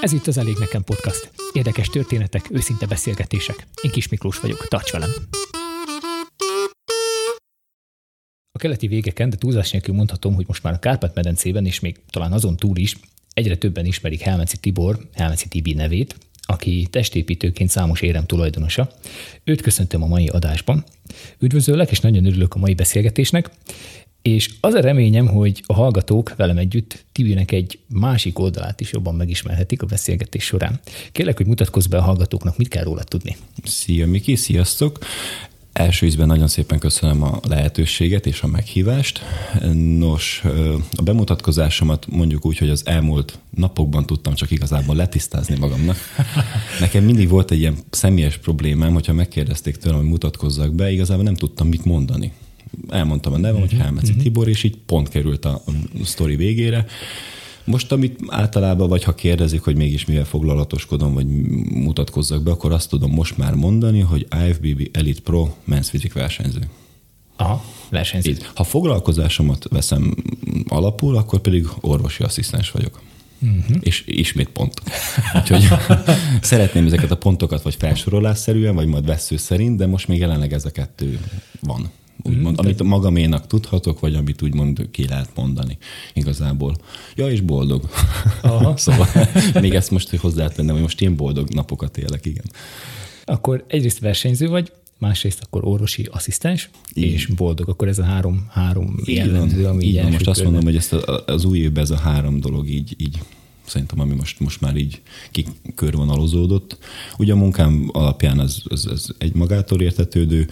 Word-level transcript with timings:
Ez 0.00 0.12
itt 0.12 0.26
az 0.26 0.38
Elég 0.38 0.56
Nekem 0.58 0.84
Podcast. 0.84 1.30
Érdekes 1.52 1.88
történetek, 1.88 2.50
őszinte 2.50 2.86
beszélgetések. 2.86 3.66
Én 3.82 3.90
Kis 3.90 4.08
Miklós 4.08 4.40
vagyok, 4.40 4.68
tarts 4.68 4.90
velem! 4.90 5.10
A 8.52 8.58
keleti 8.58 8.86
végeken, 8.86 9.30
de 9.30 9.36
túlzás 9.36 9.70
nélkül 9.70 9.94
mondhatom, 9.94 10.34
hogy 10.34 10.46
most 10.46 10.62
már 10.62 10.72
a 10.72 10.78
Kárpát-medencében, 10.78 11.66
és 11.66 11.80
még 11.80 12.00
talán 12.10 12.32
azon 12.32 12.56
túl 12.56 12.76
is, 12.76 12.96
egyre 13.32 13.56
többen 13.56 13.84
ismerik 13.84 14.20
Helmeci 14.20 14.56
Tibor, 14.56 14.98
Helmeci 15.14 15.48
Tibi 15.48 15.72
nevét, 15.72 16.16
aki 16.46 16.86
testépítőként 16.90 17.70
számos 17.70 18.00
érem 18.00 18.26
tulajdonosa. 18.26 18.90
Őt 19.44 19.60
köszöntöm 19.60 20.02
a 20.02 20.06
mai 20.06 20.28
adásban. 20.28 20.84
Üdvözöllek, 21.38 21.90
és 21.90 22.00
nagyon 22.00 22.24
örülök 22.24 22.54
a 22.54 22.58
mai 22.58 22.74
beszélgetésnek, 22.74 23.50
és 24.22 24.50
az 24.60 24.74
a 24.74 24.80
reményem, 24.80 25.26
hogy 25.26 25.62
a 25.66 25.72
hallgatók 25.72 26.36
velem 26.36 26.58
együtt 26.58 27.04
Tibinek 27.12 27.52
egy 27.52 27.78
másik 27.88 28.38
oldalát 28.38 28.80
is 28.80 28.92
jobban 28.92 29.14
megismerhetik 29.14 29.82
a 29.82 29.86
beszélgetés 29.86 30.44
során. 30.44 30.80
Kérlek, 31.12 31.36
hogy 31.36 31.46
mutatkozz 31.46 31.86
be 31.86 31.98
a 31.98 32.02
hallgatóknak, 32.02 32.56
mit 32.56 32.68
kell 32.68 32.84
róla 32.84 33.02
tudni. 33.02 33.36
Szia 33.64 34.06
Miki, 34.06 34.34
sziasztok! 34.34 34.98
Első 35.74 36.06
ízben 36.06 36.26
nagyon 36.26 36.48
szépen 36.48 36.78
köszönöm 36.78 37.22
a 37.22 37.40
lehetőséget 37.48 38.26
és 38.26 38.42
a 38.42 38.46
meghívást. 38.46 39.20
Nos, 39.98 40.44
a 40.92 41.02
bemutatkozásomat 41.02 42.06
mondjuk 42.10 42.46
úgy, 42.46 42.58
hogy 42.58 42.68
az 42.68 42.82
elmúlt 42.86 43.38
napokban 43.50 44.06
tudtam 44.06 44.34
csak 44.34 44.50
igazából 44.50 44.96
letisztázni 44.96 45.58
magamnak. 45.58 45.96
Nekem 46.80 47.04
mindig 47.04 47.28
volt 47.28 47.50
egy 47.50 47.58
ilyen 47.58 47.76
személyes 47.90 48.36
problémám, 48.36 48.92
hogyha 48.92 49.12
megkérdezték 49.12 49.76
tőlem, 49.76 49.98
hogy 49.98 50.08
mutatkozzak 50.08 50.74
be, 50.74 50.90
igazából 50.90 51.24
nem 51.24 51.34
tudtam 51.34 51.68
mit 51.68 51.84
mondani 51.84 52.32
elmondtam 52.88 53.32
a 53.32 53.38
nevem, 53.38 53.54
uh-huh, 53.54 53.70
hogy 53.70 53.80
Helmeci 53.80 54.08
uh-huh. 54.08 54.22
Tibor, 54.22 54.48
és 54.48 54.62
így 54.62 54.76
pont 54.86 55.08
került 55.08 55.44
a, 55.44 55.62
a 55.66 56.04
sztori 56.04 56.36
végére. 56.36 56.86
Most, 57.64 57.92
amit 57.92 58.18
általában, 58.28 58.88
vagy 58.88 59.02
ha 59.02 59.14
kérdezik, 59.14 59.62
hogy 59.62 59.76
mégis 59.76 60.04
mivel 60.04 60.24
foglalatoskodom, 60.24 61.14
vagy 61.14 61.26
mutatkozzak 61.70 62.42
be, 62.42 62.50
akkor 62.50 62.72
azt 62.72 62.88
tudom 62.88 63.10
most 63.10 63.36
már 63.36 63.54
mondani, 63.54 64.00
hogy 64.00 64.26
IFBB 64.48 64.88
Elite 64.92 65.20
Pro 65.20 65.48
Men's 65.70 65.86
Physique 65.88 66.20
versenyző. 66.20 66.68
Aha, 67.36 67.64
versenyző. 67.90 68.30
Így. 68.30 68.46
Ha 68.54 68.64
foglalkozásomat 68.64 69.66
veszem 69.70 70.14
alapul, 70.68 71.16
akkor 71.16 71.40
pedig 71.40 71.66
orvosi 71.80 72.22
asszisztens 72.22 72.70
vagyok. 72.70 73.00
Uh-huh. 73.40 73.76
És 73.80 74.02
ismét 74.06 74.48
pont. 74.48 74.82
Úgyhogy 75.34 75.68
szeretném 76.40 76.86
ezeket 76.86 77.10
a 77.10 77.16
pontokat 77.16 77.62
vagy 77.62 77.74
felsorolásszerűen, 77.74 78.74
vagy 78.74 78.86
majd 78.86 79.06
vesző 79.06 79.36
szerint, 79.36 79.76
de 79.76 79.86
most 79.86 80.08
még 80.08 80.18
jelenleg 80.18 80.52
ez 80.52 80.64
a 80.64 80.70
kettő 80.70 81.20
van 81.60 81.90
úgymond, 82.22 82.56
mm, 82.56 82.64
amit 82.64 82.82
magaménak 82.82 83.46
tudhatok, 83.46 84.00
vagy 84.00 84.14
amit 84.14 84.42
úgymond 84.42 84.88
ki 84.90 85.08
lehet 85.08 85.28
mondani 85.34 85.78
igazából. 86.12 86.76
Ja, 87.16 87.30
és 87.30 87.40
boldog. 87.40 87.88
Aha. 88.42 88.76
szóval 88.86 89.08
még 89.60 89.74
ezt 89.74 89.90
most 89.90 90.16
hozzátennem, 90.16 90.74
hogy 90.74 90.82
most 90.82 91.00
én 91.00 91.16
boldog 91.16 91.48
napokat 91.48 91.98
élek, 91.98 92.26
igen. 92.26 92.44
Akkor 93.24 93.64
egyrészt 93.68 93.98
versenyző 93.98 94.48
vagy, 94.48 94.72
másrészt 94.98 95.40
akkor 95.42 95.64
orvosi 95.64 96.08
asszisztens, 96.10 96.70
Igen. 96.92 97.10
és 97.10 97.26
boldog. 97.26 97.68
Akkor 97.68 97.88
ez 97.88 97.98
a 97.98 98.04
három, 98.04 98.46
három 98.50 98.96
jellemző, 99.04 99.66
ami 99.66 99.84
így, 99.84 99.94
így 99.94 100.10
Most 100.10 100.28
azt 100.28 100.42
mondom, 100.42 100.62
hogy 100.62 100.76
ezt 100.76 100.92
a, 100.92 101.24
az 101.26 101.44
új 101.44 101.58
évben 101.58 101.82
ez 101.82 101.90
a 101.90 101.96
három 101.96 102.40
dolog 102.40 102.68
így, 102.68 102.94
így 102.98 103.18
szerintem, 103.66 104.00
ami 104.00 104.14
most, 104.14 104.40
most 104.40 104.60
már 104.60 104.76
így 104.76 105.00
kikörvonalozódott. 105.30 106.78
Ugye 107.18 107.32
a 107.32 107.36
munkám 107.36 107.88
alapján 107.92 108.40
ez, 108.40 108.56
ez, 108.70 108.84
ez 108.90 109.06
egy 109.18 109.34
magától 109.34 109.80
értetődő, 109.80 110.48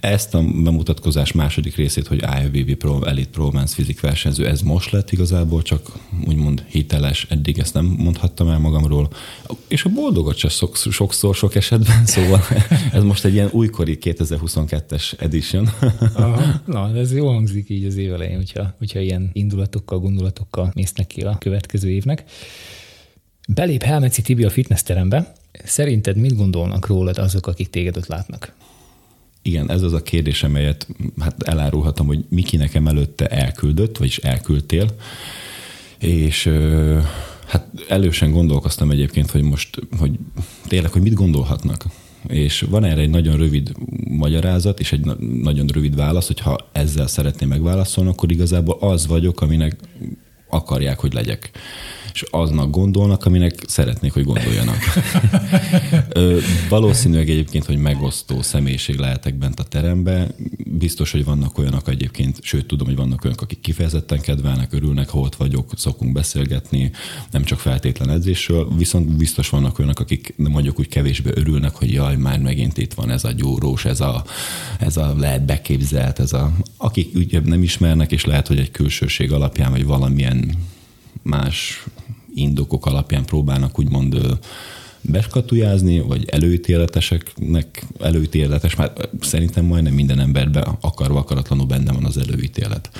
ezt 0.00 0.34
a 0.34 0.42
bemutatkozás 0.42 1.32
második 1.32 1.76
részét, 1.76 2.06
hogy 2.06 2.22
IFBB 2.42 2.74
Pro, 2.74 3.04
Elite 3.04 3.30
Pro 3.30 3.50
Men's 3.52 3.70
Fizik 3.74 4.00
versenyző, 4.00 4.46
ez 4.46 4.60
most 4.60 4.90
lett 4.90 5.12
igazából, 5.12 5.62
csak 5.62 5.92
úgymond 6.26 6.64
hiteles, 6.68 7.26
eddig 7.28 7.58
ezt 7.58 7.74
nem 7.74 7.84
mondhattam 7.84 8.48
el 8.48 8.58
magamról. 8.58 9.08
És 9.68 9.84
a 9.84 9.88
boldogat 9.88 10.36
se 10.36 10.48
sok, 10.48 10.76
sokszor, 10.76 11.34
sok 11.34 11.54
esetben, 11.54 12.06
szóval 12.14 12.40
ez 12.92 13.02
most 13.02 13.24
egy 13.24 13.32
ilyen 13.32 13.48
újkori 13.52 13.98
2022-es 14.00 15.20
edition. 15.20 15.68
Aha, 16.14 16.60
na, 16.64 16.96
ez 16.96 17.14
jó 17.14 17.28
hangzik 17.28 17.68
így 17.68 17.84
az 17.84 17.96
év 17.96 18.12
elején, 18.12 18.36
hogyha, 18.36 18.74
hogyha 18.78 19.00
ilyen 19.00 19.30
indulatokkal, 19.32 19.98
gondolatokkal 19.98 20.70
mész 20.74 20.92
neki 20.92 21.20
a 21.20 21.36
következő 21.38 21.90
évnek. 21.90 22.24
Belép 23.48 23.82
Helmeci 23.82 24.22
Tibi 24.22 24.44
a 24.44 24.50
fitness 24.50 24.82
terembe. 24.82 25.32
Szerinted 25.64 26.16
mit 26.16 26.36
gondolnak 26.36 26.86
rólad 26.86 27.18
azok, 27.18 27.46
akik 27.46 27.70
téged 27.70 27.96
ott 27.96 28.06
látnak? 28.06 28.52
Igen, 29.42 29.70
ez 29.70 29.82
az 29.82 29.92
a 29.92 30.02
kérdés, 30.02 30.42
amelyet 30.42 30.86
hát 31.18 31.42
elárulhatom, 31.42 32.06
hogy 32.06 32.24
Miki 32.28 32.56
nekem 32.56 32.86
előtte 32.86 33.26
elküldött, 33.26 33.96
vagyis 33.96 34.18
elküldtél, 34.18 34.94
és 35.98 36.50
hát 37.46 37.66
elősen 37.88 38.30
gondolkoztam 38.30 38.90
egyébként, 38.90 39.30
hogy 39.30 39.42
most, 39.42 39.78
hogy 39.98 40.18
tényleg, 40.68 40.90
hogy 40.90 41.02
mit 41.02 41.14
gondolhatnak. 41.14 41.84
És 42.28 42.60
van 42.60 42.84
erre 42.84 43.00
egy 43.00 43.10
nagyon 43.10 43.36
rövid 43.36 43.72
magyarázat, 44.08 44.80
és 44.80 44.92
egy 44.92 45.04
nagyon 45.42 45.66
rövid 45.66 45.94
válasz, 45.94 46.26
hogy 46.26 46.40
ha 46.40 46.68
ezzel 46.72 47.06
szeretném 47.06 47.48
megválaszolni, 47.48 48.10
akkor 48.10 48.30
igazából 48.30 48.76
az 48.80 49.06
vagyok, 49.06 49.40
aminek 49.40 49.76
akarják, 50.48 50.98
hogy 50.98 51.12
legyek 51.12 51.50
és 52.12 52.24
aznak 52.30 52.70
gondolnak, 52.70 53.24
aminek 53.24 53.54
szeretnék, 53.66 54.12
hogy 54.12 54.24
gondoljanak. 54.24 54.78
Ö, 56.08 56.38
valószínűleg 56.68 57.30
egyébként, 57.30 57.64
hogy 57.64 57.76
megosztó 57.76 58.42
személyiség 58.42 58.96
lehetek 58.96 59.34
bent 59.34 59.60
a 59.60 59.62
teremben. 59.62 60.34
Biztos, 60.64 61.10
hogy 61.10 61.24
vannak 61.24 61.58
olyanok 61.58 61.88
egyébként, 61.88 62.38
sőt 62.42 62.66
tudom, 62.66 62.86
hogy 62.86 62.96
vannak 62.96 63.24
olyanok, 63.24 63.42
akik 63.42 63.60
kifejezetten 63.60 64.20
kedvelnek, 64.20 64.72
örülnek, 64.72 65.08
ha 65.08 65.18
ott 65.18 65.34
vagyok, 65.34 65.72
szokunk 65.76 66.12
beszélgetni, 66.12 66.90
nem 67.30 67.42
csak 67.42 67.58
feltétlen 67.58 68.10
edzésről, 68.10 68.68
viszont 68.76 69.16
biztos 69.16 69.48
vannak 69.48 69.78
olyanok, 69.78 70.00
akik 70.00 70.34
mondjuk 70.36 70.78
úgy 70.78 70.88
kevésbé 70.88 71.30
örülnek, 71.34 71.74
hogy 71.74 71.92
jaj, 71.92 72.16
már 72.16 72.38
megint 72.38 72.78
itt 72.78 72.94
van 72.94 73.10
ez 73.10 73.24
a 73.24 73.32
gyúrós, 73.32 73.84
ez 73.84 74.00
a, 74.00 74.24
ez 74.78 74.96
a 74.96 75.14
lehet 75.18 75.44
beképzelt, 75.44 76.18
ez 76.18 76.32
a, 76.32 76.52
akik 76.76 77.14
ugye 77.14 77.40
nem 77.40 77.62
ismernek, 77.62 78.12
és 78.12 78.24
lehet, 78.24 78.46
hogy 78.46 78.58
egy 78.58 78.70
külsőség 78.70 79.32
alapján, 79.32 79.70
vagy 79.70 79.84
valamilyen 79.84 80.54
más 81.22 81.84
indokok 82.34 82.86
alapján 82.86 83.24
próbálnak 83.24 83.78
úgymond 83.78 84.38
beskatujázni, 85.02 86.00
vagy 86.00 86.24
előítéleteseknek 86.28 87.86
előítéletes, 88.00 88.74
már 88.74 88.92
szerintem 89.20 89.64
majdnem 89.64 89.94
minden 89.94 90.18
emberben 90.18 90.76
akarva 90.80 91.18
akaratlanul 91.18 91.66
benne 91.66 91.92
van 91.92 92.04
az 92.04 92.16
előítélet. 92.18 92.90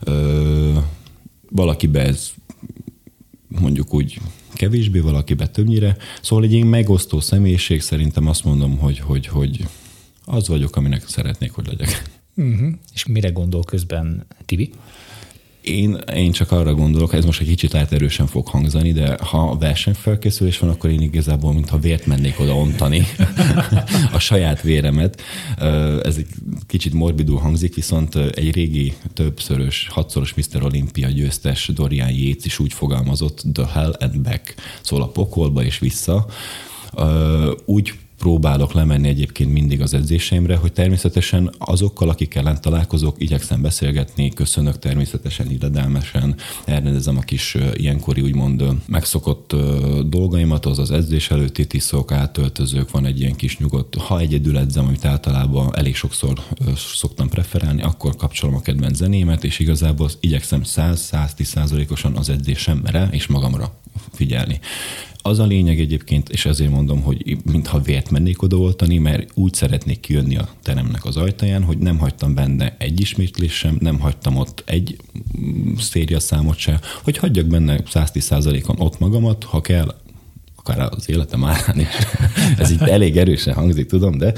Ö, 0.00 0.78
valakibe 1.50 2.00
ez 2.00 2.30
mondjuk 3.48 3.94
úgy 3.94 4.20
kevésbé, 4.54 4.98
valakibe 4.98 5.48
többnyire. 5.48 5.96
Szóval 6.22 6.44
egy 6.44 6.52
ilyen 6.52 6.66
megosztó 6.66 7.20
személyiség 7.20 7.80
szerintem 7.80 8.26
azt 8.26 8.44
mondom, 8.44 8.78
hogy, 8.78 8.98
hogy, 8.98 9.26
hogy 9.26 9.66
az 10.24 10.48
vagyok, 10.48 10.76
aminek 10.76 11.08
szeretnék, 11.08 11.50
hogy 11.50 11.66
legyek. 11.66 12.20
Uh-huh. 12.36 12.68
És 12.94 13.06
mire 13.06 13.28
gondol 13.28 13.62
közben 13.62 14.26
Tibi? 14.46 14.70
Én, 15.60 15.98
én 16.14 16.32
csak 16.32 16.52
arra 16.52 16.74
gondolok, 16.74 17.12
ez 17.12 17.24
most 17.24 17.40
egy 17.40 17.46
kicsit 17.46 17.72
lehet 17.72 17.92
erősen 17.92 18.26
fog 18.26 18.46
hangzani, 18.46 18.92
de 18.92 19.16
ha 19.22 19.56
versenyfelkészülés 19.58 20.58
van, 20.58 20.70
akkor 20.70 20.90
én 20.90 21.00
igazából, 21.00 21.52
mintha 21.52 21.78
vért 21.78 22.06
mennék 22.06 22.40
oda 22.40 22.54
ontani 22.54 23.06
a 24.12 24.18
saját 24.18 24.62
véremet. 24.62 25.20
Ez 26.02 26.16
egy 26.16 26.26
kicsit 26.66 26.92
morbidul 26.92 27.38
hangzik, 27.38 27.74
viszont 27.74 28.14
egy 28.16 28.54
régi 28.54 28.92
többszörös, 29.14 29.88
hatszoros 29.90 30.34
Mr. 30.34 30.62
Olympia 30.62 31.08
győztes 31.08 31.70
Dorian 31.74 32.10
Yates 32.10 32.44
is 32.44 32.58
úgy 32.58 32.72
fogalmazott, 32.72 33.42
the 33.52 33.66
hell 33.72 33.96
and 33.98 34.20
back, 34.20 34.54
szóval 34.80 35.04
a 35.04 35.10
pokolba 35.10 35.64
és 35.64 35.78
vissza. 35.78 36.26
Úgy 37.64 37.92
próbálok 38.20 38.72
lemenni 38.72 39.08
egyébként 39.08 39.52
mindig 39.52 39.80
az 39.80 39.94
edzéseimre, 39.94 40.56
hogy 40.56 40.72
természetesen 40.72 41.50
azokkal, 41.58 42.08
akik 42.08 42.34
ellen 42.34 42.60
találkozok, 42.60 43.16
igyekszem 43.18 43.62
beszélgetni, 43.62 44.28
köszönök 44.28 44.78
természetesen 44.78 45.50
illedelmesen, 45.50 46.34
elrendezem 46.64 47.16
a 47.16 47.20
kis 47.20 47.56
ilyenkori 47.74 48.20
úgymond 48.20 48.64
megszokott 48.86 49.56
dolgaimat, 50.06 50.66
az 50.66 50.78
az 50.78 50.90
edzés 50.90 51.30
előtti 51.30 51.66
tiszok, 51.66 52.12
átöltözők, 52.12 52.90
van 52.90 53.06
egy 53.06 53.20
ilyen 53.20 53.36
kis 53.36 53.58
nyugodt, 53.58 53.94
ha 53.94 54.18
egyedül 54.18 54.58
edzem, 54.58 54.86
amit 54.86 55.04
általában 55.04 55.76
elég 55.76 55.96
sokszor 55.96 56.42
szoktam 56.76 57.28
preferálni, 57.28 57.82
akkor 57.82 58.16
kapcsolom 58.16 58.54
a 58.54 58.60
kedvenc 58.60 58.96
zenémet, 58.96 59.44
és 59.44 59.58
igazából 59.58 60.10
igyekszem 60.20 60.62
100-110 60.64 61.42
százalékosan 61.42 62.16
az 62.16 62.28
edzésemre 62.28 63.08
és 63.10 63.26
magamra 63.26 63.78
figyelni. 64.12 64.60
Az 65.22 65.38
a 65.38 65.46
lényeg 65.46 65.80
egyébként, 65.80 66.28
és 66.28 66.46
ezért 66.46 66.70
mondom, 66.70 67.02
hogy 67.02 67.36
mintha 67.44 67.80
vért 67.80 68.10
mennék 68.10 68.42
odaoltani, 68.42 68.98
mert 68.98 69.30
úgy 69.34 69.54
szeretnék 69.54 70.00
kijönni 70.00 70.36
a 70.36 70.48
teremnek 70.62 71.04
az 71.04 71.16
ajtaján, 71.16 71.62
hogy 71.62 71.78
nem 71.78 71.98
hagytam 71.98 72.34
benne 72.34 72.76
egy 72.78 73.00
ismétlés 73.00 73.52
sem, 73.52 73.76
nem 73.80 73.98
hagytam 73.98 74.36
ott 74.36 74.62
egy 74.66 74.96
széria 75.78 76.20
számot 76.20 76.56
se, 76.56 76.80
hogy 77.02 77.16
hagyjak 77.16 77.46
benne 77.46 77.82
110%-on 77.92 78.80
ott 78.80 78.98
magamat, 78.98 79.44
ha 79.44 79.60
kell, 79.60 79.94
akár 80.56 80.88
az 80.90 81.08
életem 81.08 81.44
árán 81.44 81.80
is. 81.80 81.88
Ez 82.58 82.70
így 82.70 82.82
elég 82.82 83.16
erősen 83.16 83.54
hangzik, 83.54 83.86
tudom, 83.86 84.18
de, 84.18 84.34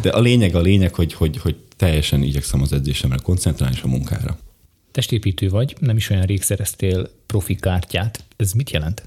de 0.00 0.10
a 0.10 0.20
lényeg 0.20 0.54
a 0.54 0.60
lényeg, 0.60 0.94
hogy, 0.94 1.12
hogy, 1.12 1.36
hogy 1.36 1.56
teljesen 1.76 2.22
igyekszem 2.22 2.62
az 2.62 2.72
edzésemre 2.72 3.18
koncentrálni 3.22 3.76
és 3.76 3.82
a 3.82 3.88
munkára. 3.88 4.38
Testépítő 4.92 5.48
vagy, 5.48 5.76
nem 5.80 5.96
is 5.96 6.10
olyan 6.10 6.24
rég 6.24 6.42
szereztél 6.42 7.10
profi 7.26 7.54
kártyát. 7.54 8.24
Ez 8.36 8.52
mit 8.52 8.70
jelent? 8.70 9.02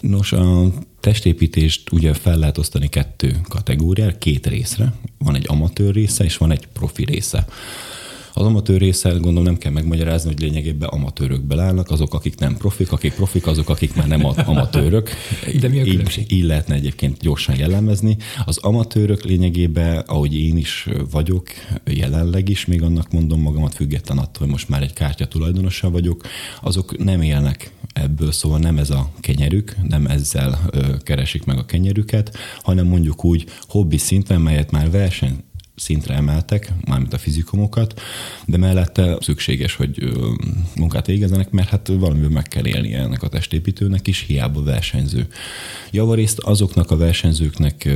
Nos, 0.00 0.32
a 0.32 0.72
testépítést 1.00 1.92
ugye 1.92 2.14
fel 2.14 2.38
lehet 2.38 2.58
osztani 2.58 2.88
kettő 2.88 3.40
kategóriára, 3.48 4.18
két 4.18 4.46
részre. 4.46 4.92
Van 5.18 5.34
egy 5.34 5.44
amatőr 5.48 5.94
része, 5.94 6.24
és 6.24 6.36
van 6.36 6.50
egy 6.50 6.66
profi 6.66 7.04
része. 7.04 7.46
Az 8.38 8.44
amatőr 8.44 8.78
része, 8.78 9.08
gondolom 9.08 9.42
nem 9.42 9.58
kell 9.58 9.72
megmagyarázni, 9.72 10.28
hogy 10.28 10.40
lényegében 10.40 10.88
amatőrök 10.88 11.42
belállnak, 11.42 11.90
azok, 11.90 12.14
akik 12.14 12.38
nem 12.38 12.56
profik, 12.56 12.92
akik 12.92 13.14
profik, 13.14 13.46
azok, 13.46 13.68
akik 13.68 13.94
már 13.94 14.06
nem 14.06 14.24
amatőrök. 14.46 15.10
De 15.60 15.68
mi 15.68 15.80
a 15.80 15.84
különbség? 15.84 16.32
Így, 16.32 16.38
így 16.38 16.44
lehetne 16.44 16.74
egyébként 16.74 17.18
gyorsan 17.18 17.56
jellemezni. 17.56 18.16
Az 18.44 18.58
amatőrök 18.58 19.24
lényegében, 19.24 19.98
ahogy 19.98 20.38
én 20.38 20.56
is 20.56 20.88
vagyok, 21.10 21.48
jelenleg 21.84 22.48
is, 22.48 22.64
még 22.66 22.82
annak 22.82 23.12
mondom 23.12 23.40
magamat 23.40 23.74
független 23.74 24.18
attól, 24.18 24.38
hogy 24.38 24.48
most 24.48 24.68
már 24.68 24.82
egy 24.82 24.92
kártya 24.92 25.26
tulajdonosa 25.26 25.90
vagyok, 25.90 26.22
azok 26.62 27.04
nem 27.04 27.22
élnek 27.22 27.70
ebből, 27.92 28.32
szóval 28.32 28.58
nem 28.58 28.78
ez 28.78 28.90
a 28.90 29.10
kenyerük, 29.20 29.76
nem 29.88 30.06
ezzel 30.06 30.60
ö, 30.70 30.96
keresik 31.02 31.44
meg 31.44 31.58
a 31.58 31.64
kenyerüket, 31.64 32.36
hanem 32.62 32.86
mondjuk 32.86 33.24
úgy 33.24 33.44
hobbi 33.68 33.96
szinten, 33.96 34.40
melyet 34.40 34.70
már 34.70 34.90
verseny 34.90 35.44
szintre 35.76 36.14
emeltek, 36.14 36.72
mármint 36.84 37.12
a 37.12 37.18
fizikumokat, 37.18 38.00
de 38.46 38.56
mellette 38.56 39.16
szükséges, 39.20 39.74
hogy 39.74 40.12
munkát 40.76 41.06
végezzenek, 41.06 41.50
mert 41.50 41.68
hát 41.68 41.88
valamiből 41.88 42.30
meg 42.30 42.42
kell 42.42 42.66
élni 42.66 42.94
ennek 42.94 43.22
a 43.22 43.28
testépítőnek 43.28 44.06
is, 44.06 44.20
hiába 44.20 44.62
versenyző. 44.62 45.26
Javarészt 45.90 46.38
azoknak 46.38 46.90
a 46.90 46.96
versenyzőknek 46.96 47.88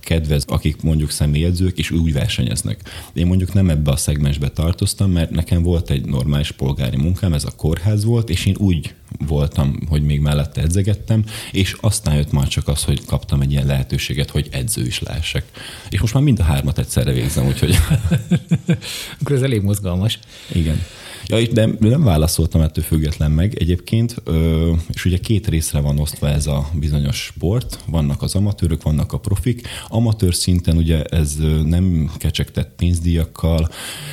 kedvez, 0.00 0.44
akik 0.46 0.82
mondjuk 0.82 1.10
személyedzők, 1.10 1.78
és 1.78 1.90
úgy 1.90 2.12
versenyeznek. 2.12 2.80
Én 3.12 3.26
mondjuk 3.26 3.52
nem 3.52 3.70
ebbe 3.70 3.90
a 3.90 3.96
szegmensbe 3.96 4.48
tartoztam, 4.48 5.10
mert 5.10 5.30
nekem 5.30 5.62
volt 5.62 5.90
egy 5.90 6.04
normális 6.04 6.50
polgári 6.50 6.96
munkám, 6.96 7.32
ez 7.32 7.44
a 7.44 7.52
kórház 7.56 8.04
volt, 8.04 8.30
és 8.30 8.46
én 8.46 8.54
úgy 8.58 8.94
voltam, 9.26 9.78
hogy 9.88 10.02
még 10.02 10.20
mellette 10.20 10.60
edzegettem, 10.60 11.24
és 11.52 11.76
aztán 11.80 12.16
jött 12.16 12.32
már 12.32 12.48
csak 12.48 12.68
az, 12.68 12.84
hogy 12.84 13.04
kaptam 13.04 13.40
egy 13.40 13.50
ilyen 13.50 13.66
lehetőséget, 13.66 14.30
hogy 14.30 14.48
edző 14.50 14.86
is 14.86 15.00
lehessek. 15.00 15.44
És 15.88 16.00
most 16.00 16.14
már 16.14 16.22
mind 16.22 16.38
a 16.38 16.42
hármat 16.42 16.78
egyszerre 16.78 17.12
végzem, 17.14 17.46
úgyhogy... 17.46 17.78
Akkor 19.20 19.36
ez 19.36 19.42
elég 19.42 19.62
mozgalmas. 19.62 20.18
Igen. 20.52 20.84
Ja, 21.26 21.46
de 21.52 21.68
nem 21.80 22.02
válaszoltam 22.02 22.60
ettől 22.60 22.84
független 22.84 23.30
meg. 23.30 23.54
Egyébként, 23.58 24.22
és 24.92 25.04
ugye 25.04 25.18
két 25.18 25.48
részre 25.48 25.80
van 25.80 25.98
osztva 25.98 26.28
ez 26.28 26.46
a 26.46 26.68
bizonyos 26.72 27.16
sport, 27.16 27.78
vannak 27.86 28.22
az 28.22 28.34
amatőrök, 28.34 28.82
vannak 28.82 29.12
a 29.12 29.18
profik. 29.18 29.68
Amatőr 29.88 30.34
szinten 30.34 30.76
ugye 30.76 31.02
ez 31.02 31.36
nem 31.64 32.10
kecsegtett 32.16 32.74
pénzdíjakkal, 32.76 33.68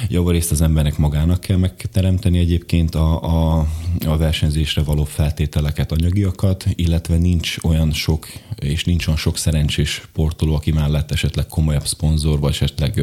javarészt 0.10 0.52
az 0.52 0.62
embernek 0.62 0.98
magának 0.98 1.42
kell 1.42 1.58
megteremteni 1.58 2.40
egyébként 2.40 2.96
a, 2.96 3.24
a, 3.24 3.68
a 4.06 4.18
versenyzésre 4.18 4.82
való 4.82 5.04
feltételeket, 5.04 5.92
anyagiakat, 5.92 6.66
illetve 6.76 7.18
nincs 7.18 7.56
olyan 7.64 7.92
sok, 7.92 8.28
és 8.56 8.84
nincs 8.84 9.08
olyan 9.08 9.20
sok 9.20 9.38
szerencsés 9.38 9.90
sportoló, 9.90 10.56
aki 10.56 10.72
mellett 10.72 11.12
esetleg 11.12 11.48
komolyabb 11.48 11.86
szponzor, 11.86 12.40
vagy 12.40 12.52
esetleg 12.52 13.02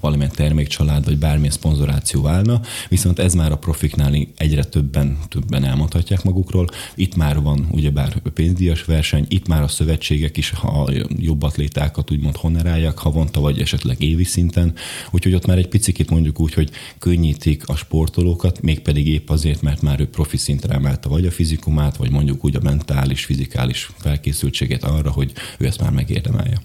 valamilyen 0.00 0.32
termékcsalád, 0.34 1.04
vagy 1.04 1.18
bármilyen 1.18 1.52
szponzoráció 1.52 2.26
állna, 2.26 2.60
viszont 2.88 3.18
ez 3.18 3.34
már 3.36 3.52
a 3.52 3.58
profiknál 3.58 4.14
egyre 4.36 4.64
többen, 4.64 5.18
többen 5.28 5.64
elmondhatják 5.64 6.22
magukról. 6.22 6.66
Itt 6.94 7.16
már 7.16 7.40
van 7.40 7.68
ugyebár 7.70 8.18
pénzdíjas 8.34 8.84
verseny, 8.84 9.26
itt 9.28 9.48
már 9.48 9.62
a 9.62 9.68
szövetségek 9.68 10.36
is 10.36 10.52
a 10.52 10.90
jobb 11.18 11.42
atlétákat 11.42 12.10
úgymond 12.10 12.36
honorálják 12.36 12.98
havonta, 12.98 13.40
vagy 13.40 13.60
esetleg 13.60 14.02
évi 14.02 14.24
szinten. 14.24 14.74
Úgyhogy 15.10 15.34
ott 15.34 15.46
már 15.46 15.58
egy 15.58 15.68
picit 15.68 16.10
mondjuk 16.10 16.40
úgy, 16.40 16.54
hogy 16.54 16.70
könnyítik 16.98 17.68
a 17.68 17.76
sportolókat, 17.76 18.62
mégpedig 18.62 19.08
épp 19.08 19.28
azért, 19.28 19.62
mert 19.62 19.82
már 19.82 20.00
ő 20.00 20.08
profi 20.08 20.36
szintre 20.36 20.74
emelte 20.74 21.08
vagy 21.08 21.26
a 21.26 21.30
fizikumát, 21.30 21.96
vagy 21.96 22.10
mondjuk 22.10 22.44
úgy 22.44 22.56
a 22.56 22.60
mentális, 22.62 23.24
fizikális 23.24 23.90
felkészültségét 23.96 24.84
arra, 24.84 25.10
hogy 25.10 25.32
ő 25.58 25.66
ezt 25.66 25.80
már 25.80 25.90
megérdemelje. 25.90 26.60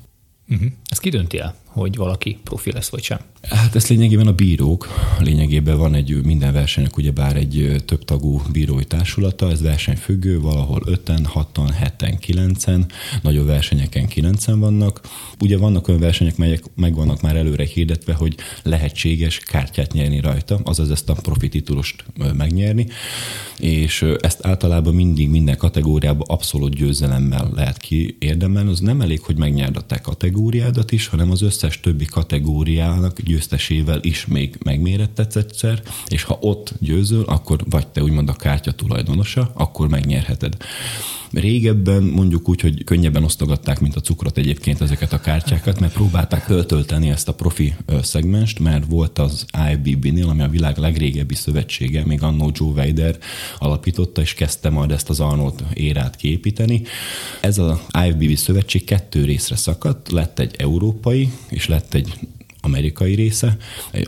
Uh-huh. 0.50 0.71
Ezt 0.89 1.01
ki 1.01 1.09
dönti 1.09 1.39
el, 1.39 1.56
hogy 1.71 1.95
valaki 1.95 2.39
profi 2.44 2.71
lesz, 2.71 2.89
vagy 2.89 3.03
sem? 3.03 3.19
Hát 3.50 3.75
ez 3.75 3.88
lényegében 3.88 4.27
a 4.27 4.33
bírók. 4.33 4.88
Lényegében 5.19 5.77
van 5.77 5.94
egy 5.94 6.23
minden 6.23 6.53
versenynek 6.53 6.97
ugyebár 6.97 7.35
egy 7.35 7.83
több 7.85 8.06
tagú 8.06 8.41
bírói 8.51 8.85
társulata, 8.85 9.50
ez 9.51 9.62
versenyfüggő, 9.62 10.39
valahol 10.39 10.83
5-en, 10.85 11.27
6-an, 11.33 11.73
7-en, 11.83 12.18
9-en, 12.27 12.85
nagyobb 13.21 13.45
versenyeken 13.45 14.07
9-en 14.15 14.56
vannak. 14.59 15.01
Ugye 15.39 15.57
vannak 15.57 15.88
olyan 15.88 16.00
versenyek, 16.00 16.38
melyek 16.38 16.63
meg 16.75 16.95
vannak 16.95 17.21
már 17.21 17.35
előre 17.35 17.65
hirdetve, 17.65 18.13
hogy 18.13 18.35
lehetséges 18.63 19.39
kártyát 19.39 19.94
nyerni 19.94 20.19
rajta, 20.19 20.59
azaz 20.63 20.91
ezt 20.91 21.09
a 21.09 21.13
profi 21.13 21.50
titulust 21.50 22.06
megnyerni, 22.38 22.88
és 23.59 24.06
ezt 24.19 24.45
általában 24.45 24.94
mindig 24.94 25.29
minden 25.29 25.57
kategóriában 25.57 26.27
abszolút 26.27 26.75
győzelemmel 26.75 27.51
lehet 27.56 27.77
kiérdemelni. 27.77 28.69
Az 28.69 28.79
nem 28.79 29.01
elég, 29.01 29.21
hogy 29.21 29.38
megnyerd 29.38 29.77
a 29.77 29.81
te 29.81 29.97
kategóriádat 29.97 30.91
is, 30.91 31.07
hanem 31.07 31.31
az 31.31 31.41
összes 31.41 31.59
többi 31.81 32.05
kategóriának 32.05 33.21
győztesével 33.21 33.99
is 34.01 34.25
még 34.25 34.57
megmérettetsz 34.63 35.35
egyszer, 35.35 35.81
és 36.07 36.23
ha 36.23 36.37
ott 36.41 36.73
győzöl, 36.79 37.23
akkor 37.23 37.63
vagy 37.69 37.87
te 37.87 38.03
úgymond 38.03 38.29
a 38.29 38.33
kártya 38.33 38.71
tulajdonosa, 38.71 39.51
akkor 39.53 39.87
megnyerheted. 39.87 40.57
Régebben 41.31 42.03
mondjuk 42.03 42.49
úgy, 42.49 42.61
hogy 42.61 42.83
könnyebben 42.83 43.23
osztogatták, 43.23 43.79
mint 43.79 43.95
a 43.95 44.01
cukrot 44.01 44.37
egyébként 44.37 44.81
ezeket 44.81 45.13
a 45.13 45.19
kártyákat, 45.19 45.79
mert 45.79 45.93
próbálták 45.93 46.49
öltölteni 46.49 47.09
ezt 47.09 47.27
a 47.27 47.33
profi 47.33 47.73
szegmenst, 48.01 48.59
mert 48.59 48.85
volt 48.85 49.19
az 49.19 49.45
IFBB-nél, 49.71 50.29
ami 50.29 50.41
a 50.41 50.47
világ 50.47 50.77
legrégebbi 50.77 51.35
szövetsége, 51.35 52.05
még 52.05 52.23
annó 52.23 52.51
Joe 52.53 52.71
Weider 52.71 53.17
alapította, 53.59 54.21
és 54.21 54.33
kezdte 54.33 54.69
majd 54.69 54.91
ezt 54.91 55.09
az 55.09 55.19
Arnold 55.19 55.65
érát 55.73 56.15
kiépíteni. 56.15 56.81
Ez 57.41 57.57
az 57.57 57.79
IFBB 58.05 58.35
szövetség 58.35 58.83
kettő 58.83 59.25
részre 59.25 59.55
szakadt, 59.55 60.11
lett 60.11 60.39
egy 60.39 60.55
európai, 60.57 61.31
és 61.51 61.68
lett 61.68 61.94
egy 61.94 62.19
amerikai 62.61 63.15
része, 63.15 63.57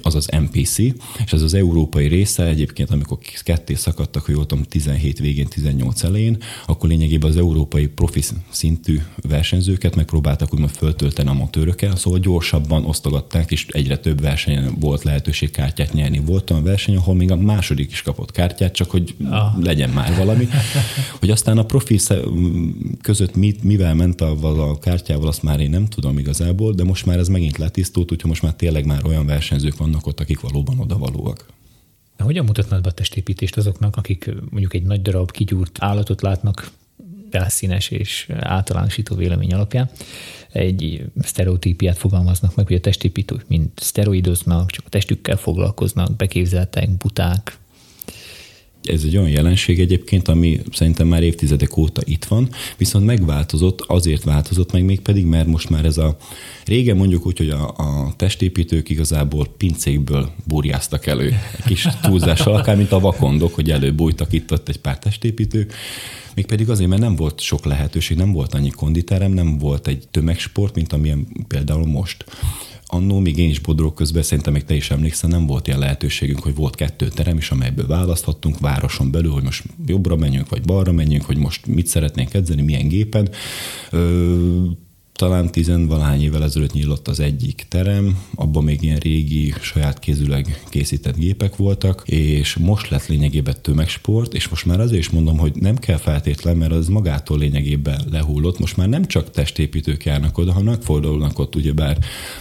az 0.02 0.16
az 0.16 0.30
MPC, 0.42 0.78
és 1.26 1.32
ez 1.32 1.42
az 1.42 1.54
európai 1.54 2.08
része 2.08 2.46
egyébként, 2.46 2.92
amikor 2.92 3.18
ketté 3.44 3.74
szakadtak, 3.74 4.26
hogy 4.26 4.36
voltam 4.36 4.64
17 4.64 5.20
végén, 5.20 5.48
18 5.48 6.04
elején, 6.04 6.38
akkor 6.66 6.90
lényegében 6.90 7.30
az 7.30 7.38
európai 7.38 7.88
profi 7.88 8.22
szintű 8.50 9.00
versenyzőket 9.22 9.96
megpróbáltak 9.96 10.54
úgymond 10.54 10.72
föltölteni 10.72 11.30
amatőrökkel, 11.30 11.96
szóval 11.96 12.20
gyorsabban 12.20 12.86
osztogatták, 12.86 13.52
és 13.52 13.66
egyre 13.70 13.98
több 13.98 14.22
versenyen 14.22 14.76
volt 14.80 15.04
lehetőség 15.04 15.52
kártyát 15.52 15.94
nyerni. 15.94 16.20
Volt 16.20 16.50
olyan 16.50 16.64
verseny, 16.64 16.96
ahol 16.96 17.16
még 17.16 17.32
a 17.32 17.36
második 17.36 17.92
is 17.92 18.02
kapott 18.02 18.32
kártyát, 18.32 18.74
csak 18.74 18.90
hogy 18.90 19.16
ah. 19.30 19.64
legyen 19.64 19.90
már 19.90 20.16
valami. 20.16 20.48
Hogy 21.20 21.30
aztán 21.30 21.58
a 21.58 21.66
profi 21.66 22.00
között 23.02 23.36
mit, 23.36 23.64
mivel 23.64 23.94
ment 23.94 24.22
a, 24.22 24.70
a 24.70 24.80
kártyával, 24.80 25.28
azt 25.28 25.44
már 25.44 25.60
én 25.60 25.70
nem 25.70 25.88
tudom 25.88 26.18
igazából, 26.18 26.74
de 26.74 26.84
most 26.84 27.06
már 27.06 27.18
ez 27.18 27.28
megint 27.28 27.58
letisztult, 27.58 28.12
úgyhogy 28.12 28.30
most 28.30 28.42
már 28.44 28.54
tényleg 28.54 28.86
már 28.86 29.06
olyan 29.06 29.26
versenyzők 29.26 29.78
vannak 29.78 30.08
ott, 30.08 30.20
akik 30.20 30.40
valóban 30.40 30.80
odavalóak. 30.80 31.46
Hogyan 32.18 32.46
mutatnád 32.46 32.82
be 32.82 32.90
a 32.90 32.94
testépítést 32.94 33.58
azoknak, 33.58 33.96
akik 33.96 34.32
mondjuk 34.50 34.74
egy 34.74 34.84
nagy 34.84 35.02
darab 35.02 35.32
kigyúrt 35.32 35.78
állatot 35.80 36.22
látnak 36.22 36.72
felszínes 37.30 37.90
és 37.90 38.30
általánosító 38.40 39.16
vélemény 39.16 39.54
alapján, 39.54 39.90
egy 40.52 41.06
sztereotípiát 41.22 41.98
fogalmaznak 41.98 42.56
meg, 42.56 42.68
hogy 42.68 42.76
a 42.76 42.80
testépítők 42.80 43.48
mind 43.48 43.70
szteroidoznak, 43.76 44.72
csak 44.72 44.86
a 44.86 44.90
testükkel 44.90 45.38
foglalkoznak, 45.38 46.16
beképzeltek, 46.16 46.98
buták, 46.98 47.58
ez 48.84 49.04
egy 49.04 49.18
olyan 49.18 49.30
jelenség 49.30 49.80
egyébként, 49.80 50.28
ami 50.28 50.62
szerintem 50.72 51.08
már 51.08 51.24
évtizedek 51.24 51.78
óta 51.78 52.02
itt 52.06 52.26
van, 52.26 52.50
viszont 52.78 53.06
megváltozott, 53.06 53.82
azért 53.82 54.24
változott 54.24 54.72
meg 54.72 54.84
még 54.84 55.00
pedig, 55.00 55.26
mert 55.26 55.48
most 55.48 55.70
már 55.70 55.86
ez 55.86 55.98
a 55.98 56.18
régen 56.66 56.98
mondjuk 56.98 57.26
úgy, 57.26 57.38
hogy 57.38 57.50
a, 57.50 57.68
a 57.78 58.14
testépítők 58.16 58.90
igazából 58.90 59.48
pincékből 59.58 60.32
burjáztak 60.48 61.06
elő. 61.06 61.40
Egy 61.58 61.66
kis 61.66 61.88
túlzással, 62.02 62.56
akár 62.56 62.76
mint 62.76 62.92
a 62.92 63.00
vakondok, 63.00 63.54
hogy 63.56 63.72
előbújtak 63.72 64.34
itt 64.34 64.52
ott 64.52 64.70
egy 64.70 64.80
pár 64.80 65.00
testépítők, 65.00 65.74
Mégpedig 66.36 66.70
azért, 66.70 66.90
mert 66.90 67.02
nem 67.02 67.16
volt 67.16 67.40
sok 67.40 67.66
lehetőség, 67.66 68.18
nem 68.18 68.32
volt 68.32 68.54
annyi 68.54 68.70
konditerem, 68.70 69.32
nem 69.32 69.58
volt 69.58 69.88
egy 69.88 70.08
tömegsport, 70.12 70.76
mint 70.76 70.94
amilyen 70.94 71.28
például 71.48 71.86
most 71.86 72.26
annó, 72.86 73.20
még 73.20 73.38
én 73.38 73.50
is 73.50 73.60
bodrok 73.60 73.96
közben, 73.96 74.24
szerintem 74.24 74.54
még 74.54 74.64
te 74.64 74.76
is 74.76 74.92
emlékszel, 74.92 75.30
nem 75.30 75.46
volt 75.46 75.68
ilyen 75.68 75.80
lehetőségünk, 75.80 76.40
hogy 76.40 76.56
volt 76.56 76.76
kettő 76.76 77.08
terem 77.08 77.38
is, 77.38 77.52
amelyből 77.52 77.88
választhattunk 77.88 78.60
városon 78.60 79.12
belül, 79.12 79.32
hogy 79.32 79.44
most 79.44 79.64
jobbra 79.86 80.16
menjünk, 80.16 80.50
vagy 80.50 80.62
balra 80.62 80.92
menjünk, 80.92 81.26
hogy 81.26 81.38
most 81.38 81.68
mit 81.68 81.88
szeretnénk 81.88 82.34
edzeni, 82.34 82.62
milyen 82.62 82.88
gépen. 82.88 83.30
Ö, 83.92 84.66
talán 85.14 85.52
tizenvalahány 85.52 86.22
évvel 86.22 86.44
ezelőtt 86.44 86.74
nyílott 86.74 87.08
az 87.08 87.20
egyik 87.20 87.66
terem, 87.68 88.20
abban 88.36 88.64
még 88.64 88.84
ilyen 88.84 88.98
régi, 88.98 89.54
saját 89.62 90.00
kézüleg 90.00 90.64
készített 90.70 91.18
gépek 91.18 91.56
voltak, 91.56 92.04
és 92.06 92.56
most 92.56 92.90
lett 92.90 93.08
lényegében 93.08 93.56
tömegsport, 93.62 94.34
és 94.34 94.48
most 94.48 94.66
már 94.66 94.80
azért 94.80 95.00
is 95.00 95.10
mondom, 95.10 95.38
hogy 95.38 95.56
nem 95.56 95.76
kell 95.76 95.98
feltétlen, 95.98 96.58
mert 96.58 96.72
az 96.72 96.88
magától 96.88 97.38
lényegében 97.38 98.02
lehullott. 98.12 98.60
Most 98.60 98.78
már 98.78 98.90
nem 98.90 99.06
csak 99.06 99.32
testépítők 99.32 100.06
járnak 100.06 100.38
oda, 100.38 100.52
hanem 100.52 100.74
megfordulnak 100.74 101.40
ott 101.40 101.56
ugyebár 101.56 101.98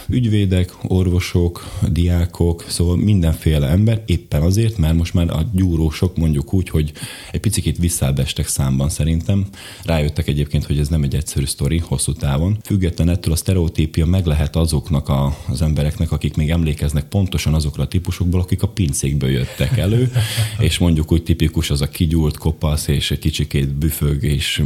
ügyvédek, 0.07 0.73
orvosok, 0.83 1.79
diákok, 1.91 2.65
szóval 2.67 2.97
mindenféle 2.97 3.67
ember, 3.67 4.03
éppen 4.05 4.41
azért, 4.41 4.77
mert 4.77 4.95
most 4.95 5.13
már 5.13 5.29
a 5.29 5.49
gyúrósok 5.53 6.17
mondjuk 6.17 6.53
úgy, 6.53 6.69
hogy 6.69 6.91
egy 7.31 7.39
picit 7.39 7.77
visszábestek 7.77 8.47
számban 8.47 8.89
szerintem. 8.89 9.45
Rájöttek 9.83 10.27
egyébként, 10.27 10.65
hogy 10.65 10.79
ez 10.79 10.87
nem 10.87 11.03
egy 11.03 11.15
egyszerű 11.15 11.45
sztori 11.45 11.77
hosszú 11.77 12.13
távon, 12.13 12.57
független 12.63 13.09
ettől 13.09 13.33
a 13.33 13.35
sztereotípia 13.35 14.05
meg 14.05 14.25
lehet 14.25 14.55
azoknak 14.55 15.09
a, 15.09 15.37
az 15.47 15.61
embereknek, 15.61 16.11
akik 16.11 16.35
még 16.35 16.49
emlékeznek 16.49 17.03
pontosan 17.03 17.53
azokra 17.53 17.83
a 17.83 17.87
típusokból, 17.87 18.41
akik 18.41 18.63
a 18.63 18.67
pincékből 18.67 19.29
jöttek 19.29 19.77
elő, 19.77 20.11
és 20.59 20.77
mondjuk 20.77 21.11
úgy 21.11 21.23
tipikus 21.23 21.69
az 21.69 21.81
a 21.81 21.89
kigyúlt 21.89 22.37
kopasz, 22.37 22.87
és 22.87 23.11
egy 23.11 23.19
kicsikét 23.19 23.73
büfög, 23.73 24.23
és 24.23 24.63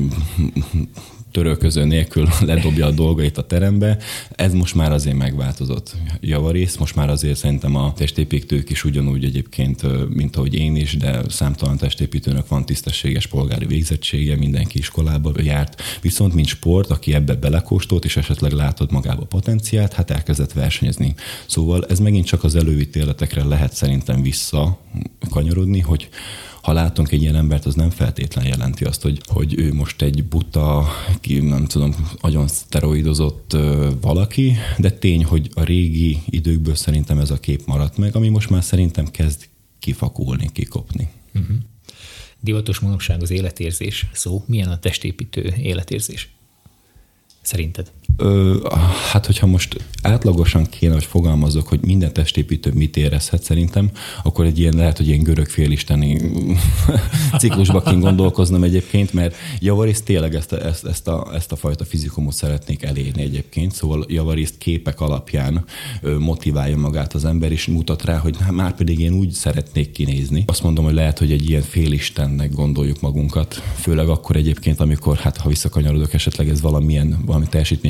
törölköző 1.37 1.83
nélkül 1.83 2.27
ledobja 2.49 2.85
a 2.85 2.91
dolgait 2.91 3.37
a 3.37 3.45
terembe. 3.45 3.97
Ez 4.35 4.53
most 4.53 4.75
már 4.75 4.91
azért 4.91 5.15
megváltozott 5.15 5.95
javarész, 6.21 6.75
most 6.75 6.95
már 6.95 7.09
azért 7.09 7.37
szerintem 7.37 7.75
a 7.75 7.93
testépítők 7.93 8.69
is 8.69 8.83
ugyanúgy 8.83 9.23
egyébként, 9.23 10.09
mint 10.15 10.35
ahogy 10.35 10.53
én 10.53 10.75
is, 10.75 10.97
de 10.97 11.21
számtalan 11.29 11.77
testépítőnek 11.77 12.47
van 12.47 12.65
tisztességes 12.65 13.27
polgári 13.27 13.65
végzettsége, 13.65 14.35
mindenki 14.35 14.77
iskolába 14.77 15.31
járt. 15.41 15.81
Viszont, 16.01 16.33
mint 16.33 16.47
sport, 16.47 16.89
aki 16.89 17.13
ebbe 17.13 17.35
belekóstolt, 17.35 18.05
és 18.05 18.17
esetleg 18.17 18.51
látod 18.51 18.91
magába 18.91 19.25
potenciált, 19.25 19.93
hát 19.93 20.11
elkezdett 20.11 20.53
versenyezni. 20.53 21.15
Szóval 21.45 21.85
ez 21.89 21.99
megint 21.99 22.25
csak 22.25 22.43
az 22.43 22.55
előítéletekre 22.55 23.43
lehet 23.43 23.73
szerintem 23.73 24.21
visszakanyarodni, 24.21 25.79
hogy 25.79 26.09
ha 26.67 26.73
látunk 26.73 27.11
egy 27.11 27.21
ilyen 27.21 27.35
embert, 27.35 27.65
az 27.65 27.75
nem 27.75 27.89
feltétlen 27.89 28.45
jelenti 28.45 28.83
azt, 28.83 29.01
hogy, 29.01 29.21
hogy 29.25 29.59
ő 29.59 29.73
most 29.73 30.01
egy 30.01 30.23
buta, 30.23 30.87
ki 31.21 31.39
nem 31.39 31.65
tudom, 31.65 31.95
nagyon 32.21 32.47
szteroidozott 32.47 33.57
valaki, 34.01 34.55
de 34.77 34.91
tény, 34.91 35.23
hogy 35.23 35.49
a 35.53 35.63
régi 35.63 36.21
időkből 36.25 36.75
szerintem 36.75 37.19
ez 37.19 37.31
a 37.31 37.39
kép 37.39 37.65
maradt 37.65 37.97
meg, 37.97 38.15
ami 38.15 38.29
most 38.29 38.49
már 38.49 38.63
szerintem 38.63 39.11
kezd 39.11 39.47
kifakulni, 39.79 40.49
kikopni. 40.53 41.09
Uh-huh. 41.35 41.57
Divatos 42.39 42.79
manapság 42.79 43.21
az 43.21 43.29
életérzés 43.29 44.05
szó. 44.13 44.43
Milyen 44.47 44.69
a 44.69 44.79
testépítő 44.79 45.53
életérzés? 45.61 46.29
Szerinted? 47.41 47.91
Ö, 48.17 48.55
hát, 49.11 49.25
hogyha 49.25 49.47
most 49.47 49.77
átlagosan 50.01 50.65
kéne, 50.65 50.93
hogy 50.93 51.05
fogalmazok, 51.05 51.67
hogy 51.67 51.79
minden 51.81 52.13
testépítő 52.13 52.71
mit 52.73 52.97
érezhet 52.97 53.43
szerintem, 53.43 53.91
akkor 54.23 54.45
egy 54.45 54.59
ilyen 54.59 54.75
lehet, 54.75 54.97
hogy 54.97 55.07
ilyen 55.07 55.23
görög 55.23 55.47
félisteni 55.47 56.21
ciklusba 57.39 57.81
kéne 57.81 57.99
gondolkoznom 57.99 58.63
egyébként, 58.63 59.13
mert 59.13 59.35
javarészt 59.59 60.03
tényleg 60.05 60.35
ezt 60.35 60.53
ezt, 60.53 60.85
ezt, 60.85 61.07
a, 61.07 61.29
ezt 61.33 61.51
a 61.51 61.55
fajta 61.55 61.85
fizikumot 61.85 62.33
szeretnék 62.33 62.83
elérni 62.83 63.21
egyébként, 63.21 63.71
szóval 63.71 64.05
javarészt 64.07 64.57
képek 64.57 65.01
alapján 65.01 65.65
motiválja 66.19 66.77
magát 66.77 67.13
az 67.13 67.25
ember, 67.25 67.51
és 67.51 67.67
mutat 67.67 68.03
rá, 68.05 68.17
hogy 68.17 68.37
már 68.51 68.75
pedig 68.75 68.99
én 68.99 69.13
úgy 69.13 69.31
szeretnék 69.31 69.91
kinézni. 69.91 70.43
Azt 70.47 70.63
mondom, 70.63 70.83
hogy 70.83 70.93
lehet, 70.93 71.19
hogy 71.19 71.31
egy 71.31 71.49
ilyen 71.49 71.61
félistennek 71.61 72.53
gondoljuk 72.53 73.01
magunkat, 73.01 73.53
főleg 73.75 74.09
akkor 74.09 74.35
egyébként, 74.35 74.79
amikor, 74.79 75.17
hát 75.17 75.37
ha 75.37 75.49
visszakanyarodok 75.49 76.13
esetleg 76.13 76.49
ez 76.49 76.61
valamilyen, 76.61 77.17
valami 77.25 77.45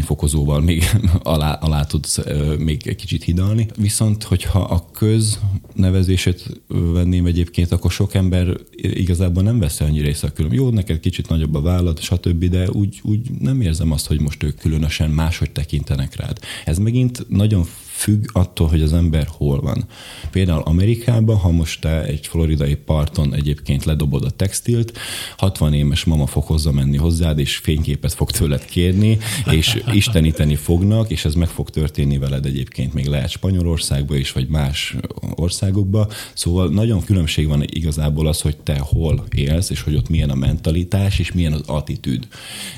teljesítményfokozóval 0.07 0.61
még 0.61 0.83
alá, 1.33 1.53
alá 1.53 1.83
tudsz 1.83 2.19
még 2.57 2.87
egy 2.87 2.95
kicsit 2.95 3.23
hidalni. 3.23 3.67
Viszont, 3.77 4.23
hogyha 4.23 4.59
a 4.59 4.91
köz 4.91 5.39
nevezését 5.73 6.61
venném 6.67 7.25
egyébként, 7.25 7.71
akkor 7.71 7.91
sok 7.91 8.13
ember 8.13 8.57
igazából 8.71 9.43
nem 9.43 9.59
vesz 9.59 9.79
annyira 9.79 10.07
észre 10.07 10.29
külön. 10.29 10.53
Jó, 10.53 10.69
neked 10.69 10.99
kicsit 10.99 11.29
nagyobb 11.29 11.55
a 11.55 11.61
vállad, 11.61 11.99
stb., 11.99 12.45
de 12.45 12.69
úgy, 12.71 12.99
úgy 13.03 13.31
nem 13.39 13.61
érzem 13.61 13.91
azt, 13.91 14.07
hogy 14.07 14.21
most 14.21 14.43
ők 14.43 14.59
különösen 14.59 15.09
máshogy 15.09 15.51
tekintenek 15.51 16.15
rád. 16.15 16.39
Ez 16.65 16.77
megint 16.77 17.29
nagyon 17.29 17.65
függ 17.97 18.25
attól, 18.31 18.67
hogy 18.67 18.81
az 18.81 18.93
ember 18.93 19.27
hol 19.29 19.61
van. 19.61 19.85
Például 20.31 20.61
Amerikában, 20.61 21.37
ha 21.37 21.51
most 21.51 21.81
te 21.81 22.03
egy 22.03 22.27
floridai 22.27 22.75
parton 22.75 23.33
egyébként 23.33 23.85
ledobod 23.85 24.23
a 24.23 24.29
textilt, 24.29 24.97
60 25.37 25.73
éves 25.73 26.03
mama 26.03 26.25
fog 26.25 26.43
hozzá 26.43 26.71
menni 26.71 26.97
hozzád, 26.97 27.39
és 27.39 27.55
fényképet 27.55 28.13
fog 28.13 28.31
tőled 28.31 28.65
kérni, 28.65 29.17
és 29.51 29.81
isteníteni 29.93 30.55
fognak, 30.55 31.09
és 31.09 31.25
ez 31.25 31.33
meg 31.33 31.47
fog 31.47 31.69
történni 31.69 32.17
veled 32.17 32.45
egyébként 32.45 32.93
még 32.93 33.05
lehet 33.05 33.29
Spanyolországba 33.29 34.15
is, 34.15 34.31
vagy 34.31 34.47
más 34.47 34.95
országokba. 35.35 36.07
Szóval 36.33 36.69
nagyon 36.69 37.03
különbség 37.03 37.47
van 37.47 37.63
igazából 37.65 38.27
az, 38.27 38.41
hogy 38.41 38.57
te 38.57 38.77
hol 38.79 39.23
élsz, 39.35 39.69
és 39.69 39.81
hogy 39.81 39.95
ott 39.95 40.09
milyen 40.09 40.29
a 40.29 40.35
mentalitás, 40.35 41.19
és 41.19 41.31
milyen 41.31 41.53
az 41.53 41.63
attitűd. 41.65 42.27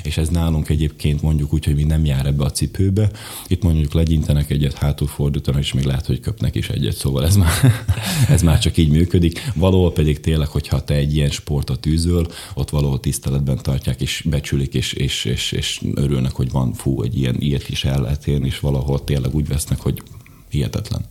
És 0.03 0.17
ez 0.17 0.29
nálunk 0.29 0.69
egyébként 0.69 1.21
mondjuk 1.21 1.53
úgy, 1.53 1.65
hogy 1.65 1.75
mi 1.75 1.83
nem 1.83 2.05
jár 2.05 2.25
ebbe 2.25 2.43
a 2.43 2.51
cipőbe. 2.51 3.11
Itt 3.47 3.63
mondjuk 3.63 3.93
legyintenek 3.93 4.49
egyet 4.49 4.73
hátul 4.73 5.07
fordítanak, 5.09 5.61
és 5.61 5.73
még 5.73 5.83
lehet, 5.83 6.05
hogy 6.05 6.19
köpnek 6.19 6.55
is 6.55 6.69
egyet, 6.69 6.95
szóval 6.95 7.25
ez 7.25 7.35
már, 7.35 7.51
ez 8.35 8.41
már 8.41 8.59
csak 8.59 8.77
így 8.77 8.89
működik. 8.89 9.51
Valahol 9.55 9.93
pedig 9.93 10.19
tényleg, 10.19 10.47
hogyha 10.47 10.83
te 10.83 10.93
egy 10.93 11.15
ilyen 11.15 11.29
sportot 11.29 11.85
űzöl, 11.85 12.27
ott 12.53 12.69
valahol 12.69 12.99
tiszteletben 12.99 13.57
tartják, 13.61 14.01
és 14.01 14.23
becsülik, 14.29 14.73
és, 14.73 14.93
és, 14.93 15.25
és, 15.25 15.51
és 15.51 15.81
örülnek, 15.93 16.31
hogy 16.31 16.51
van 16.51 16.73
fú, 16.73 17.01
egy 17.01 17.17
ilyen 17.17 17.35
ilyet 17.39 17.69
is 17.69 17.83
el 17.83 18.01
lehet 18.01 18.27
élni, 18.27 18.47
és 18.47 18.59
valahol 18.59 19.03
tényleg 19.03 19.35
úgy 19.35 19.47
vesznek, 19.47 19.79
hogy 19.79 20.01
hihetetlen. 20.49 21.05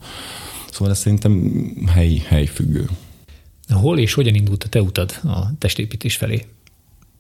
Szóval 0.70 0.90
ez 0.90 0.98
szerintem 0.98 1.62
hely, 1.86 2.22
helyfüggő. 2.26 2.88
Hol 3.68 3.98
és 3.98 4.14
hogyan 4.14 4.34
indult 4.34 4.64
a 4.64 4.68
te 4.68 4.82
utad 4.82 5.10
a 5.24 5.58
testépítés 5.58 6.16
felé? 6.16 6.46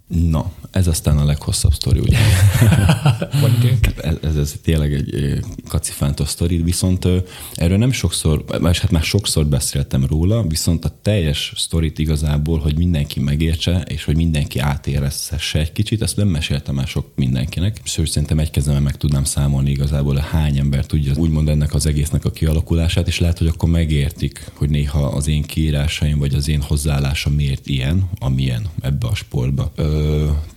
Na, 0.08 0.52
ez 0.70 0.86
aztán 0.86 1.18
a 1.18 1.24
leghosszabb 1.24 1.72
sztori, 1.72 1.98
ugye? 1.98 2.18
ez, 3.96 4.14
ez, 4.22 4.36
ez 4.36 4.54
tényleg 4.62 4.94
egy 4.94 5.40
kacifántos 5.68 6.28
sztori, 6.28 6.62
viszont 6.62 7.08
erről 7.54 7.78
nem 7.78 7.92
sokszor, 7.92 8.44
vagy 8.60 8.78
hát 8.78 8.90
már 8.90 9.02
sokszor 9.02 9.46
beszéltem 9.46 10.06
róla, 10.06 10.46
viszont 10.46 10.84
a 10.84 10.98
teljes 11.02 11.52
sztorit 11.56 11.98
igazából, 11.98 12.58
hogy 12.58 12.76
mindenki 12.76 13.20
megértse, 13.20 13.84
és 13.88 14.04
hogy 14.04 14.16
mindenki 14.16 14.58
átérezhesse 14.58 15.58
egy 15.58 15.72
kicsit, 15.72 16.02
ezt 16.02 16.16
nem 16.16 16.28
meséltem 16.28 16.74
már 16.74 16.86
sok 16.86 17.06
mindenkinek, 17.14 17.80
sőt 17.82 18.08
szerintem 18.08 18.38
egy 18.38 18.50
kezemben 18.50 18.82
meg 18.82 18.96
tudnám 18.96 19.24
számolni 19.24 19.70
igazából, 19.70 20.16
hány 20.16 20.58
ember 20.58 20.86
tudja 20.86 21.12
úgymond 21.16 21.48
ennek 21.48 21.74
az 21.74 21.86
egésznek 21.86 22.24
a 22.24 22.30
kialakulását, 22.30 23.06
és 23.08 23.20
lehet, 23.20 23.38
hogy 23.38 23.46
akkor 23.46 23.68
megértik, 23.68 24.50
hogy 24.54 24.70
néha 24.70 25.06
az 25.06 25.28
én 25.28 25.42
kiírásaim, 25.42 26.18
vagy 26.18 26.34
az 26.34 26.48
én 26.48 26.62
hozzáállásom 26.62 27.32
miért 27.32 27.66
ilyen, 27.66 28.10
amilyen 28.18 28.66
ebbe 28.80 29.06
a 29.06 29.14
sportba. 29.14 29.72
Ö, 29.74 29.97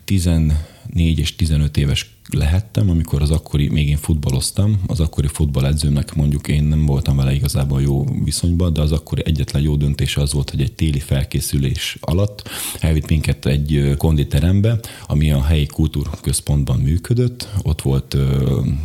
14 0.06 1.20
és 1.20 1.36
15 1.36 1.78
éves 1.78 2.11
lehettem, 2.34 2.90
amikor 2.90 3.22
az 3.22 3.32
akkori, 3.32 3.68
még 3.68 3.90
én 3.90 3.98
futballoztam, 3.98 4.80
az 4.88 5.00
akkori 5.00 5.28
futballedzőmnek 5.28 6.16
mondjuk 6.16 6.48
én 6.48 6.64
nem 6.64 6.86
voltam 6.86 7.16
vele 7.16 7.34
igazából 7.34 7.82
jó 7.82 8.06
viszonyban, 8.24 8.74
de 8.74 8.82
az 8.82 8.92
akkori 8.92 9.22
egyetlen 9.26 9.62
jó 9.62 9.76
döntése 9.76 10.22
az 10.22 10.34
volt, 10.34 10.50
hogy 10.50 10.62
egy 10.62 10.74
téli 10.74 11.00
felkészülés 11.00 11.98
alatt 12.00 12.50
elvitt 12.80 13.10
minket 13.10 13.46
egy 13.46 13.94
konditerembe, 13.98 14.80
ami 15.08 15.32
a 15.32 15.44
helyi 15.44 15.66
kultúrközpontban 15.66 16.80
működött. 16.80 17.48
Ott 17.62 17.82
volt 17.82 18.18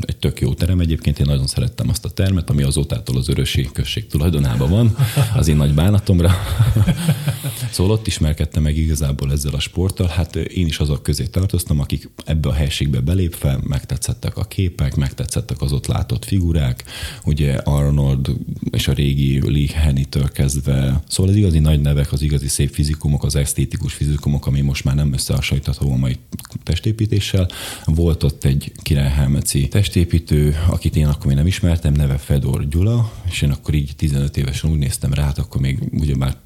egy 0.01 0.17
tök 0.17 0.41
jó 0.41 0.55
terem 0.55 0.81
egyébként, 0.81 1.19
én 1.19 1.27
nagyon 1.27 1.47
szerettem 1.47 1.89
azt 1.89 2.05
a 2.05 2.11
termet, 2.11 2.51
ami 2.51 2.63
azótától 2.63 3.17
az 3.17 3.29
Örösi 3.29 3.69
község 3.73 4.07
tulajdonában 4.07 4.71
van, 4.71 4.97
az 5.37 5.49
én 5.49 5.57
nagy 5.57 5.75
bánatomra. 5.75 6.31
szóval 7.73 7.93
ott 7.93 8.07
ismerkedtem 8.07 8.63
meg 8.63 8.77
igazából 8.77 9.33
ezzel 9.33 9.55
a 9.55 9.61
sporttal. 9.61 10.07
Hát 10.07 10.37
én 10.37 10.67
is 10.67 10.79
azok 10.79 11.03
közé 11.03 11.25
tartoztam, 11.25 11.81
akik 11.81 12.11
ebbe 12.25 12.49
a 12.49 12.53
helységbe 12.53 13.01
belép 13.01 13.35
fel, 13.37 13.61
megtetszettek 13.67 14.37
a 14.37 14.45
képek, 14.45 14.97
megtetszettek 14.97 15.61
az 15.61 15.73
ott 15.73 15.87
látott 15.87 16.25
figurák, 16.25 16.85
ugye 17.25 17.55
Arnold 17.55 18.31
és 18.71 18.89
a 18.89 18.93
régi 18.93 19.41
Lee 19.51 19.81
Henny-től 19.81 20.29
kezdve, 20.29 21.03
szóval 21.09 21.33
az 21.33 21.39
igazi 21.39 21.59
nagy 21.59 21.81
nevek, 21.81 22.13
az 22.13 22.23
igazi 22.23 22.49
szép 22.49 22.73
fizikumok, 22.73 23.25
az 23.25 23.37
esztétikus 23.37 23.95
fizikumok, 23.95 24.47
ami 24.47 24.61
most 24.61 24.85
már 24.85 24.95
nem 24.95 25.13
összehasonlítható 25.13 25.93
a 25.93 25.97
mai 25.97 26.17
testépítéssel. 26.63 27.49
Volt 27.85 28.23
ott 28.23 28.45
egy 28.45 28.73
királyhelmeci 28.83 29.69
testépítő, 29.69 30.57
akit 30.69 30.97
én 30.97 31.07
akkor 31.07 31.27
még 31.27 31.37
nem 31.37 31.47
ismertem, 31.47 31.93
neve 31.93 32.17
Fedor 32.17 32.69
Gyula, 32.69 33.13
és 33.31 33.43
én 33.43 33.51
akkor 33.51 33.75
így 33.75 33.93
15 33.97 34.37
évesen 34.37 34.71
úgy 34.71 34.79
néztem 34.79 35.13
rá, 35.13 35.25
hát 35.25 35.39
akkor 35.39 35.61
még 35.61 35.79
ugyebár 35.93 36.37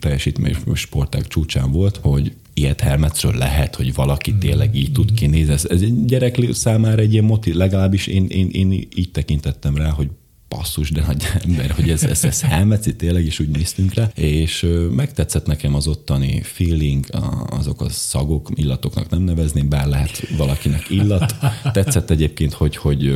teljesítmény 0.00 0.56
sportág 0.74 1.26
csúcsán 1.26 1.72
volt, 1.72 1.96
hogy 1.96 2.32
ilyet 2.54 2.80
Hermetről 2.80 3.34
lehet, 3.34 3.74
hogy 3.74 3.94
valaki 3.94 4.34
tényleg 4.34 4.74
így 4.74 4.92
tud 4.92 5.12
kinézni. 5.12 5.52
Ez, 5.52 5.64
ez 5.64 5.80
gyerek 6.06 6.38
számára 6.52 7.02
egy 7.02 7.12
ilyen 7.12 7.24
motiv, 7.24 7.54
legalábbis 7.54 8.06
én, 8.06 8.26
én, 8.26 8.48
én 8.52 8.72
így 8.72 9.10
tekintettem 9.12 9.76
rá, 9.76 9.90
hogy 9.90 10.08
passzus, 10.56 10.90
de 10.90 11.04
nagy 11.06 11.24
ember, 11.44 11.70
hogy 11.70 11.90
ez, 11.90 12.02
ez, 12.02 12.24
ez 12.24 12.40
helmeci, 12.40 12.96
tényleg 12.96 13.24
is 13.24 13.38
úgy 13.40 13.48
néztünk 13.48 13.94
rá, 13.94 14.10
és 14.14 14.66
megtetszett 14.90 15.46
nekem 15.46 15.74
az 15.74 15.86
ottani 15.86 16.40
feeling, 16.42 17.06
azok 17.50 17.80
a 17.80 17.88
szagok, 17.88 18.50
illatoknak 18.54 19.10
nem 19.10 19.22
nevezném, 19.22 19.68
bár 19.68 19.86
lehet 19.86 20.28
valakinek 20.36 20.90
illat. 20.90 21.34
Tetszett 21.72 22.10
egyébként, 22.10 22.52
hogy, 22.52 22.76
hogy 22.76 23.14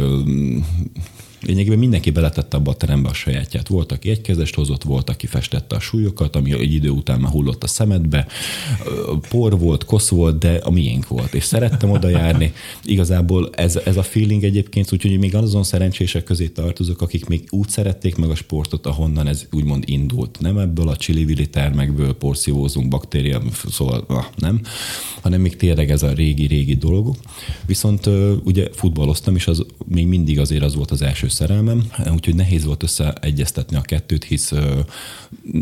lényegében 1.47 1.79
mindenki 1.79 2.11
beletette 2.11 2.57
abba 2.57 2.71
a 2.71 2.75
terembe 2.75 3.09
a 3.09 3.15
sajátját. 3.15 3.69
Volt, 3.69 3.93
aki 3.93 4.11
egy 4.11 4.21
kezest 4.21 4.55
hozott, 4.55 4.83
volt, 4.83 5.11
aki 5.11 5.27
festette 5.27 5.77
a 5.77 5.81
súlyokat, 5.81 6.37
ami 6.37 6.53
egy 6.53 6.73
idő 6.73 6.89
után 6.89 7.21
már 7.21 7.31
hullott 7.31 7.63
a 7.63 7.67
szemedbe. 7.67 8.27
Por 9.29 9.59
volt, 9.59 9.85
kosz 9.85 10.09
volt, 10.09 10.39
de 10.39 10.61
a 10.63 10.71
miénk 10.71 11.09
volt. 11.09 11.35
És 11.35 11.45
szerettem 11.45 11.91
oda 11.91 12.09
járni. 12.09 12.53
Igazából 12.85 13.51
ez, 13.53 13.77
ez 13.77 13.97
a 13.97 14.03
feeling 14.03 14.45
egyébként, 14.45 14.93
úgyhogy 14.93 15.19
még 15.19 15.35
azon 15.35 15.63
szerencsések 15.63 16.25
közé 16.25 16.49
tartozok, 16.49 17.03
akik 17.03 17.27
még 17.27 17.47
úgy 17.51 17.69
szerették 17.69 18.17
meg 18.17 18.31
a 18.31 18.35
sportot, 18.35 18.87
ahonnan 18.87 19.27
ez 19.27 19.47
úgymond 19.53 19.85
indult. 19.87 20.39
Nem 20.41 20.59
ebből 20.59 20.89
a 20.89 20.97
csili 20.97 21.49
termekből 21.49 22.13
porszívózunk, 22.13 22.89
baktéria, 22.89 23.43
szóval 23.71 24.05
ah, 24.09 24.25
nem, 24.37 24.61
hanem 25.21 25.41
még 25.41 25.57
tényleg 25.57 25.91
ez 25.91 26.03
a 26.03 26.13
régi-régi 26.13 26.75
dolog. 26.75 27.17
Viszont 27.67 28.07
ugye 28.45 28.69
futballoztam, 28.73 29.35
és 29.37 29.47
az 29.47 29.65
még 29.87 30.07
mindig 30.07 30.39
azért 30.39 30.63
az 30.63 30.75
volt 30.75 30.91
az 30.91 31.03
első 31.03 31.29
szerelmem, 31.35 31.83
úgyhogy 32.13 32.35
nehéz 32.35 32.65
volt 32.65 32.83
összeegyeztetni 32.83 33.77
a 33.77 33.81
kettőt, 33.81 34.25
hisz 34.25 34.53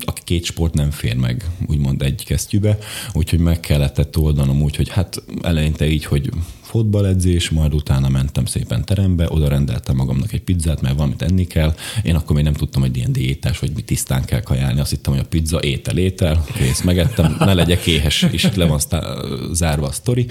a 0.05 0.13
két 0.25 0.45
sport 0.45 0.75
nem 0.75 0.91
fér 0.91 1.17
meg, 1.17 1.51
úgymond 1.67 2.03
egy 2.03 2.25
kesztyűbe, 2.25 2.79
úgyhogy 3.13 3.39
meg 3.39 3.61
kellett 3.61 4.19
oldanom 4.19 4.63
úgy, 4.63 4.77
hogy 4.77 4.89
hát 4.89 5.23
eleinte 5.43 5.87
így, 5.87 6.05
hogy 6.05 6.31
fotballedzés, 6.61 7.51
majd 7.51 7.75
utána 7.75 8.09
mentem 8.09 8.45
szépen 8.45 8.85
terembe, 8.85 9.27
oda 9.29 9.49
rendeltem 9.49 9.97
magamnak 9.97 10.33
egy 10.33 10.43
pizzát, 10.43 10.81
mert 10.81 10.95
valamit 10.95 11.23
enni 11.23 11.47
kell. 11.47 11.75
Én 12.03 12.15
akkor 12.15 12.37
még 12.37 12.45
nem 12.45 12.53
tudtam, 12.53 12.83
hogy 12.83 12.97
ilyen 12.97 13.13
diétás, 13.13 13.59
hogy 13.59 13.71
mi 13.75 13.83
tisztán 13.83 14.25
kell 14.25 14.41
kajálni. 14.41 14.81
Azt 14.81 14.91
hittem, 14.91 15.13
hogy 15.13 15.23
a 15.23 15.29
pizza 15.29 15.63
étel, 15.63 15.99
étel, 15.99 16.45
kész, 16.55 16.83
megettem, 16.83 17.37
ne 17.39 17.55
legyek 17.55 17.87
éhes, 17.87 18.27
és 18.31 18.49
le 18.55 18.65
van 18.65 18.81
zárva 19.53 19.87
a 19.87 19.93
sztori. 19.93 20.27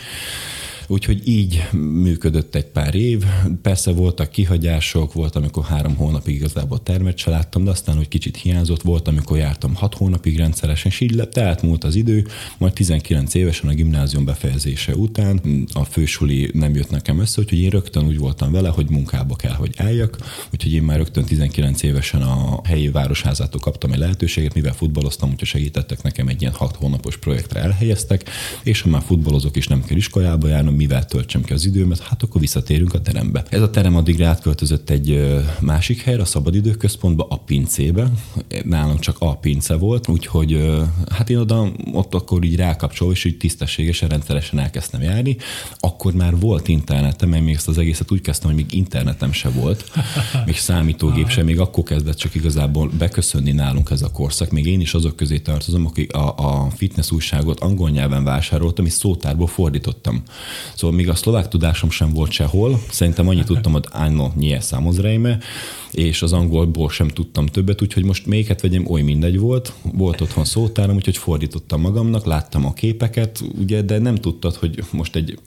Úgyhogy 0.92 1.28
így 1.28 1.68
működött 2.02 2.56
egy 2.56 2.66
pár 2.66 2.96
év. 2.96 3.24
Persze 3.62 3.92
voltak 3.92 4.30
kihagyások, 4.30 5.14
volt, 5.14 5.36
amikor 5.36 5.64
három 5.64 5.96
hónapig 5.96 6.36
igazából 6.36 6.84
termet 6.84 7.18
se 7.18 7.30
láttam, 7.30 7.64
de 7.64 7.70
aztán, 7.70 7.96
hogy 7.96 8.08
kicsit 8.08 8.38
hiányzott, 8.38 8.82
volt, 8.82 9.08
amikor 9.08 9.38
jártam 9.38 9.76
hat 9.76 9.96
hónapig 9.96 10.38
rendszeresen, 10.38 10.92
és 10.92 11.00
így 11.00 11.16
lett, 11.16 11.62
múlt 11.62 11.84
az 11.84 11.96
idő, 11.96 12.28
majd 12.58 12.74
19 12.74 13.34
évesen 13.34 13.70
a 13.70 13.74
gimnázium 13.74 14.26
befejezése 14.26 14.96
után 14.96 15.42
a 15.74 15.84
fősuli 15.84 16.50
nem 16.54 16.76
jött 16.76 16.90
nekem 16.90 17.20
össze, 17.20 17.42
úgyhogy 17.42 17.60
én 17.60 17.70
rögtön 17.70 18.06
úgy 18.06 18.18
voltam 18.18 18.52
vele, 18.52 18.70
hogy 18.70 18.90
munkába 18.90 19.36
kell, 19.36 19.54
hogy 19.54 19.74
álljak, 19.78 20.18
úgyhogy 20.54 20.74
én 20.74 20.84
már 20.84 20.98
rögtön 20.98 21.26
19 21.26 21.84
évesen 21.84 22.22
a 22.22 22.60
helyi 22.64 22.90
városházától 22.90 23.62
kaptam 23.62 23.92
egy 23.92 24.00
lehetőséget, 24.00 24.54
mivel 24.54 24.74
futballoztam, 24.74 25.30
úgyhogy 25.30 25.48
segítettek 25.48 26.02
nekem 26.02 26.28
egy 26.28 26.42
ilyen 26.42 26.54
hat 26.54 26.76
hónapos 26.76 27.18
projektre 27.18 27.60
elhelyeztek, 27.60 28.30
és 28.64 28.82
ha 28.82 28.90
már 28.90 29.04
futballozok 29.06 29.56
és 29.56 29.68
nem 29.68 29.84
kell 29.84 29.98
iskolába 29.98 30.48
járnom, 30.48 30.80
mivel 30.82 31.06
töltsem 31.06 31.44
ki 31.44 31.54
az 31.54 31.66
időmet, 31.66 32.00
hát 32.00 32.24
akkor 32.24 32.42
visszatérünk 32.42 32.94
a 32.94 33.02
terembe. 33.02 33.44
Ez 33.50 33.62
a 33.62 33.70
terem 33.70 33.96
addigra 33.96 34.28
átköltözött 34.28 34.90
egy 34.90 35.40
másik 35.60 36.02
helyre, 36.02 36.22
a 36.22 36.26
szabadidőközpontba, 36.26 37.28
a 37.30 37.38
pincébe. 37.38 38.12
Nálam 38.64 39.00
csak 39.00 39.16
a 39.20 39.36
pince 39.36 39.76
volt, 39.76 40.08
úgyhogy 40.08 40.80
hát 41.10 41.30
én 41.30 41.38
oda 41.38 41.72
ott 41.94 42.14
akkor 42.14 42.44
így 42.44 42.56
rákapcsolva, 42.56 43.14
és 43.14 43.26
így 43.26 43.38
tisztességesen, 43.38 44.10
rendszeresen 44.10 44.60
elkezdtem 44.60 45.02
járni. 45.02 45.38
Akkor 45.80 46.14
már 46.14 46.40
volt 46.40 46.68
internetem, 46.68 47.30
mert 47.30 47.44
még 47.44 47.56
ezt 47.56 47.68
az 47.68 47.78
egészet 47.78 48.12
úgy 48.12 48.22
kezdtem, 48.22 48.50
hogy 48.50 48.60
még 48.60 48.74
internetem 48.74 49.32
se 49.32 49.50
volt, 49.50 49.92
még 50.46 50.58
számítógép 50.58 51.30
sem, 51.30 51.46
még 51.46 51.60
akkor 51.60 51.84
kezdett 51.84 52.18
csak 52.18 52.36
igazából 52.36 52.90
beköszönni 52.98 53.52
nálunk 53.52 53.90
ez 53.92 54.02
a 54.02 54.12
korszak. 54.12 54.52
Még 54.52 54.66
én 54.66 54.82
is 54.82 54.94
azok 54.94 55.16
közé 55.16 55.40
tartozom, 55.40 55.86
akik 55.86 56.14
a, 56.14 56.36
a 56.38 56.70
fitness 56.70 57.12
újságot 57.12 57.60
angol 57.60 57.90
nyelven 57.90 58.24
vásároltam, 58.24 58.86
és 58.86 58.94
szótárból 58.94 59.48
fordítottam. 59.48 60.24
Szóval 60.76 60.96
még 60.96 61.10
a 61.10 61.16
szlovák 61.16 61.48
tudásom 61.48 61.90
sem 61.90 62.14
volt 62.14 62.32
sehol, 62.32 62.82
szerintem 62.90 63.28
annyit 63.28 63.46
tudtam, 63.46 63.72
hogy 63.72 63.86
áno, 63.92 64.32
nie 64.36 64.60
samozrejme, 64.60 65.38
és 65.92 66.22
az 66.22 66.34
angolból 66.34 66.90
sem 66.90 67.08
tudtam 67.08 67.46
többet, 67.46 67.82
úgyhogy 67.82 68.04
most 68.04 68.26
melyiket 68.26 68.62
vegyem, 68.62 68.86
oly 68.90 69.02
mindegy 69.02 69.40
volt. 69.40 69.74
Volt 69.82 70.22
otthon 70.22 70.46
szótárom, 70.46 70.96
úgyhogy 70.96 71.18
fordítottam 71.18 71.82
magamnak, 71.82 72.26
láttam 72.26 72.66
a 72.66 72.74
képeket, 72.74 73.44
ugye, 73.60 73.82
de 73.82 73.98
nem 73.98 74.16
tudtad, 74.16 74.56
hogy 74.56 74.84
most 74.92 75.16
egy 75.16 75.40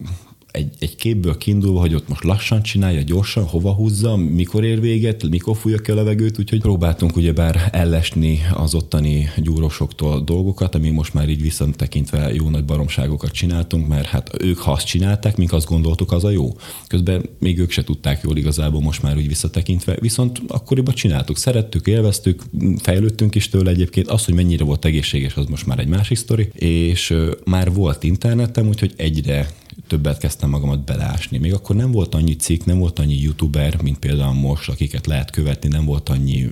egy, 0.54 0.72
egy 0.78 0.96
képből 0.96 1.36
kiindulva, 1.36 1.80
hogy 1.80 1.94
ott 1.94 2.08
most 2.08 2.24
lassan 2.24 2.62
csinálja, 2.62 3.02
gyorsan, 3.02 3.44
hova 3.44 3.72
húzza, 3.72 4.16
mikor 4.16 4.64
ér 4.64 4.80
véget, 4.80 5.28
mikor 5.28 5.56
fújja 5.56 5.78
ki 5.78 5.90
a 5.90 5.94
levegőt, 5.94 6.38
úgyhogy 6.38 6.60
próbáltunk 6.60 7.16
ugyebár 7.16 7.68
ellesni 7.72 8.40
az 8.52 8.74
ottani 8.74 9.30
gyúrosoktól 9.36 10.20
dolgokat, 10.20 10.74
ami 10.74 10.90
most 10.90 11.14
már 11.14 11.28
így 11.28 11.42
visszatekintve 11.42 12.34
jó 12.34 12.48
nagy 12.48 12.64
baromságokat 12.64 13.30
csináltunk, 13.30 13.88
mert 13.88 14.06
hát 14.06 14.30
ők 14.42 14.58
ha 14.58 14.72
azt 14.72 14.86
csinálták, 14.86 15.36
mink 15.36 15.52
azt 15.52 15.66
gondoltuk, 15.66 16.12
az 16.12 16.24
a 16.24 16.30
jó. 16.30 16.52
Közben 16.86 17.28
még 17.38 17.58
ők 17.58 17.70
se 17.70 17.84
tudták 17.84 18.20
jól 18.22 18.36
igazából 18.36 18.80
most 18.80 19.02
már 19.02 19.16
úgy 19.16 19.28
visszatekintve, 19.28 19.96
viszont 20.00 20.42
akkoriban 20.46 20.94
csináltuk, 20.94 21.36
szerettük, 21.36 21.86
élveztük, 21.86 22.42
fejlődtünk 22.82 23.34
is 23.34 23.48
tőle 23.48 23.70
egyébként. 23.70 24.08
Az, 24.08 24.24
hogy 24.24 24.34
mennyire 24.34 24.64
volt 24.64 24.84
egészséges, 24.84 25.34
az 25.34 25.46
most 25.46 25.66
már 25.66 25.78
egy 25.78 25.88
másik 25.88 26.16
sztori, 26.16 26.48
és 26.54 27.14
már 27.44 27.72
volt 27.72 28.02
internetem, 28.02 28.68
úgyhogy 28.68 28.92
egyre 28.96 29.48
többet 29.86 30.18
kezdtem 30.18 30.50
magamat 30.50 30.84
beleásni. 30.84 31.38
Még 31.38 31.52
akkor 31.54 31.76
nem 31.76 31.90
volt 31.90 32.14
annyi 32.14 32.36
cikk, 32.36 32.64
nem 32.64 32.78
volt 32.78 32.98
annyi 32.98 33.20
youtuber, 33.20 33.82
mint 33.82 33.98
például 33.98 34.32
most, 34.32 34.68
akiket 34.68 35.06
lehet 35.06 35.30
követni, 35.30 35.68
nem 35.68 35.84
volt 35.84 36.08
annyi 36.08 36.48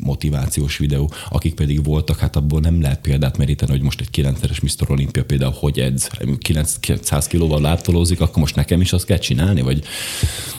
motivációs 0.00 0.78
videó, 0.78 1.10
akik 1.30 1.54
pedig 1.54 1.84
voltak, 1.84 2.18
hát 2.18 2.36
abból 2.36 2.60
nem 2.60 2.80
lehet 2.80 3.00
példát 3.00 3.38
meríteni, 3.38 3.70
hogy 3.70 3.82
most 3.82 4.00
egy 4.00 4.08
9-es 4.12 4.62
Mr. 4.62 4.90
Olympia 4.90 5.24
például 5.24 5.54
hogy 5.56 5.78
edz, 5.78 6.10
900 6.38 7.26
kilóval 7.26 7.60
látolózik, 7.60 8.20
akkor 8.20 8.38
most 8.38 8.54
nekem 8.54 8.80
is 8.80 8.92
azt 8.92 9.04
kell 9.04 9.18
csinálni, 9.18 9.60
vagy 9.60 9.82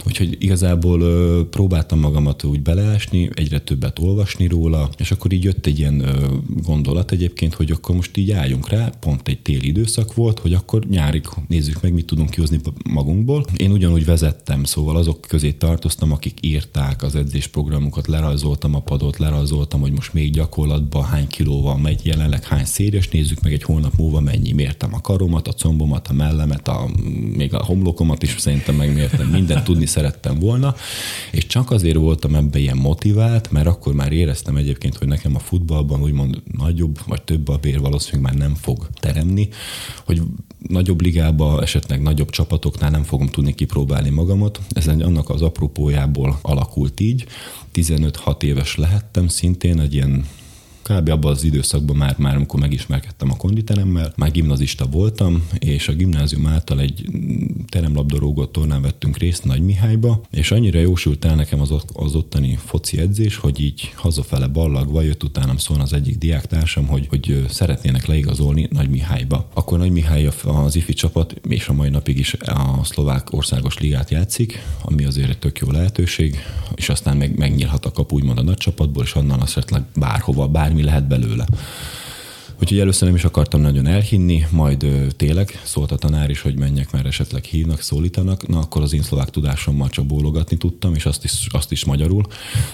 úgyhogy 0.06 0.36
igazából 0.40 1.00
próbáltam 1.50 2.00
magamat 2.00 2.44
úgy 2.44 2.62
beleásni, 2.62 3.30
egyre 3.34 3.60
többet 3.60 4.00
olvasni 4.00 4.48
róla, 4.48 4.90
és 4.98 5.12
akkor 5.12 5.32
így 5.32 5.44
jött 5.44 5.66
egy 5.66 5.80
ilyen 5.80 6.06
gondolat 6.64 7.12
egyébként, 7.12 7.54
hogy 7.54 7.72
akkor 7.72 7.96
most 7.96 8.18
így 8.18 8.32
álljunk 8.32 8.70
rá, 8.70 8.90
pont 9.00 9.28
egy 9.28 9.40
téli 9.40 9.68
időszak 9.68 10.14
volt, 10.14 10.40
hogy 10.40 10.54
akkor 10.54 10.86
nyárig 10.86 11.26
nézzük 11.48 11.82
meg, 11.82 11.91
meg 11.92 12.00
mit 12.00 12.10
tudunk 12.10 12.30
kihozni 12.30 12.60
magunkból. 12.90 13.46
Én 13.58 13.72
ugyanúgy 13.72 14.06
vezettem, 14.06 14.64
szóval 14.64 14.96
azok 14.96 15.22
közé 15.22 15.52
tartoztam, 15.52 16.12
akik 16.12 16.38
írták 16.42 17.04
az 17.04 17.16
edzésprogramokat, 17.16 18.08
lerajzoltam 18.08 18.76
a 18.76 18.80
padot, 18.80 19.18
lerajzoltam, 19.18 19.82
hogy 19.82 19.92
most 19.92 20.14
még 20.14 20.32
gyakorlatban 20.32 21.04
hány 21.04 21.28
kilóval 21.28 21.78
megy, 21.78 22.06
jelenleg 22.06 22.44
hány 22.44 22.66
széries, 22.66 23.10
nézzük 23.10 23.42
meg 23.42 23.54
egy 23.54 23.64
hónap 23.64 23.94
múlva 23.98 24.20
mennyi. 24.20 24.52
Mértem 24.52 24.94
a 24.94 25.02
karomat, 25.02 25.48
a 25.48 25.54
combomat, 25.54 26.08
a 26.08 26.14
mellemet, 26.14 26.68
a, 26.68 26.90
még 27.36 27.54
a 27.54 27.64
homlokomat 27.64 28.24
is 28.24 28.36
szerintem 28.38 28.76
megmértem, 28.76 29.28
mindent 29.28 29.64
tudni 29.64 29.86
szerettem 29.86 30.40
volna, 30.40 30.76
és 31.32 31.48
csak 31.48 31.72
azért 31.72 31.98
voltam 31.98 32.36
ebbe 32.36 32.60
ilyen 32.60 32.78
motivált, 32.78 33.52
mert 33.52 33.68
akkor 33.68 33.94
már 33.94 34.12
éreztem 34.12 34.56
egyébként, 34.56 34.98
hogy 34.98 35.08
nekem 35.08 35.36
a 35.36 35.40
futballban 35.40 36.02
úgymond 36.02 36.42
nagyobb 36.58 37.00
vagy 37.08 37.22
több 37.22 37.48
a 37.48 37.58
bér 37.58 37.80
valószínűleg 37.80 38.32
már 38.32 38.42
nem 38.48 38.56
fog 38.56 38.90
teremni, 39.00 39.50
hogy 40.06 40.22
nagyobb 40.68 41.02
ligába, 41.02 41.62
esetleg 41.62 41.81
nagyobb 42.02 42.30
csapatoknál 42.30 42.90
nem 42.90 43.04
fogom 43.04 43.28
tudni 43.28 43.54
kipróbálni 43.54 44.10
magamat. 44.10 44.60
Ez 44.70 44.88
annak 44.88 45.30
az 45.30 45.42
apropójából 45.42 46.40
alakult 46.42 47.00
így. 47.00 47.26
15-6 47.74 48.44
éves 48.44 48.76
lehettem 48.76 49.28
szintén, 49.28 49.80
egy 49.80 49.94
ilyen 49.94 50.26
kb. 50.92 51.10
abban 51.10 51.32
az 51.32 51.44
időszakban 51.44 51.96
már, 51.96 52.16
már 52.18 52.36
amikor 52.36 52.60
megismerkedtem 52.60 53.32
a 53.32 53.36
konditeremmel, 53.36 54.14
már 54.16 54.32
gimnazista 54.32 54.86
voltam, 54.86 55.48
és 55.60 55.88
a 55.88 55.94
gimnázium 55.94 56.48
által 56.48 56.80
egy 56.80 57.06
teremlabdarúgó 57.70 58.46
tornán 58.46 58.82
vettünk 58.82 59.18
részt 59.18 59.44
Nagy 59.44 59.62
Mihályba, 59.62 60.22
és 60.32 60.52
annyira 60.52 60.80
jósult 60.80 61.26
el 61.26 61.36
nekem 61.36 61.62
az, 61.62 61.74
az 61.94 62.16
ottani 62.16 62.58
foci 62.66 63.00
edzés, 63.00 63.36
hogy 63.36 63.60
így 63.62 63.92
hazafele 63.96 64.48
ballagva 64.48 65.02
jött 65.02 65.24
utánam 65.24 65.58
szólni 65.58 65.84
az 65.84 65.94
egyik 65.94 66.18
diáktársam, 66.18 66.88
hogy, 66.88 67.08
hogy 67.10 67.46
szeretnének 67.50 68.06
leigazolni 68.06 68.68
Nagy 68.72 68.90
Mihályba. 68.90 69.50
Akkor 69.54 69.78
Nagy 69.78 69.92
Mihály 69.92 70.30
az 70.44 70.76
ifi 70.76 70.94
csapat, 70.94 71.34
és 71.48 71.68
a 71.68 71.74
mai 71.74 71.90
napig 71.90 72.18
is 72.20 72.34
a 72.34 72.84
szlovák 72.84 73.34
országos 73.34 73.78
ligát 73.78 74.10
játszik, 74.10 74.64
ami 74.82 75.04
azért 75.04 75.30
egy 75.30 75.40
tök 75.40 75.60
jó 75.60 75.72
lehetőség, 75.72 76.38
és 76.76 76.90
aztán 76.90 77.18
meg, 77.18 77.38
megnyílhat 77.38 77.86
a 77.86 77.92
kapu 77.92 78.16
úgymond 78.16 78.38
a 78.38 78.44
nagy 78.44 78.58
csapatból, 78.58 79.04
és 79.04 79.16
onnan 79.16 79.42
esetleg 79.42 79.84
bárhova, 79.96 80.48
bármi 80.48 80.81
lehet 80.84 81.08
belőle. 81.08 81.46
Úgyhogy 82.62 82.80
először 82.80 83.08
nem 83.08 83.16
is 83.16 83.24
akartam 83.24 83.62
nagyon 83.62 83.88
elhinni, 83.88 84.46
majd 84.50 84.84
ö, 84.84 85.06
tényleg 85.16 85.62
szólt 85.64 85.92
a 85.92 85.96
tanár 85.96 86.30
is, 86.30 86.42
hogy 86.42 86.58
menjek, 86.58 86.92
mert 86.92 87.06
esetleg 87.06 87.44
hívnak, 87.44 87.82
szólítanak. 87.82 88.48
Na 88.48 88.60
akkor 88.60 88.82
az 88.82 88.94
én 88.94 89.02
szlovák 89.02 89.30
tudásommal 89.30 89.90
csak 89.90 90.06
bólogatni 90.06 90.58
tudtam, 90.58 90.94
és 90.94 91.06
azt 91.06 91.24
is, 91.24 91.48
azt 91.52 91.72
is 91.72 91.86
magyarul. 91.86 92.26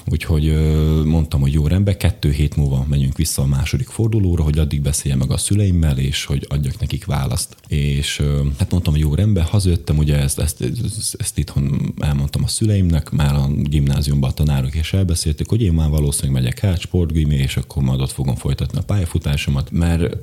Úgyhogy 0.06 0.48
ö, 0.48 1.02
mondtam, 1.06 1.42
hogy 1.42 1.54
jó 1.54 1.68
rendben, 1.68 1.98
kettő 1.98 2.32
hét 2.32 2.56
múlva 2.56 2.86
megyünk 2.90 3.18
vissza 3.18 3.42
a 3.42 3.46
második 3.46 3.88
fordulóra, 3.88 4.44
hogy 4.44 4.58
addig 4.58 4.82
beszéljem 4.82 5.20
meg 5.20 5.32
a 5.32 5.38
szüleimmel, 5.38 5.98
és 5.98 6.26
hogy 6.26 6.46
adjak 6.50 6.80
nekik 6.80 7.06
választ. 7.06 7.56
És 7.68 8.20
ö, 8.20 8.42
hát 8.58 8.72
mondtam, 8.72 8.94
hogy 8.94 9.02
jó 9.02 9.16
rendben, 9.16 9.44
hazajöttem, 9.44 9.98
ugye 9.98 10.18
ezt, 10.18 10.40
ezt, 10.40 10.62
ezt, 10.62 11.16
ezt 11.18 11.38
itthon 11.38 11.94
elmondtam 12.00 12.44
a 12.44 12.48
szüleimnek, 12.48 13.10
már 13.10 13.36
a 13.36 13.48
gimnáziumban 13.64 14.30
a 14.30 14.34
tanárok 14.34 14.76
is 14.76 14.94
elbeszélték, 14.94 15.48
hogy 15.48 15.62
én 15.62 15.74
már 15.74 15.90
valószínűleg 15.90 16.42
megyek 16.42 16.64
át 16.64 16.80
sportgimi, 16.80 17.36
és 17.36 17.58
akkor 17.58 17.84
majd 17.84 18.02
ott 18.02 18.12
fogom 18.12 18.36
folytatni 18.36 18.78
a 18.78 18.84
pályafutásomat, 18.84 19.72
mert, 19.78 20.18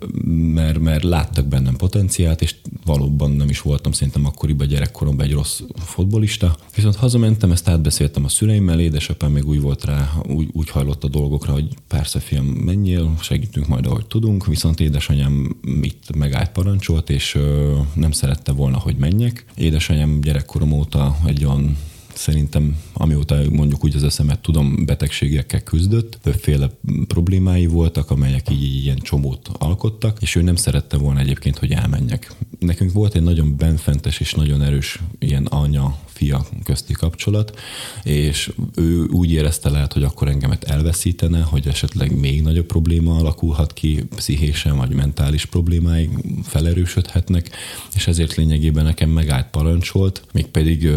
mert, 0.54 0.78
mert 0.78 1.02
láttak 1.02 1.46
bennem 1.46 1.76
potenciált, 1.76 2.42
és 2.42 2.54
valóban 2.84 3.30
nem 3.30 3.48
is 3.48 3.60
voltam 3.60 3.92
szerintem 3.92 4.26
akkoriban 4.26 4.66
gyerekkoromban 4.66 5.26
egy 5.26 5.32
rossz 5.32 5.60
fotbolista. 5.76 6.56
Viszont 6.74 6.96
hazamentem, 6.96 7.50
ezt 7.50 7.68
átbeszéltem 7.68 8.24
a 8.24 8.28
szüleimmel, 8.28 8.80
édesapám 8.80 9.32
még 9.32 9.46
úgy 9.46 9.60
volt 9.60 9.84
rá, 9.84 10.12
úgy, 10.28 10.48
úgy 10.52 10.70
hajlott 10.70 11.04
a 11.04 11.08
dolgokra, 11.08 11.52
hogy 11.52 11.68
persze 11.88 12.20
fiam, 12.20 12.46
menjél, 12.46 13.14
segítünk 13.20 13.66
majd, 13.66 13.86
ahogy 13.86 14.06
tudunk, 14.06 14.46
viszont 14.46 14.80
édesanyám 14.80 15.56
itt 15.82 16.16
megállt 16.16 16.50
parancsolt, 16.50 17.10
és 17.10 17.34
ö, 17.34 17.78
nem 17.94 18.10
szerette 18.10 18.52
volna, 18.52 18.78
hogy 18.78 18.96
menjek. 18.96 19.44
Édesanyám 19.56 20.20
gyerekkorom 20.20 20.72
óta 20.72 21.16
egy 21.26 21.44
olyan 21.44 21.76
szerintem 22.16 22.76
amióta 22.92 23.40
mondjuk 23.50 23.84
úgy 23.84 23.96
az 23.96 24.02
eszemet 24.02 24.40
tudom, 24.40 24.84
betegségekkel 24.84 25.62
küzdött, 25.62 26.18
többféle 26.22 26.70
problémái 27.06 27.66
voltak, 27.66 28.10
amelyek 28.10 28.50
így, 28.50 28.82
ilyen 28.82 28.98
csomót 28.98 29.50
alkottak, 29.58 30.22
és 30.22 30.34
ő 30.34 30.42
nem 30.42 30.56
szerette 30.56 30.96
volna 30.96 31.20
egyébként, 31.20 31.58
hogy 31.58 31.72
elmenjek. 31.72 32.32
Nekünk 32.58 32.92
volt 32.92 33.14
egy 33.14 33.22
nagyon 33.22 33.56
benfentes 33.56 34.20
és 34.20 34.34
nagyon 34.34 34.62
erős 34.62 35.00
ilyen 35.18 35.44
anya 35.44 35.98
fia 36.14 36.46
közti 36.64 36.92
kapcsolat, 36.92 37.58
és 38.02 38.52
ő 38.74 39.04
úgy 39.04 39.32
érezte 39.32 39.70
lehet, 39.70 39.92
hogy 39.92 40.02
akkor 40.02 40.28
engemet 40.28 40.64
elveszítene, 40.64 41.40
hogy 41.42 41.66
esetleg 41.66 42.18
még 42.18 42.42
nagyobb 42.42 42.66
probléma 42.66 43.16
alakulhat 43.16 43.72
ki, 43.72 44.04
pszichésen 44.16 44.76
vagy 44.76 44.90
mentális 44.90 45.44
problémáig 45.44 46.10
felerősödhetnek, 46.42 47.50
és 47.94 48.06
ezért 48.06 48.34
lényegében 48.34 48.84
nekem 48.84 49.10
megállt 49.10 49.46
parancsolt, 49.50 50.22
mégpedig 50.32 50.90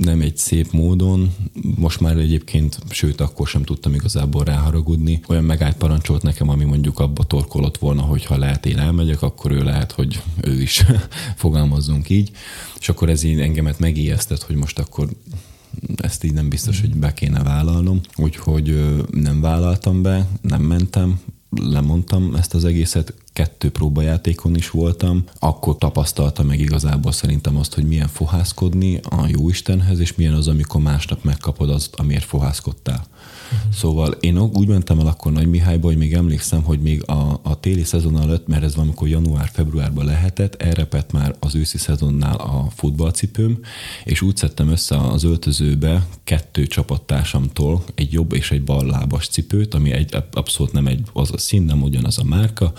nem 0.00 0.20
egy 0.20 0.36
szép 0.36 0.72
módon, 0.72 1.34
most 1.76 2.00
már 2.00 2.16
egyébként, 2.16 2.78
sőt, 2.90 3.20
akkor 3.20 3.48
sem 3.48 3.62
tudtam 3.62 3.94
igazából 3.94 4.44
ráharagudni, 4.44 5.20
olyan 5.28 5.44
megállt 5.44 5.76
parancsolt 5.76 6.22
nekem, 6.22 6.48
ami 6.48 6.64
mondjuk 6.64 6.98
abba 6.98 7.24
torkolott 7.24 7.78
volna, 7.78 8.02
hogy 8.02 8.24
ha 8.24 8.38
lehet 8.38 8.66
én 8.66 8.78
elmegyek, 8.78 9.22
akkor 9.22 9.50
ő 9.50 9.62
lehet, 9.62 9.92
hogy 9.92 10.22
ő 10.42 10.60
is 10.60 10.84
fogalmazzunk 11.42 12.08
így, 12.08 12.30
és 12.80 12.88
akkor 12.88 13.08
ez 13.08 13.22
így 13.22 13.40
engemet 13.40 13.78
megijesztett, 13.78 14.39
hogy 14.42 14.56
most 14.56 14.78
akkor 14.78 15.08
ezt 15.96 16.24
így 16.24 16.32
nem 16.32 16.48
biztos, 16.48 16.80
hogy 16.80 16.96
be 16.96 17.12
kéne 17.12 17.42
vállalnom. 17.42 18.00
Úgyhogy 18.16 18.96
nem 19.10 19.40
vállaltam 19.40 20.02
be, 20.02 20.28
nem 20.40 20.62
mentem, 20.62 21.20
lemondtam 21.50 22.34
ezt 22.34 22.54
az 22.54 22.64
egészet, 22.64 23.14
kettő 23.32 23.70
próbajátékon 23.70 24.56
is 24.56 24.70
voltam, 24.70 25.24
akkor 25.38 25.78
tapasztaltam 25.78 26.46
meg 26.46 26.60
igazából 26.60 27.12
szerintem 27.12 27.56
azt, 27.56 27.74
hogy 27.74 27.86
milyen 27.86 28.08
fohászkodni 28.08 28.96
a 28.96 29.26
Jóistenhez, 29.28 29.98
és 29.98 30.14
milyen 30.14 30.34
az, 30.34 30.48
amikor 30.48 30.80
másnap 30.80 31.24
megkapod 31.24 31.70
azt, 31.70 31.94
amiért 31.94 32.24
fohászkodtál. 32.24 33.06
Uh-huh. 33.52 33.72
Szóval 33.72 34.10
én 34.20 34.38
úgy 34.38 34.68
mentem 34.68 34.98
el 34.98 35.06
akkor 35.06 35.32
Nagy 35.32 35.46
Mihályba, 35.46 35.86
hogy 35.86 35.96
még 35.96 36.12
emlékszem, 36.12 36.62
hogy 36.62 36.80
még 36.80 37.02
a, 37.08 37.40
a 37.42 37.60
téli 37.60 37.84
szezon 37.84 38.20
előtt, 38.20 38.46
mert 38.46 38.62
ez 38.62 38.74
valamikor 38.74 39.08
január-februárban 39.08 40.04
lehetett, 40.04 40.62
elrepett 40.62 41.12
már 41.12 41.34
az 41.38 41.54
őszi 41.54 41.78
szezonnál 41.78 42.36
a 42.36 42.66
futballcipőm, 42.74 43.58
és 44.04 44.22
úgy 44.22 44.36
szedtem 44.36 44.68
össze 44.68 44.96
az 44.96 45.24
öltözőbe 45.24 46.06
kettő 46.24 46.66
csapattársamtól 46.66 47.84
egy 47.94 48.12
jobb 48.12 48.32
és 48.32 48.50
egy 48.50 48.62
bal 48.62 48.86
lábas 48.86 49.28
cipőt, 49.28 49.74
ami 49.74 49.90
egy, 49.92 50.16
abszolút 50.32 50.72
nem 50.72 50.86
egy 50.86 51.02
az 51.12 51.32
a 51.32 51.38
szín, 51.38 51.62
nem 51.62 51.82
ugyanaz 51.82 52.18
a 52.18 52.24
márka. 52.24 52.72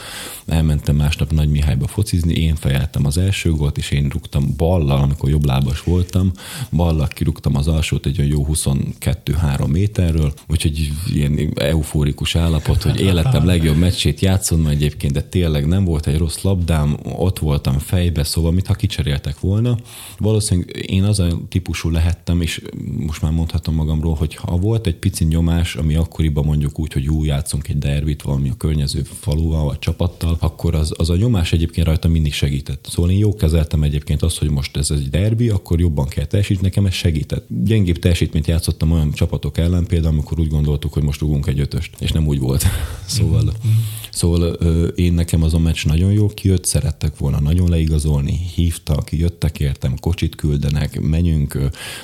Elmentem 0.46 0.96
másnap 0.96 1.32
Nagy 1.32 1.50
Mihályba 1.50 1.88
focizni, 1.88 2.34
én 2.34 2.56
fejeltem 2.56 3.06
az 3.06 3.18
első 3.18 3.52
gólt, 3.52 3.78
és 3.78 3.92
én 3.92 4.10
rúgtam 4.10 4.54
ballal, 4.58 5.02
amikor 5.02 5.30
jobb 5.30 5.46
lábas 5.46 5.84
voltam, 5.84 6.32
ballal 6.72 7.08
kirúgtam 7.08 7.56
az 7.56 7.68
alsót 7.68 8.06
egy 8.06 8.28
jó 8.30 8.48
22-3 8.50 9.68
méterről, 9.68 10.34
úgyhogy 10.66 10.92
ilyen 11.16 11.54
eufórikus 11.56 12.36
állapot, 12.36 12.82
hogy 12.82 13.00
életem 13.00 13.46
legjobb 13.46 13.78
meccsét 13.78 14.20
játszom 14.20 14.68
egyébként, 14.68 15.14
de 15.14 15.22
tényleg 15.22 15.68
nem 15.68 15.86
volt 15.86 16.08
egy 16.08 16.18
rossz 16.18 16.42
labdám, 16.42 16.98
ott 17.04 17.40
voltam 17.40 17.80
fejbe, 17.80 18.24
szóval 18.24 18.52
mintha 18.52 18.74
kicseréltek 18.74 19.40
volna. 19.40 19.78
Valószínűleg 20.18 20.86
én 20.90 21.04
az 21.04 21.20
a 21.20 21.40
típusú 21.50 21.90
lehettem, 21.90 22.42
és 22.42 22.62
most 22.98 23.22
már 23.22 23.32
mondhatom 23.32 23.76
magamról, 23.76 24.16
hogy 24.16 24.36
ha 24.36 24.58
volt 24.58 24.88
egy 24.88 24.96
pici 24.96 25.24
nyomás, 25.24 25.76
ami 25.76 25.96
akkoriban 25.96 26.46
mondjuk 26.46 26.80
úgy, 26.80 26.94
hogy 26.94 27.04
jó 27.04 27.24
játszunk 27.24 27.68
egy 27.68 27.78
derbit 27.78 28.22
valami 28.22 28.50
a 28.50 28.58
környező 28.58 29.02
faluval 29.20 29.64
vagy 29.64 29.80
csapattal, 29.80 30.38
akkor 30.40 30.76
az, 30.76 30.94
az 30.98 31.10
a 31.10 31.16
nyomás 31.16 31.54
egyébként 31.54 31.88
rajta 31.88 32.08
mindig 32.08 32.34
segített. 32.34 32.88
Szóval 32.90 33.12
én 33.12 33.18
jó 33.18 33.36
kezeltem 33.36 33.84
egyébként 33.84 34.22
azt, 34.22 34.38
hogy 34.38 34.50
most 34.50 34.78
ez 34.78 34.92
egy 34.92 35.10
derbi, 35.10 35.50
akkor 35.50 35.80
jobban 35.80 36.08
kell 36.08 36.26
teljesíteni, 36.26 36.68
nekem 36.68 36.86
ez 36.86 36.94
segített. 36.94 37.46
Gyengébb 37.64 38.00
teljesítményt 38.00 38.48
játszottam 38.48 38.92
olyan 38.92 39.12
csapatok 39.12 39.58
ellen, 39.58 39.86
például 39.86 40.14
amikor 40.14 40.40
úgy 40.40 40.51
gondoltuk, 40.52 40.94
hogy 40.94 41.04
most 41.04 41.20
rúgunk 41.20 41.48
egy 41.48 41.60
ötöst, 41.60 41.96
és 42.00 42.12
nem 42.12 42.28
úgy 42.28 42.40
volt. 42.40 42.66
szóval, 43.06 43.44
mm-hmm. 43.44 43.78
szóval 44.12 44.54
én 44.88 45.14
nekem 45.14 45.44
az 45.44 45.54
a 45.54 45.60
meccs 45.60 45.86
nagyon 45.86 46.12
jó 46.12 46.28
kijött, 46.28 46.66
szerettek 46.66 47.18
volna 47.18 47.40
nagyon 47.40 47.70
leigazolni, 47.70 48.40
hívtak, 48.56 49.12
jöttek 49.12 49.60
értem, 49.60 49.98
kocsit 50.00 50.36
küldenek, 50.36 51.00
menjünk. 51.00 51.58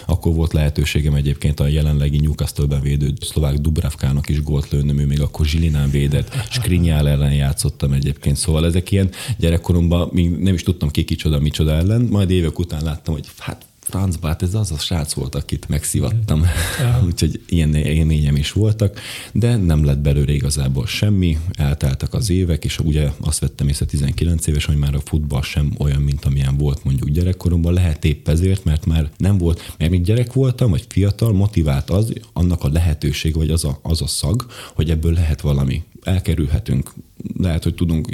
Akkor 0.05 0.33
volt 0.33 0.53
lehetőségem 0.53 1.13
egyébként 1.13 1.59
a 1.59 1.67
jelenlegi 1.67 2.17
Newcastle-ben 2.17 2.81
védő 2.81 3.13
szlovák 3.21 3.57
Dubravkának 3.57 4.29
is 4.29 4.41
gólt 4.41 4.69
lőnöm, 4.69 4.99
ő 4.99 5.05
még 5.05 5.21
akkor 5.21 5.45
Zsilinán 5.45 5.89
védett, 5.89 6.35
Skrinyál 6.49 7.09
ellen 7.09 7.33
játszottam 7.33 7.93
egyébként. 7.93 8.35
Szóval 8.35 8.65
ezek 8.65 8.91
ilyen 8.91 9.09
gyerekkoromban 9.37 10.09
még 10.11 10.29
nem 10.29 10.53
is 10.53 10.63
tudtam 10.63 10.89
ki 10.89 11.03
kicsoda, 11.03 11.39
micsoda 11.39 11.71
ellen, 11.71 12.01
majd 12.01 12.29
évek 12.29 12.59
után 12.59 12.83
láttam, 12.83 13.13
hogy 13.13 13.25
hát 13.37 13.65
francba, 13.89 14.27
hát 14.27 14.41
ez 14.41 14.53
az 14.53 14.71
a 14.71 14.77
srác 14.77 15.13
volt, 15.13 15.35
akit 15.35 15.69
megszivattam. 15.69 16.45
Ja. 16.79 17.01
Úgyhogy 17.05 17.41
ilyen 17.47 17.73
élményem 17.73 18.35
is 18.35 18.51
voltak, 18.51 18.99
de 19.33 19.55
nem 19.55 19.85
lett 19.85 19.99
belőle 19.99 20.31
igazából 20.31 20.87
semmi, 20.87 21.37
elteltek 21.51 22.13
az 22.13 22.29
évek, 22.29 22.65
és 22.65 22.79
ugye 22.79 23.11
azt 23.19 23.39
vettem 23.39 23.67
észre 23.67 23.85
19 23.85 24.47
éves, 24.47 24.65
hogy 24.65 24.77
már 24.77 24.95
a 24.95 25.01
futball 25.05 25.41
sem 25.41 25.73
olyan, 25.77 26.01
mint 26.01 26.25
amilyen 26.25 26.57
volt 26.57 26.83
mondjuk 26.83 27.09
gyerekkoromban, 27.09 27.73
lehet 27.73 28.05
épp 28.05 28.27
ezért, 28.27 28.63
mert 28.63 28.85
már 28.85 29.09
nem 29.17 29.37
volt, 29.37 29.73
mert 29.77 29.91
még 29.91 30.01
gyerek 30.01 30.33
voltam, 30.33 30.69
vagy 30.69 30.85
fiatal, 30.89 31.33
motivált 31.33 31.89
az, 31.89 32.13
annak 32.33 32.63
a 32.63 32.69
lehetőség, 32.69 33.35
vagy 33.35 33.49
az 33.49 33.63
a, 33.63 33.79
az 33.81 34.01
a 34.01 34.07
szag, 34.07 34.45
hogy 34.75 34.89
ebből 34.89 35.13
lehet 35.13 35.41
valami. 35.41 35.83
Elkerülhetünk, 36.03 36.93
lehet, 37.37 37.63
hogy 37.63 37.73
tudunk 37.73 38.07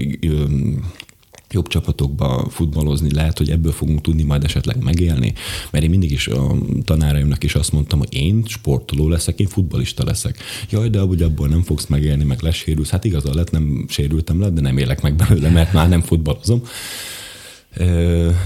jobb 1.54 1.68
csapatokba 1.68 2.48
futballozni, 2.50 3.14
lehet, 3.14 3.38
hogy 3.38 3.50
ebből 3.50 3.72
fogunk 3.72 4.02
tudni 4.02 4.24
majd 4.24 4.44
esetleg 4.44 4.84
megélni, 4.84 5.34
mert 5.72 5.84
én 5.84 5.90
mindig 5.90 6.12
is 6.12 6.28
a 6.28 6.56
tanáraimnak 6.84 7.44
is 7.44 7.56
azt 7.56 7.72
mondtam, 7.72 8.00
hogy 8.00 8.14
én 8.14 8.44
sportoló 8.48 9.10
leszek, 9.10 9.40
én 9.40 9.48
futbalista 9.48 10.06
leszek. 10.06 10.38
Jaj, 10.70 10.90
de 10.90 11.00
hogy 11.00 11.22
abból 11.22 11.48
nem 11.48 11.62
fogsz 11.62 11.86
megélni, 11.86 12.24
meg 12.24 12.42
lesérülsz. 12.42 12.90
Hát 12.90 13.06
igazán 13.06 13.36
lett, 13.36 13.52
nem 13.52 13.86
sérültem 13.90 14.40
le, 14.40 14.50
de 14.50 14.62
nem 14.62 14.78
élek 14.78 15.02
meg 15.02 15.16
belőle, 15.16 15.50
mert 15.50 15.74
már 15.74 15.90
nem 15.90 16.02
futballozom. 16.02 16.62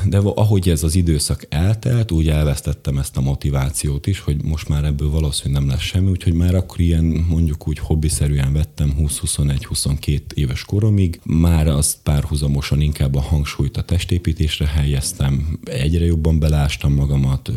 De 0.06 0.18
ahogy 0.18 0.70
ez 0.70 0.84
az 0.84 0.96
időszak 0.96 1.46
eltelt, 1.50 2.12
úgy 2.12 2.30
elvesztettem 2.30 2.98
ezt 2.98 3.18
a 3.18 3.22
motivációt 3.22 4.08
is, 4.08 4.20
hogy 4.20 4.44
most 4.44 4.70
már 4.70 4.84
ebből 4.84 5.10
valószínűleg 5.10 5.62
nem 5.62 5.72
lesz 5.72 5.82
semmi, 5.82 6.10
úgyhogy 6.10 6.34
már 6.34 6.56
akkor 6.56 6.80
ilyen 6.80 7.04
mondjuk 7.04 7.68
úgy 7.68 7.80
hobbiszerűen 7.80 8.54
vettem 8.54 8.94
20-21-22 9.00 10.22
éves 10.34 10.66
koromig. 10.66 11.20
Már 11.24 11.68
azt 11.68 11.98
párhuzamosan 12.04 12.82
inkább 12.82 13.16
a 13.16 13.22
hangsúlyt 13.22 13.78
a 13.78 13.82
testépítésre 13.82 14.68
helyeztem, 14.68 15.60
egyre 15.64 16.06
jobban 16.06 16.40
belástam 16.40 16.94
magamat, 16.94 17.52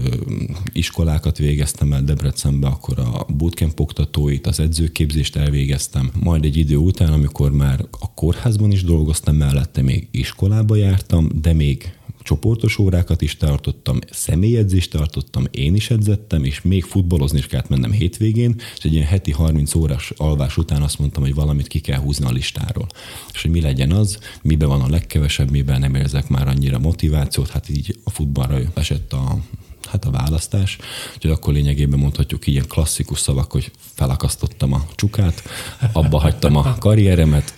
iskolákat 0.72 1.38
végeztem 1.38 1.92
el 1.92 2.04
Debrecenbe, 2.04 2.66
akkor 2.66 2.98
a 2.98 3.26
bootcamp 3.37 3.80
oktatóit, 3.80 4.46
az 4.46 4.61
edzőképzést 4.61 5.37
elvégeztem. 5.37 6.11
Majd 6.20 6.44
egy 6.44 6.56
idő 6.56 6.76
után, 6.76 7.12
amikor 7.12 7.52
már 7.52 7.85
a 7.90 8.14
kórházban 8.14 8.70
is 8.70 8.85
dolgoztam, 8.85 9.37
mellette 9.37 9.83
még 9.83 10.09
iskolába 10.11 10.76
jártam, 10.76 11.28
de 11.42 11.52
még 11.61 11.92
csoportos 12.23 12.79
órákat 12.79 13.23
is 13.23 13.37
tartottam, 13.37 13.99
személyedzést 14.11 14.90
tartottam, 14.90 15.44
én 15.51 15.75
is 15.75 15.90
edzettem, 15.90 16.44
és 16.44 16.62
még 16.62 16.85
futballozni 16.85 17.38
is 17.38 17.46
kellett 17.46 17.68
mennem 17.68 17.92
hétvégén, 17.92 18.61
és 18.77 18.85
egy 18.85 18.92
ilyen 18.92 19.07
heti 19.07 19.31
30 19.31 19.75
órás 19.75 20.12
alvás 20.16 20.57
után 20.57 20.83
azt 20.83 20.99
mondtam, 20.99 21.23
hogy 21.23 21.35
valamit 21.35 21.66
ki 21.66 21.79
kell 21.79 21.99
húzni 21.99 22.27
a 22.27 22.31
listáról. 22.31 22.87
És 23.33 23.42
hogy 23.42 23.51
mi 23.51 23.61
legyen 23.61 23.92
az, 23.92 24.18
miben 24.42 24.68
van 24.68 24.81
a 24.81 24.88
legkevesebb, 24.88 25.51
miben 25.51 25.81
nem 25.81 25.94
érzek 25.94 26.29
már 26.29 26.49
annyira 26.49 26.79
motivációt, 26.79 27.51
hát 27.51 27.68
így 27.68 27.99
a 28.05 28.11
futballra 28.11 28.59
esett 28.75 29.12
a, 29.12 29.38
hát 29.90 30.05
a 30.05 30.11
választás, 30.11 30.79
úgyhogy 31.14 31.31
akkor 31.31 31.53
lényegében 31.53 31.99
mondhatjuk 31.99 32.46
ilyen 32.46 32.66
klasszikus 32.68 33.18
szavak, 33.18 33.53
hogy 33.53 33.70
felakasztottam 33.94 34.73
a 34.73 34.87
csukát, 34.94 35.42
abba 35.92 36.18
hagytam 36.18 36.57
a 36.57 36.77
karrieremet, 36.79 37.55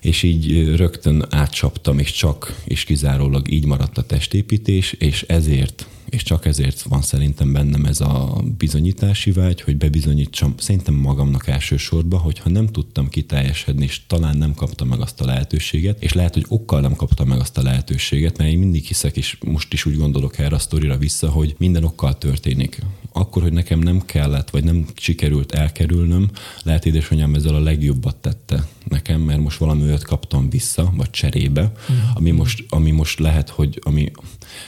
és 0.00 0.22
így 0.22 0.76
rögtön 0.76 1.26
átcsaptam, 1.30 1.98
és 1.98 2.12
csak 2.12 2.54
és 2.64 2.84
kizárólag 2.84 3.50
így 3.50 3.64
maradt 3.64 3.98
a 3.98 4.02
testépítés, 4.02 4.92
és 4.92 5.22
ezért 5.22 5.86
és 6.10 6.22
csak 6.22 6.46
ezért 6.46 6.82
van 6.82 7.02
szerintem 7.02 7.52
bennem 7.52 7.84
ez 7.84 8.00
a 8.00 8.42
bizonyítási 8.58 9.32
vágy, 9.32 9.60
hogy 9.60 9.76
bebizonyítsam 9.76 10.54
szerintem 10.58 10.94
magamnak 10.94 11.46
elsősorban, 11.46 12.20
hogyha 12.20 12.50
nem 12.50 12.66
tudtam 12.66 13.08
kiteljesedni, 13.08 13.84
és 13.84 14.06
talán 14.06 14.36
nem 14.36 14.54
kaptam 14.54 14.88
meg 14.88 15.00
azt 15.00 15.20
a 15.20 15.24
lehetőséget, 15.24 16.02
és 16.02 16.12
lehet, 16.12 16.34
hogy 16.34 16.44
okkal 16.48 16.80
nem 16.80 16.94
kaptam 16.94 17.28
meg 17.28 17.40
azt 17.40 17.58
a 17.58 17.62
lehetőséget, 17.62 18.38
mert 18.38 18.50
én 18.50 18.58
mindig 18.58 18.84
hiszek, 18.84 19.16
és 19.16 19.36
most 19.44 19.72
is 19.72 19.84
úgy 19.84 19.96
gondolok 19.96 20.38
erre 20.38 20.54
a 20.54 20.58
sztorira 20.58 20.96
vissza, 20.96 21.30
hogy 21.30 21.54
minden 21.58 21.84
okkal 21.84 22.18
történik. 22.18 22.82
Akkor, 23.12 23.42
hogy 23.42 23.52
nekem 23.52 23.78
nem 23.78 24.04
kellett, 24.04 24.50
vagy 24.50 24.64
nem 24.64 24.86
sikerült 24.94 25.52
elkerülnöm, 25.52 26.30
lehet 26.62 26.86
édesanyám 26.86 27.34
ezzel 27.34 27.54
a 27.54 27.60
legjobbat 27.60 28.16
tette 28.16 28.66
nekem, 28.88 29.20
mert 29.20 29.40
most 29.40 29.58
valami 29.58 29.82
olyat 29.82 30.04
kaptam 30.04 30.50
vissza, 30.50 30.92
vagy 30.96 31.10
cserébe, 31.10 31.72
ami 32.14 32.30
most, 32.30 32.64
ami 32.68 32.90
most 32.90 33.18
lehet, 33.18 33.48
hogy 33.48 33.80
ami... 33.84 34.10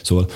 Szóval 0.03 0.31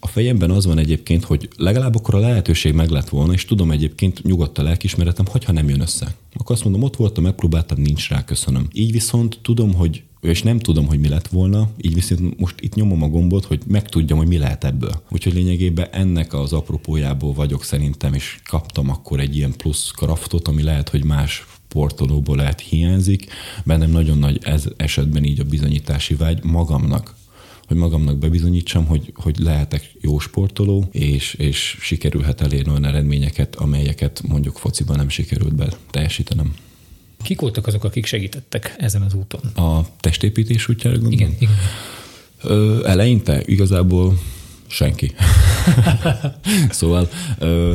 a 0.00 0.06
fejemben 0.06 0.50
az 0.50 0.66
van 0.66 0.78
egyébként, 0.78 1.24
hogy 1.24 1.48
legalább 1.56 1.94
akkor 1.94 2.14
a 2.14 2.18
lehetőség 2.18 2.74
meg 2.74 2.90
lett 2.90 3.08
volna, 3.08 3.32
és 3.32 3.44
tudom 3.44 3.70
egyébként 3.70 4.22
nyugodt 4.22 4.58
a 4.58 4.62
lelkismeretem, 4.62 5.26
hogyha 5.26 5.52
nem 5.52 5.68
jön 5.68 5.80
össze. 5.80 6.14
Akkor 6.34 6.54
azt 6.54 6.64
mondom, 6.64 6.82
ott 6.82 6.96
voltam, 6.96 7.24
megpróbáltam, 7.24 7.80
nincs 7.80 8.08
rá, 8.08 8.24
köszönöm. 8.24 8.68
Így 8.72 8.92
viszont 8.92 9.38
tudom, 9.42 9.74
hogy 9.74 10.02
és 10.20 10.42
nem 10.42 10.58
tudom, 10.58 10.86
hogy 10.86 11.00
mi 11.00 11.08
lett 11.08 11.28
volna, 11.28 11.70
így 11.80 11.94
viszont 11.94 12.38
most 12.38 12.60
itt 12.60 12.74
nyomom 12.74 13.02
a 13.02 13.08
gombot, 13.08 13.44
hogy 13.44 13.60
megtudjam, 13.66 14.18
hogy 14.18 14.26
mi 14.26 14.38
lehet 14.38 14.64
ebből. 14.64 15.02
Úgyhogy 15.10 15.32
lényegében 15.32 15.88
ennek 15.90 16.32
az 16.32 16.52
apropójából 16.52 17.32
vagyok 17.32 17.64
szerintem, 17.64 18.14
és 18.14 18.40
kaptam 18.44 18.90
akkor 18.90 19.20
egy 19.20 19.36
ilyen 19.36 19.56
plusz 19.56 19.90
kraftot, 19.90 20.48
ami 20.48 20.62
lehet, 20.62 20.88
hogy 20.88 21.04
más 21.04 21.46
sportolóból 21.68 22.36
lehet 22.36 22.60
hiányzik. 22.60 23.26
Bennem 23.64 23.90
nagyon 23.90 24.18
nagy 24.18 24.38
ez 24.42 24.64
esetben 24.76 25.24
így 25.24 25.40
a 25.40 25.44
bizonyítási 25.44 26.14
vágy 26.14 26.44
magamnak 26.44 27.16
hogy 27.68 27.76
magamnak 27.76 28.18
bebizonyítsam, 28.18 28.86
hogy, 28.86 29.12
hogy 29.14 29.38
lehetek 29.38 29.92
jó 30.00 30.18
sportoló, 30.18 30.88
és, 30.92 31.34
és 31.34 31.76
sikerülhet 31.80 32.40
elérni 32.40 32.70
olyan 32.70 32.84
eredményeket, 32.84 33.54
amelyeket 33.54 34.22
mondjuk 34.28 34.56
fociban 34.56 34.96
nem 34.96 35.08
sikerült 35.08 35.54
be 35.54 35.68
teljesítenem. 35.90 36.54
Kik 37.22 37.40
voltak 37.40 37.66
azok, 37.66 37.84
akik 37.84 38.06
segítettek 38.06 38.74
ezen 38.78 39.02
az 39.02 39.14
úton? 39.14 39.40
A 39.40 39.86
testépítés 40.00 40.68
útjára 40.68 40.98
gondolom? 40.98 41.18
Igen, 41.18 41.36
igen. 41.38 41.56
Ö, 42.42 42.84
eleinte 42.86 43.42
igazából 43.44 44.18
senki. 44.66 45.14
szóval 46.70 47.08
ö, 47.38 47.74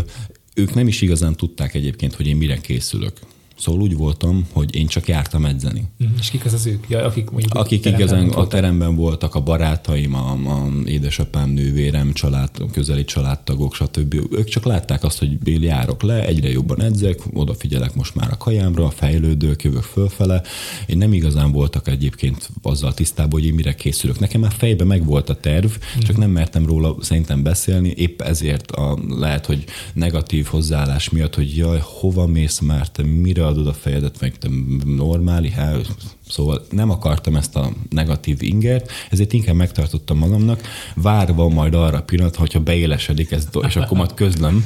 ők 0.54 0.74
nem 0.74 0.88
is 0.88 1.02
igazán 1.02 1.36
tudták 1.36 1.74
egyébként, 1.74 2.14
hogy 2.16 2.28
én 2.28 2.36
mire 2.36 2.58
készülök. 2.58 3.20
Szóval 3.64 3.82
úgy 3.82 3.96
voltam, 3.96 4.48
hogy 4.52 4.76
én 4.76 4.88
csak 4.88 5.08
jártam 5.08 5.46
edzeni. 5.46 5.84
Mhm. 5.98 6.12
És 6.20 6.30
kik 6.30 6.46
az 6.46 6.54
az 6.54 6.66
ők? 6.66 6.86
Ja, 6.90 7.06
akik 7.06 7.30
mondjuk 7.30 7.54
akik 7.54 7.82
teremben 7.82 8.08
igazán 8.08 8.26
voltak. 8.26 8.44
a 8.44 8.48
teremben 8.48 8.96
voltak, 8.96 9.36
a 9.36 9.42
barátaim, 9.42 10.16
a, 10.16 10.32
a 10.32 10.70
édesapám, 10.86 11.50
nővérem, 11.50 12.14
család, 12.14 12.50
közeli 12.72 13.06
családtagok, 13.06 13.76
stb. 13.76 14.14
Ők 14.32 14.48
csak 14.48 14.66
látták 14.66 15.04
azt, 15.04 15.20
hogy 15.20 15.38
Bél 15.38 15.64
járok 15.64 16.02
le, 16.02 16.26
egyre 16.26 16.50
jobban 16.50 16.82
edzek, 16.82 17.20
odafigyelek 17.34 17.96
most 17.96 18.16
már 18.16 18.32
a 18.32 18.38
kajámra, 18.38 18.90
fejlődök, 18.90 19.64
jövök 19.64 19.84
fölfele. 19.84 20.42
Én 20.88 20.98
nem 20.98 21.14
igazán 21.14 21.52
voltak 21.52 21.88
egyébként 21.88 22.50
azzal 22.62 22.94
tisztában, 22.94 23.32
hogy 23.32 23.46
én 23.46 23.54
mire 23.54 23.76
készülök. 23.76 24.20
Nekem 24.20 24.42
már 24.42 24.54
fejbe 24.58 24.84
meg 24.84 25.06
volt 25.06 25.30
a 25.30 25.36
terv, 25.36 25.72
csak 26.00 26.12
mhm. 26.12 26.20
nem 26.20 26.30
mertem 26.30 26.66
róla 26.66 26.96
szerintem 27.00 27.44
beszélni, 27.44 27.94
épp 27.96 28.22
ezért 28.22 28.72
a, 28.72 28.98
lehet, 29.08 29.46
hogy 29.46 29.64
negatív 29.94 30.46
hozzáállás 30.46 31.10
miatt, 31.10 31.36
hogy 31.36 31.58
jaj, 31.58 31.80
hova 31.84 32.28
mész 32.28 32.60
már, 32.60 32.90
te 32.90 33.04
mire 33.04 33.52
adod 33.54 33.68
a 33.68 33.74
fejedet, 33.74 34.20
meg 34.20 34.38
te 34.38 34.50
normáli, 34.86 35.50
hát, 35.50 35.96
szóval 36.30 36.66
nem 36.72 36.90
akartam 36.90 37.36
ezt 37.36 37.56
a 37.56 37.72
negatív 37.90 38.42
ingert, 38.42 38.92
ezért 39.10 39.34
inkább 39.34 39.56
megtartottam 39.56 40.18
magamnak, 40.18 40.62
várva 40.96 41.50
majd 41.50 41.74
arra 41.74 41.98
a 41.98 42.04
pillanat, 42.04 42.36
hogyha 42.36 42.60
beélesedik 42.60 43.32
ez, 43.32 43.48
és 43.68 43.76
akkor 43.76 43.98
majd 43.98 44.14
közlöm, 44.14 44.66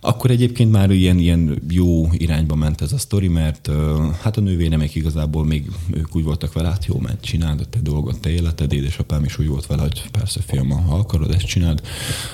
akkor 0.00 0.30
egyébként 0.30 0.72
már 0.72 0.90
ilyen, 0.90 1.18
ilyen 1.18 1.62
jó 1.68 2.08
irányba 2.12 2.54
ment 2.54 2.80
ez 2.80 2.92
a 2.92 2.98
sztori, 2.98 3.28
mert 3.28 3.70
hát 4.20 4.36
a 4.36 4.40
nővéremek 4.40 4.94
igazából 4.94 5.44
még 5.44 5.70
ők 5.90 6.16
úgy 6.16 6.24
voltak 6.24 6.52
vele, 6.52 6.68
hát 6.68 6.86
jó, 6.86 6.98
mert 6.98 7.24
csináld 7.24 7.60
a 7.60 7.64
te 7.64 7.78
dolgot, 7.80 8.20
te 8.20 8.30
életed, 8.30 8.72
édesapám 8.72 9.24
is 9.24 9.38
úgy 9.38 9.46
volt 9.46 9.66
vele, 9.66 9.82
hogy 9.82 10.10
persze 10.10 10.40
fiam, 10.46 10.70
ha 10.70 10.96
akarod, 10.96 11.34
ezt 11.34 11.46
csináld. 11.46 11.82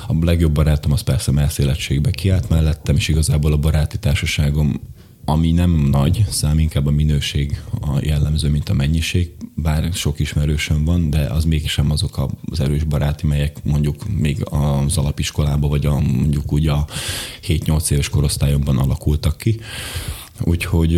A 0.08 0.24
legjobb 0.24 0.52
barátom 0.52 0.92
az 0.92 1.00
persze 1.00 1.32
merszéletségbe 1.32 2.10
kiállt 2.10 2.48
mellettem, 2.48 2.96
és 2.96 3.08
igazából 3.08 3.52
a 3.52 3.56
baráti 3.56 3.98
társaságom 3.98 4.80
ami 5.28 5.52
nem 5.52 5.70
nagy, 5.70 6.24
szám 6.28 6.58
inkább 6.58 6.86
a 6.86 6.90
minőség 6.90 7.60
a 7.80 7.98
jellemző, 8.00 8.50
mint 8.50 8.68
a 8.68 8.74
mennyiség, 8.74 9.30
bár 9.54 9.92
sok 9.92 10.20
ismerősöm 10.20 10.84
van, 10.84 11.10
de 11.10 11.20
az 11.20 11.44
mégsem 11.44 11.90
azok 11.90 12.26
az 12.50 12.60
erős 12.60 12.84
baráti, 12.84 13.26
melyek 13.26 13.64
mondjuk 13.64 14.18
még 14.18 14.44
az 14.50 14.96
alapiskolában, 14.96 15.70
vagy 15.70 15.86
a, 15.86 16.00
mondjuk 16.00 16.52
úgy 16.52 16.68
a 16.68 16.86
7-8 17.46 17.90
éves 17.90 18.08
korosztályomban 18.08 18.78
alakultak 18.78 19.36
ki. 19.36 19.60
Úgyhogy, 20.40 20.90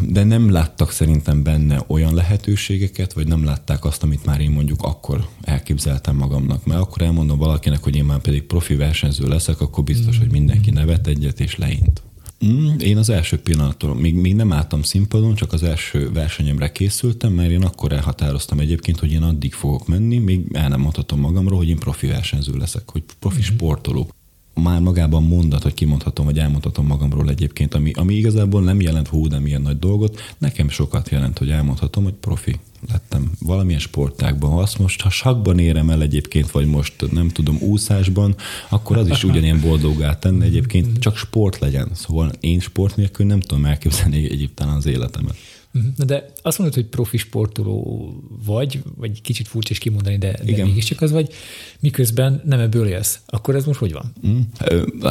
de 0.00 0.24
nem 0.24 0.50
láttak 0.50 0.90
szerintem 0.90 1.42
benne 1.42 1.84
olyan 1.86 2.14
lehetőségeket, 2.14 3.12
vagy 3.12 3.26
nem 3.26 3.44
látták 3.44 3.84
azt, 3.84 4.02
amit 4.02 4.24
már 4.24 4.40
én 4.40 4.50
mondjuk 4.50 4.82
akkor 4.82 5.26
elképzeltem 5.42 6.16
magamnak. 6.16 6.64
Mert 6.64 6.80
akkor 6.80 7.02
elmondom 7.02 7.38
valakinek, 7.38 7.82
hogy 7.82 7.96
én 7.96 8.04
már 8.04 8.20
pedig 8.20 8.42
profi 8.42 8.74
versenyző 8.74 9.28
leszek, 9.28 9.60
akkor 9.60 9.84
biztos, 9.84 10.18
hogy 10.18 10.30
mindenki 10.30 10.70
nevet 10.70 11.06
egyet 11.06 11.40
és 11.40 11.56
leint. 11.56 12.02
Mm, 12.44 12.78
én 12.78 12.96
az 12.96 13.08
első 13.08 13.38
pillanattól, 13.38 13.94
még, 13.94 14.14
még 14.14 14.34
nem 14.34 14.52
álltam 14.52 14.82
színpadon, 14.82 15.34
csak 15.34 15.52
az 15.52 15.62
első 15.62 16.12
versenyemre 16.12 16.72
készültem, 16.72 17.32
mert 17.32 17.50
én 17.50 17.62
akkor 17.62 17.92
elhatároztam 17.92 18.60
egyébként, 18.60 18.98
hogy 18.98 19.12
én 19.12 19.22
addig 19.22 19.52
fogok 19.52 19.86
menni, 19.86 20.18
még 20.18 20.46
el 20.52 20.68
nem 20.68 20.80
mondhatom 20.80 21.20
magamról, 21.20 21.58
hogy 21.58 21.68
én 21.68 21.78
profi 21.78 22.06
versenyző 22.06 22.56
leszek, 22.56 22.90
hogy 22.90 23.02
profi 23.18 23.40
mm-hmm. 23.40 23.54
sportoló. 23.54 24.10
Már 24.54 24.80
magában 24.80 25.22
mondat, 25.22 25.62
hogy 25.62 25.74
kimondhatom, 25.74 26.24
vagy 26.24 26.38
elmondhatom 26.38 26.86
magamról 26.86 27.28
egyébként, 27.28 27.74
ami, 27.74 27.90
ami 27.94 28.14
igazából 28.14 28.62
nem 28.62 28.80
jelent 28.80 29.08
hú, 29.08 29.26
de 29.26 29.38
milyen 29.38 29.62
nagy 29.62 29.78
dolgot, 29.78 30.20
nekem 30.38 30.68
sokat 30.68 31.08
jelent, 31.08 31.38
hogy 31.38 31.50
elmondhatom, 31.50 32.04
hogy 32.04 32.12
profi 32.12 32.58
lettem 32.88 33.30
valamilyen 33.40 33.80
sportágban. 33.80 34.50
Ha 34.50 34.60
azt 34.60 34.78
most, 34.78 35.00
ha 35.00 35.10
sakban 35.10 35.58
érem 35.58 35.90
el 35.90 36.02
egyébként, 36.02 36.50
vagy 36.50 36.66
most 36.66 37.12
nem 37.12 37.28
tudom, 37.28 37.58
úszásban, 37.60 38.34
akkor 38.68 38.96
az 38.96 39.08
is 39.08 39.24
ugyanilyen 39.24 39.60
boldogá 39.60 40.18
tenne 40.18 40.44
egyébként, 40.44 40.98
csak 40.98 41.16
sport 41.16 41.58
legyen. 41.58 41.88
Szóval 41.92 42.32
én 42.40 42.60
sport 42.60 42.96
nélkül 42.96 43.26
nem 43.26 43.40
tudom 43.40 43.64
elképzelni 43.64 44.30
egyébként 44.30 44.70
az 44.70 44.86
életemet. 44.86 45.36
Mhm. 45.72 45.86
Na 45.96 46.04
de 46.04 46.32
azt 46.42 46.58
mondod, 46.58 46.76
hogy 46.76 46.86
profi 46.86 47.16
sportoló 47.16 48.14
vagy, 48.44 48.82
vagy 48.96 49.20
kicsit 49.20 49.48
furcsa 49.48 49.70
is 49.70 49.78
kimondani, 49.78 50.18
de, 50.18 50.32
de 50.32 50.50
Igen. 50.52 50.66
mégiscsak 50.66 51.00
az 51.00 51.10
vagy, 51.10 51.32
miközben 51.80 52.42
nem 52.44 52.60
ebből 52.60 52.86
élsz. 52.86 53.20
Akkor 53.26 53.54
ez 53.54 53.64
most 53.64 53.78
hogy 53.78 53.92
van? 53.92 54.12
Mm. 54.26 54.40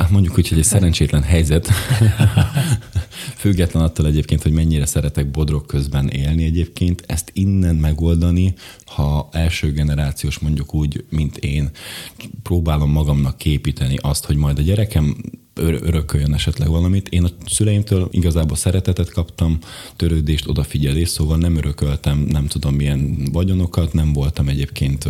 Mondjuk 0.10 0.38
úgy, 0.38 0.48
hogy 0.48 0.58
egy 0.58 0.64
szerencsétlen 0.64 1.22
helyzet. 1.22 1.70
Független 3.36 3.84
attól 3.84 4.06
egyébként, 4.06 4.44
hogy 4.44 4.52
mennyire 4.52 4.86
szeretek 4.86 5.32
bodrok 5.32 5.68
közben 5.68 6.08
élni 6.10 6.44
egyébként, 6.44 7.04
ezt 7.08 7.32
innen 7.34 7.76
megoldani, 7.76 8.54
ha 8.86 9.30
első 9.32 9.72
generációs 9.72 10.40
mondjuk 10.40 10.74
úgy, 10.74 11.06
mint 11.10 11.38
én, 11.38 11.70
próbálom 12.44 12.92
magamnak 12.92 13.38
képíteni 13.38 13.98
azt, 14.02 14.26
hogy 14.26 14.36
majd 14.36 14.58
a 14.60 14.62
gyerekem 14.62 15.16
örököljön 15.56 16.34
esetleg 16.34 16.68
valamit. 16.68 17.08
Én 17.08 17.24
a 17.24 17.30
szüleimtől 17.46 18.08
igazából 18.12 18.58
szeretetet 18.58 19.12
kaptam, 19.12 19.58
törődést, 19.96 20.48
odafigyelést, 20.48 21.12
szóval 21.12 21.38
nem 21.38 21.56
örököltem 21.56 22.18
nem 22.20 22.48
tudom 22.48 22.76
milyen 22.76 23.30
vagyonokat, 23.32 23.94
nem 23.94 24.14
voltam 24.14 24.48
egyébként 24.48 25.06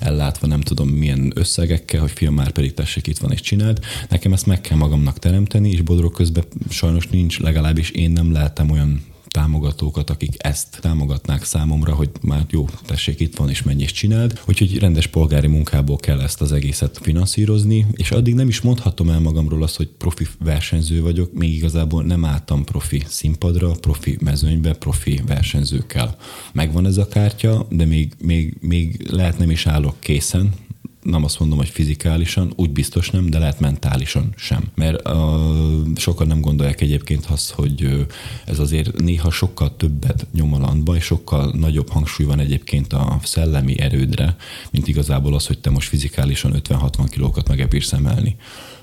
ellátva 0.00 0.46
nem 0.46 0.60
tudom 0.60 0.88
milyen 0.88 1.32
összegekkel, 1.34 2.00
hogy 2.00 2.10
fiam 2.10 2.34
már 2.34 2.50
pedig 2.50 2.74
tessék 2.74 3.06
itt 3.06 3.18
van 3.18 3.32
és 3.32 3.40
csináld. 3.40 3.78
Nekem 4.08 4.32
ezt 4.32 4.46
meg 4.46 4.60
kell 4.60 4.76
magamnak 4.76 5.18
teremteni, 5.18 5.70
és 5.70 5.82
bodrok 5.82 6.12
közben 6.12 6.44
sajnos 6.68 7.06
nincs, 7.06 7.38
legalábbis 7.40 7.90
én 7.90 8.10
nem 8.10 8.32
lehetem 8.32 8.70
olyan 8.70 9.02
támogatókat, 9.30 10.10
akik 10.10 10.34
ezt 10.38 10.78
támogatnák 10.80 11.44
számomra, 11.44 11.94
hogy 11.94 12.10
már 12.22 12.46
jó, 12.50 12.68
tessék, 12.86 13.20
itt 13.20 13.36
van, 13.36 13.48
és 13.48 13.62
menj 13.62 13.82
és 13.82 13.92
csináld. 13.92 14.40
Úgyhogy 14.46 14.78
rendes 14.78 15.06
polgári 15.06 15.46
munkából 15.46 15.96
kell 15.96 16.20
ezt 16.20 16.40
az 16.40 16.52
egészet 16.52 16.98
finanszírozni, 17.02 17.86
és 17.92 18.10
addig 18.10 18.34
nem 18.34 18.48
is 18.48 18.60
mondhatom 18.60 19.10
el 19.10 19.20
magamról 19.20 19.62
azt, 19.62 19.76
hogy 19.76 19.88
profi 19.98 20.26
versenyző 20.44 21.02
vagyok, 21.02 21.32
még 21.32 21.54
igazából 21.54 22.02
nem 22.02 22.24
álltam 22.24 22.64
profi 22.64 23.02
színpadra, 23.06 23.70
profi 23.70 24.18
mezőnybe, 24.20 24.72
profi 24.72 25.20
versenyzőkkel. 25.26 26.16
Megvan 26.52 26.86
ez 26.86 26.96
a 26.96 27.08
kártya, 27.08 27.66
de 27.70 27.84
még, 27.84 28.12
még, 28.22 28.56
még 28.60 29.08
lehet 29.10 29.38
nem 29.38 29.50
is 29.50 29.66
állok 29.66 30.00
készen, 30.00 30.52
nem 31.02 31.24
azt 31.24 31.38
mondom, 31.38 31.58
hogy 31.58 31.68
fizikálisan, 31.68 32.52
úgy 32.56 32.70
biztos 32.70 33.10
nem, 33.10 33.30
de 33.30 33.38
lehet 33.38 33.60
mentálisan 33.60 34.32
sem. 34.36 34.64
Mert 34.74 35.08
uh, 35.08 35.96
sokan 35.96 36.26
nem 36.26 36.40
gondolják 36.40 36.80
egyébként 36.80 37.26
azt, 37.26 37.50
hogy 37.50 38.06
ez 38.44 38.58
azért 38.58 39.00
néha 39.00 39.30
sokkal 39.30 39.76
többet 39.76 40.26
nyom 40.32 40.54
a 40.54 40.58
landba, 40.58 40.96
és 40.96 41.04
sokkal 41.04 41.52
nagyobb 41.54 41.88
hangsúly 41.88 42.26
van 42.26 42.38
egyébként 42.38 42.92
a 42.92 43.20
szellemi 43.22 43.80
erődre, 43.80 44.36
mint 44.70 44.88
igazából 44.88 45.34
az, 45.34 45.46
hogy 45.46 45.58
te 45.58 45.70
most 45.70 45.88
fizikálisan 45.88 46.62
50-60 46.68 47.06
kilókat 47.10 47.48
meg 47.48 47.68
emelni 47.90 48.36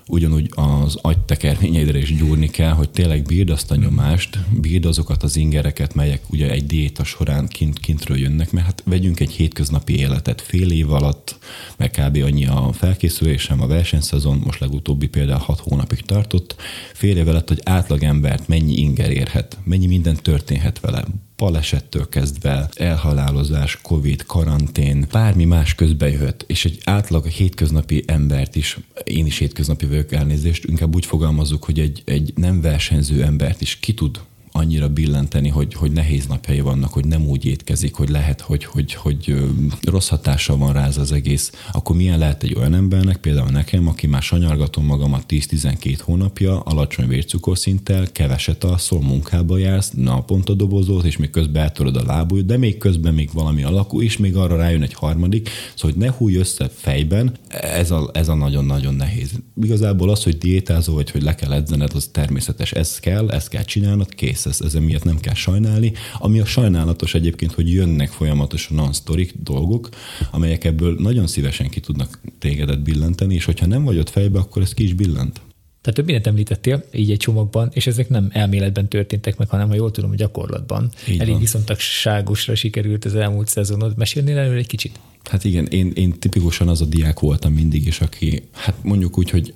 ugyanúgy 0.07 0.51
az 0.55 0.97
agytekerményeidre 1.01 1.97
is 1.97 2.15
gyúrni 2.15 2.49
kell, 2.49 2.71
hogy 2.71 2.89
tényleg 2.89 3.21
bírd 3.21 3.49
azt 3.49 3.71
a 3.71 3.75
nyomást, 3.75 4.37
bírd 4.61 4.85
azokat 4.85 5.23
az 5.23 5.35
ingereket, 5.35 5.93
melyek 5.93 6.21
ugye 6.29 6.51
egy 6.51 6.65
diéta 6.65 7.03
során 7.03 7.47
kint, 7.47 7.79
kintről 7.79 8.17
jönnek, 8.17 8.51
mert 8.51 8.65
hát 8.65 8.83
vegyünk 8.85 9.19
egy 9.19 9.31
hétköznapi 9.31 9.99
életet. 9.99 10.41
Fél 10.41 10.71
év 10.71 10.91
alatt, 10.91 11.37
meg 11.77 11.91
kb. 11.91 12.23
annyi 12.23 12.45
a 12.45 12.71
felkészülésem, 12.73 13.61
a 13.61 13.67
versenyszezon, 13.67 14.41
most 14.45 14.59
legutóbbi 14.59 15.07
például 15.07 15.39
hat 15.39 15.59
hónapig 15.59 16.01
tartott, 16.01 16.55
fél 16.93 17.17
év 17.17 17.27
alatt, 17.27 17.47
hogy 17.47 17.61
átlagembert 17.63 18.47
mennyi 18.47 18.77
inger 18.77 19.11
érhet, 19.11 19.57
mennyi 19.63 19.87
minden 19.87 20.15
történhet 20.15 20.79
vele 20.79 21.05
balesettől 21.37 22.09
kezdve, 22.09 22.69
elhalálozás, 22.73 23.79
covid, 23.81 24.25
karantén, 24.25 25.07
bármi 25.11 25.45
más 25.45 25.75
közbe 25.75 26.09
jöhet, 26.09 26.43
és 26.47 26.65
egy 26.65 26.81
átlag 26.83 27.25
hétköznapi 27.25 28.03
embert 28.07 28.55
is, 28.55 28.77
én 29.03 29.25
is 29.25 29.37
hétköznapi 29.37 29.85
vagyok 29.85 30.11
elnézést, 30.11 30.63
inkább 30.63 30.95
úgy 30.95 31.05
fogalmazok, 31.05 31.63
hogy 31.63 31.79
egy, 31.79 32.01
egy 32.05 32.33
nem 32.35 32.61
versenyző 32.61 33.23
embert 33.23 33.61
is 33.61 33.79
ki 33.79 33.93
tud 33.93 34.19
annyira 34.57 34.89
billenteni, 34.89 35.49
hogy, 35.49 35.73
hogy 35.73 35.91
nehéz 35.91 36.27
napjai 36.27 36.59
vannak, 36.59 36.93
hogy 36.93 37.05
nem 37.05 37.25
úgy 37.25 37.45
étkezik, 37.45 37.95
hogy 37.95 38.09
lehet, 38.09 38.41
hogy, 38.41 38.63
hogy, 38.63 38.93
hogy 38.93 39.35
rossz 39.81 40.07
hatása 40.09 40.57
van 40.57 40.73
rá 40.73 40.87
ez 40.87 40.97
az 40.97 41.11
egész, 41.11 41.51
akkor 41.71 41.95
milyen 41.95 42.19
lehet 42.19 42.43
egy 42.43 42.55
olyan 42.55 42.73
embernek, 42.73 43.17
például 43.17 43.49
nekem, 43.49 43.87
aki 43.87 44.07
már 44.07 44.21
sanyargatom 44.21 44.85
magamat 44.85 45.23
10-12 45.29 45.97
hónapja, 46.01 46.59
alacsony 46.59 47.07
vércukorszinttel, 47.07 48.11
keveset 48.11 48.63
alszol, 48.63 49.01
munkába 49.01 49.57
jársz, 49.57 49.91
naponta 49.95 50.53
dobozolsz, 50.53 51.05
és 51.05 51.17
még 51.17 51.29
közben 51.29 51.61
eltöröd 51.63 51.95
a 51.95 52.03
lábúj, 52.05 52.41
de 52.41 52.57
még 52.57 52.77
közben 52.77 53.13
még 53.13 53.29
valami 53.33 53.63
alakul, 53.63 54.03
és 54.03 54.17
még 54.17 54.35
arra 54.35 54.55
rájön 54.55 54.81
egy 54.81 54.93
harmadik, 54.93 55.49
szóval 55.75 55.91
hogy 55.91 56.05
ne 56.05 56.11
húj 56.17 56.35
össze 56.35 56.69
fejben, 56.75 57.37
ez 57.49 57.91
a, 57.91 58.09
ez 58.13 58.27
a 58.27 58.35
nagyon-nagyon 58.35 58.93
nehéz. 58.93 59.31
Igazából 59.61 60.09
az, 60.09 60.23
hogy 60.23 60.37
diétázol, 60.37 60.95
vagy 60.95 61.11
hogy 61.11 61.23
le 61.23 61.35
kell 61.35 61.53
edzened, 61.53 61.91
az 61.93 62.09
természetes, 62.11 62.71
ez 62.71 62.99
kell, 62.99 63.29
ezt 63.29 63.49
kell 63.49 63.63
csinálnod, 63.63 64.15
kész, 64.15 64.45
ez, 64.47 64.61
ezen 64.61 64.83
miatt 64.83 65.03
nem 65.03 65.19
kell 65.19 65.33
sajnálni. 65.33 65.93
Ami 66.19 66.39
a 66.39 66.45
sajnálatos 66.45 67.13
egyébként, 67.13 67.51
hogy 67.51 67.73
jönnek 67.73 68.09
folyamatosan 68.09 68.75
non-sztorik 68.75 69.33
dolgok, 69.43 69.89
amelyek 70.31 70.63
ebből 70.63 70.95
nagyon 70.99 71.27
szívesen 71.27 71.69
ki 71.69 71.79
tudnak 71.79 72.19
tégedet 72.39 72.83
billenteni, 72.83 73.33
és 73.33 73.45
hogyha 73.45 73.65
nem 73.65 73.83
vagy 73.83 73.97
ott 73.97 74.09
fejbe, 74.09 74.39
akkor 74.39 74.61
ez 74.61 74.73
ki 74.73 74.83
is 74.83 74.93
billent. 74.93 75.41
Tehát 75.81 76.01
több 76.01 76.05
mindent 76.05 76.27
említettél 76.27 76.83
így 76.93 77.11
egy 77.11 77.17
csomagban, 77.17 77.69
és 77.73 77.87
ezek 77.87 78.09
nem 78.09 78.29
elméletben 78.31 78.87
történtek 78.87 79.37
meg, 79.37 79.49
hanem 79.49 79.67
ha 79.67 79.75
jól 79.75 79.91
tudom, 79.91 80.15
gyakorlatban. 80.15 80.91
Így 81.09 81.19
Elég 81.19 81.39
viszontagságosra 81.39 82.55
sikerült 82.55 83.05
az 83.05 83.15
elmúlt 83.15 83.47
szezonod. 83.47 83.97
Mesélnél 83.97 84.37
erről 84.37 84.57
egy 84.57 84.67
kicsit? 84.67 84.99
Hát 85.23 85.43
igen, 85.43 85.65
én, 85.65 85.91
én 85.95 86.19
tipikusan 86.19 86.67
az 86.67 86.81
a 86.81 86.85
diák 86.85 87.19
voltam 87.19 87.53
mindig, 87.53 87.85
és 87.85 88.01
aki, 88.01 88.43
hát 88.51 88.75
mondjuk 88.83 89.17
úgy, 89.17 89.29
hogy 89.29 89.53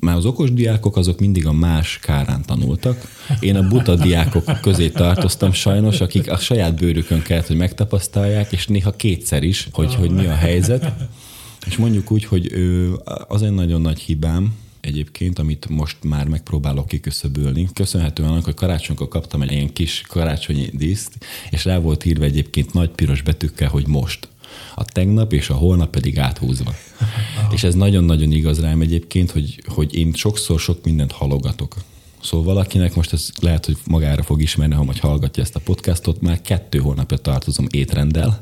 már 0.00 0.16
az 0.16 0.24
okos 0.24 0.52
diákok 0.52 0.96
azok 0.96 1.20
mindig 1.20 1.46
a 1.46 1.52
más 1.52 1.98
kárán 1.98 2.42
tanultak. 2.46 3.26
Én 3.40 3.56
a 3.56 3.68
buta 3.68 3.94
diákok 3.96 4.60
közé 4.60 4.88
tartoztam 4.88 5.52
sajnos, 5.52 6.00
akik 6.00 6.30
a 6.30 6.36
saját 6.36 6.78
bőrükön 6.78 7.22
kellett, 7.22 7.46
hogy 7.46 7.56
megtapasztalják, 7.56 8.52
és 8.52 8.66
néha 8.66 8.90
kétszer 8.90 9.42
is, 9.42 9.68
hogy, 9.72 9.94
hogy 9.94 10.10
mi 10.10 10.26
a 10.26 10.34
helyzet. 10.34 10.92
És 11.66 11.76
mondjuk 11.76 12.10
úgy, 12.10 12.24
hogy 12.24 12.52
az 13.28 13.42
egy 13.42 13.52
nagyon 13.52 13.80
nagy 13.80 13.98
hibám, 13.98 14.54
egyébként, 14.80 15.38
amit 15.38 15.68
most 15.68 15.96
már 16.02 16.28
megpróbálok 16.28 16.86
kiköszöbölni. 16.86 17.68
Köszönhetően 17.74 18.30
annak, 18.30 18.44
hogy 18.44 18.54
karácsonykor 18.54 19.08
kaptam 19.08 19.42
egy 19.42 19.52
ilyen 19.52 19.72
kis 19.72 20.02
karácsonyi 20.08 20.70
díszt, 20.72 21.26
és 21.50 21.64
rá 21.64 21.78
volt 21.78 22.04
írva 22.04 22.24
egyébként 22.24 22.72
nagy 22.72 22.90
piros 22.90 23.22
betűkkel, 23.22 23.68
hogy 23.68 23.86
most 23.86 24.28
a 24.74 24.84
tegnap 24.84 25.32
és 25.32 25.50
a 25.50 25.54
holnap 25.54 25.90
pedig 25.90 26.18
áthúzva. 26.18 26.74
és 27.54 27.62
ez 27.62 27.74
nagyon-nagyon 27.74 28.32
igaz 28.32 28.60
rám 28.60 28.80
egyébként, 28.80 29.30
hogy, 29.30 29.62
hogy 29.66 29.94
én 29.94 30.12
sokszor 30.12 30.60
sok 30.60 30.84
mindent 30.84 31.12
halogatok. 31.12 31.74
Szóval 32.22 32.46
valakinek 32.46 32.94
most 32.94 33.12
ez 33.12 33.30
lehet, 33.40 33.66
hogy 33.66 33.76
magára 33.86 34.22
fog 34.22 34.42
ismerni, 34.42 34.74
ha 34.74 34.84
majd 34.84 34.98
hallgatja 34.98 35.42
ezt 35.42 35.56
a 35.56 35.60
podcastot, 35.60 36.20
már 36.20 36.42
kettő 36.42 36.78
hónapja 36.78 37.16
tartozom 37.16 37.66
étrendel. 37.70 38.40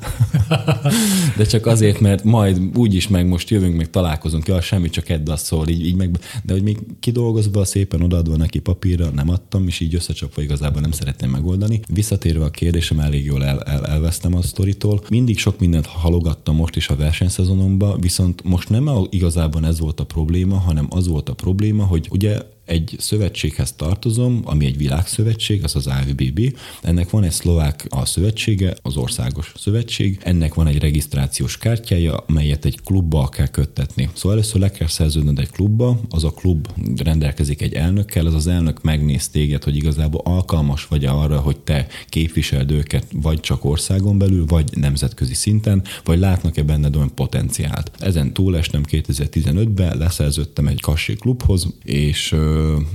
De 1.36 1.44
csak 1.44 1.66
azért, 1.66 2.00
mert 2.00 2.24
majd 2.24 2.76
úgyis 2.76 3.08
meg 3.08 3.26
most 3.26 3.50
jövünk, 3.50 3.76
meg 3.76 3.90
találkozunk, 3.90 4.46
ja, 4.46 4.60
semmi, 4.60 4.90
csak 4.90 5.08
edd 5.08 5.30
azt 5.30 5.44
szól, 5.44 5.68
így, 5.68 5.86
így 5.86 5.94
meg, 5.94 6.18
de 6.44 6.52
hogy 6.52 6.62
még 6.62 6.78
kidolgozva, 7.00 7.64
szépen 7.64 8.02
odaadva 8.02 8.36
neki 8.36 8.58
papírra, 8.58 9.10
nem 9.10 9.28
adtam, 9.28 9.66
és 9.66 9.80
így 9.80 9.94
összecsapva 9.94 10.42
igazából 10.42 10.80
nem 10.80 10.92
szeretném 10.92 11.30
megoldani. 11.30 11.80
Visszatérve 11.88 12.44
a 12.44 12.50
kérdésem, 12.50 13.00
elég 13.00 13.24
jól 13.24 13.44
el, 13.44 13.60
el, 13.62 13.86
elvesztem 13.86 14.34
a 14.34 14.42
sztoritól. 14.42 15.02
Mindig 15.08 15.38
sok 15.38 15.58
mindent 15.58 15.86
halogattam 15.86 16.56
most 16.56 16.76
is 16.76 16.88
a 16.88 16.96
versenyszezonomba, 16.96 17.96
viszont 18.00 18.42
most 18.44 18.68
nem 18.68 18.90
igazából 19.10 19.66
ez 19.66 19.78
volt 19.78 20.00
a 20.00 20.04
probléma, 20.04 20.56
hanem 20.56 20.86
az 20.90 21.06
volt 21.06 21.28
a 21.28 21.34
probléma, 21.34 21.84
hogy 21.84 22.08
ugye 22.10 22.38
egy 22.68 22.96
szövetséghez 22.98 23.72
tartozom, 23.72 24.40
ami 24.44 24.66
egy 24.66 24.76
világszövetség, 24.76 25.64
az 25.64 25.76
az 25.76 25.86
AVBB. 25.86 26.56
Ennek 26.82 27.10
van 27.10 27.24
egy 27.24 27.30
szlovák 27.30 27.86
a 27.88 28.04
szövetsége, 28.04 28.76
az 28.82 28.96
országos 28.96 29.52
szövetség. 29.56 30.18
Ennek 30.22 30.54
van 30.54 30.66
egy 30.66 30.78
regisztrációs 30.78 31.58
kártyája, 31.58 32.16
amelyet 32.16 32.64
egy 32.64 32.80
klubba 32.84 33.28
kell 33.28 33.46
köttetni. 33.46 34.08
Szóval 34.14 34.32
először 34.32 34.60
le 34.60 34.70
kell 34.70 34.88
szerződnöd 34.88 35.38
egy 35.38 35.50
klubba, 35.50 36.00
az 36.10 36.24
a 36.24 36.30
klub 36.30 36.68
rendelkezik 36.96 37.62
egy 37.62 37.72
elnökkel, 37.72 38.26
az 38.26 38.34
az 38.34 38.46
elnök 38.46 38.82
megnéz 38.82 39.28
téged, 39.28 39.64
hogy 39.64 39.76
igazából 39.76 40.20
alkalmas 40.24 40.86
vagy 40.86 41.04
arra, 41.04 41.40
hogy 41.40 41.56
te 41.56 41.86
képviseld 42.08 42.70
őket 42.70 43.06
vagy 43.12 43.40
csak 43.40 43.64
országon 43.64 44.18
belül, 44.18 44.46
vagy 44.46 44.70
nemzetközi 44.74 45.34
szinten, 45.34 45.82
vagy 46.04 46.18
látnak-e 46.18 46.62
benned 46.62 46.96
olyan 46.96 47.14
potenciált. 47.14 47.90
Ezen 47.98 48.32
túlestem 48.32 48.82
2015-ben, 48.90 49.98
leszerződtem 49.98 50.66
egy 50.66 50.80
kassi 50.80 51.14
klubhoz, 51.14 51.66
és 51.84 52.34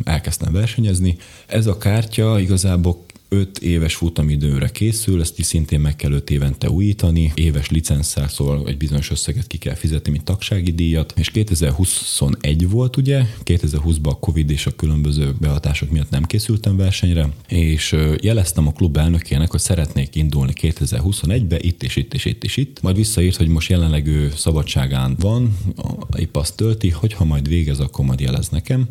elkezdtem 0.04 0.54
versenyezni. 0.54 1.18
Ez 1.48 1.68
a 1.68 1.78
kártya 1.78 2.40
igazából 2.40 3.06
5 3.34 3.60
éves 3.60 3.96
futamidőre 3.96 4.70
készül, 4.70 5.22
ezt 5.22 5.40
is 5.40 5.46
szintén 5.46 5.80
meg 5.80 5.96
kell 5.96 6.12
5 6.12 6.30
évente 6.30 6.70
újítani, 6.70 7.32
éves 7.36 7.70
licenszel, 7.70 8.28
szóval 8.28 8.68
egy 8.68 8.78
bizonyos 8.78 9.12
összeget 9.12 9.48
ki 9.48 9.58
kell 9.58 9.76
fizetni, 9.76 10.12
mint 10.12 10.24
tagsági 10.24 10.72
díjat, 10.72 11.14
és 11.16 11.30
2021 11.30 12.70
volt 12.70 12.98
ugye, 12.98 13.26
2020-ban 13.44 14.10
a 14.10 14.20
Covid 14.20 14.50
és 14.50 14.66
a 14.66 14.76
különböző 14.76 15.34
behatások 15.40 15.92
miatt 15.92 16.10
nem 16.10 16.24
készültem 16.24 16.78
versenyre, 16.78 17.30
és 17.48 17.96
jeleztem 18.22 18.68
a 18.68 18.72
klub 18.72 18.98
elnökének, 18.98 19.52
hogy 19.52 19.60
szeretnék 19.60 20.16
indulni 20.16 20.54
2021-be, 20.62 21.60
itt 21.60 21.84
és 21.84 21.96
itt 21.96 22.14
és 22.14 22.26
itt 22.26 22.44
és 22.44 22.58
itt. 22.58 22.82
Majd 22.82 22.96
visszaírt, 22.96 23.36
hogy 23.36 23.48
most 23.48 23.70
jelenleg 23.70 24.08
ő 24.08 24.32
szabadságán 24.36 25.16
van, 25.20 25.58
épp 26.18 26.36
azt 26.36 26.56
tölti, 26.56 26.90
hogy 26.90 27.14
ha 27.14 27.24
majd 27.24 27.48
végez, 27.48 27.80
akkor 27.80 28.06
majd 28.06 28.20
jelez 28.20 28.50
nekem. 28.50 28.88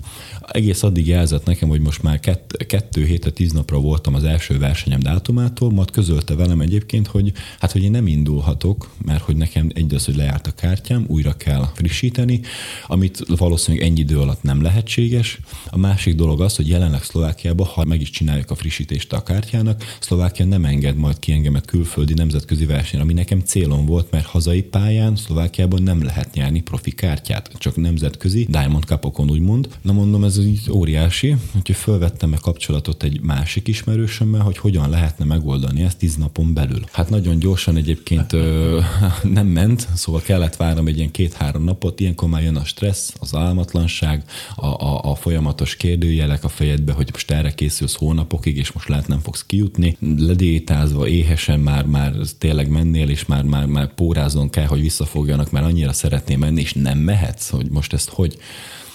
Egész 0.46 0.82
addig 0.82 1.06
jelzett 1.06 1.44
nekem, 1.44 1.68
hogy 1.68 1.80
most 1.80 2.02
már 2.02 2.20
kett, 2.20 2.64
kettő 2.66 3.04
hétre, 3.04 3.30
tíz 3.30 3.52
napra 3.52 3.78
voltam 3.78 4.14
az 4.14 4.24
első 4.32 4.58
versenyem 4.58 5.00
dátumától, 5.00 5.70
majd 5.70 5.90
közölte 5.90 6.34
velem 6.34 6.60
egyébként, 6.60 7.06
hogy 7.06 7.32
hát, 7.58 7.72
hogy 7.72 7.82
én 7.82 7.90
nem 7.90 8.06
indulhatok, 8.06 8.90
mert 9.04 9.22
hogy 9.22 9.36
nekem 9.36 9.70
egy 9.74 9.94
az, 9.94 10.04
hogy 10.04 10.16
lejárt 10.16 10.46
a 10.46 10.50
kártyám, 10.50 11.04
újra 11.06 11.36
kell 11.36 11.68
frissíteni, 11.74 12.40
amit 12.86 13.24
valószínűleg 13.36 13.86
ennyi 13.86 14.00
idő 14.00 14.18
alatt 14.18 14.42
nem 14.42 14.62
lehetséges. 14.62 15.40
A 15.70 15.78
másik 15.78 16.14
dolog 16.14 16.40
az, 16.40 16.56
hogy 16.56 16.68
jelenleg 16.68 17.02
Szlovákiában, 17.02 17.66
ha 17.66 17.84
meg 17.84 18.00
is 18.00 18.10
csináljuk 18.10 18.50
a 18.50 18.54
frissítést 18.54 19.12
a 19.12 19.22
kártyának, 19.22 19.96
Szlovákia 20.00 20.44
nem 20.44 20.64
enged 20.64 20.96
majd 20.96 21.18
ki 21.18 21.32
engemet 21.32 21.66
külföldi 21.66 22.14
nemzetközi 22.14 22.66
versenyre, 22.66 23.04
ami 23.04 23.12
nekem 23.12 23.40
célom 23.40 23.86
volt, 23.86 24.10
mert 24.10 24.26
hazai 24.26 24.62
pályán 24.62 25.16
Szlovákiában 25.16 25.82
nem 25.82 26.02
lehet 26.02 26.34
nyerni 26.34 26.60
profi 26.60 26.90
kártyát, 26.90 27.50
csak 27.58 27.76
nemzetközi 27.76 28.46
Diamond 28.50 28.84
Cupokon 28.84 29.30
úgymond. 29.30 29.68
Na 29.82 29.92
mondom, 29.92 30.24
ez 30.24 30.38
így 30.38 30.70
óriási, 30.70 31.36
úgyhogy 31.56 31.76
fölvettem 31.76 32.30
meg 32.30 32.38
kapcsolatot 32.38 33.02
egy 33.02 33.20
másik 33.20 33.68
ismerős 33.68 34.20
ismerősömmel, 34.22 34.40
hogy 34.40 34.58
hogyan 34.58 34.90
lehetne 34.90 35.24
megoldani 35.24 35.82
ezt 35.82 35.98
tíz 35.98 36.16
napon 36.16 36.54
belül. 36.54 36.84
Hát 36.92 37.10
nagyon 37.10 37.38
gyorsan 37.38 37.76
egyébként 37.76 38.32
ö, 38.32 38.80
nem 39.22 39.46
ment, 39.46 39.88
szóval 39.94 40.20
kellett 40.20 40.56
várnom 40.56 40.86
egy 40.86 40.96
ilyen 40.96 41.10
két-három 41.10 41.64
napot, 41.64 42.00
ilyenkor 42.00 42.28
már 42.28 42.42
jön 42.42 42.56
a 42.56 42.64
stressz, 42.64 43.14
az 43.20 43.34
álmatlanság, 43.34 44.24
a, 44.56 44.66
a, 44.66 45.10
a 45.10 45.14
folyamatos 45.14 45.76
kérdőjelek 45.76 46.44
a 46.44 46.48
fejedbe, 46.48 46.92
hogy 46.92 47.08
most 47.12 47.30
erre 47.30 47.54
készülsz 47.54 47.96
hónapokig, 47.96 48.56
és 48.56 48.72
most 48.72 48.88
lehet 48.88 49.08
nem 49.08 49.20
fogsz 49.20 49.44
kijutni. 49.46 49.96
Ledétázva, 50.16 51.06
éhesen 51.08 51.60
már, 51.60 51.84
már 51.84 52.14
tényleg 52.38 52.68
mennél, 52.68 53.08
és 53.08 53.26
már, 53.26 53.42
már, 53.42 53.66
már 53.66 53.94
pórázon 53.94 54.50
kell, 54.50 54.66
hogy 54.66 54.80
visszafogjanak, 54.80 55.50
mert 55.50 55.66
annyira 55.66 55.92
szeretném 55.92 56.38
menni, 56.38 56.60
és 56.60 56.72
nem 56.72 56.98
mehetsz, 56.98 57.48
hogy 57.48 57.70
most 57.70 57.92
ezt 57.92 58.08
hogy 58.08 58.38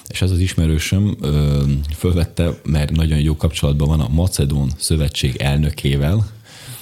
és 0.07 0.21
ez 0.21 0.31
az 0.31 0.39
ismerősöm 0.39 1.17
ö, 1.21 1.63
fölvette, 1.95 2.59
mert 2.63 2.91
nagyon 2.91 3.19
jó 3.19 3.35
kapcsolatban 3.35 3.87
van 3.87 3.99
a 3.99 4.07
Macedón 4.07 4.71
Szövetség 4.77 5.35
elnökével, 5.35 6.35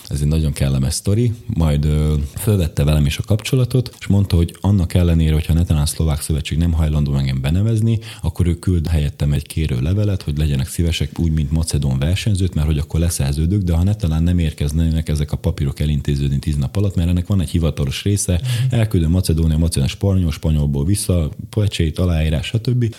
ez 0.08 0.22
egy 0.22 0.28
nagyon 0.28 0.54
kellemes 0.54 0.94
sztori, 0.94 1.34
majd 1.46 1.86
ö, 1.86 2.14
fölvette 2.38 2.84
velem 2.84 3.06
is 3.06 3.18
a 3.18 3.24
kapcsolatot, 3.24 3.96
és 4.00 4.08
mondta, 4.08 4.36
hogy 4.36 4.56
annak 4.62 4.94
ellenére, 4.94 5.34
hogyha 5.34 5.54
netán 5.54 5.78
a 5.78 5.86
szlovák 5.86 6.22
szövetség 6.22 6.58
nem 6.58 6.72
hajlandó 6.72 7.16
engem 7.16 7.42
benevezni, 7.42 8.00
akkor 8.22 8.48
ő 8.48 8.60
küld 8.60 8.88
helyettem 8.88 9.34
egy 9.34 9.48
kérő 9.48 9.82
levelet, 9.82 10.22
hogy 10.22 10.38
legyenek 10.38 10.68
szívesek 10.68 11.20
úgy, 11.20 11.32
mint 11.32 11.52
Macedón 11.52 12.00
versenyzőt, 12.00 12.54
mert 12.54 12.68
hogy 12.68 12.78
akkor 12.78 13.00
leszerződök, 13.00 13.62
de 13.62 13.74
ha 13.74 13.84
netán 13.84 14.24
nem 14.24 14.40
érkeznének 14.40 15.10
ezek 15.10 15.32
a 15.32 15.38
papírok 15.38 15.80
elintéződni 15.80 16.40
tíz 16.40 16.56
nap 16.56 16.78
alatt, 16.78 16.96
mert 16.96 17.10
ennek 17.10 17.28
van 17.28 17.42
egy 17.42 17.50
hivatalos 17.50 18.04
része, 18.04 18.42
elküldöm 18.70 19.12
Macedónia, 19.12 19.58
Macedónia, 19.58 19.90
spanyol, 19.90 20.32
spanyolból 20.32 20.86
vissza, 20.86 21.30
poecsét, 21.50 22.00
aláírás, 22.00 22.46
stb 22.46 22.96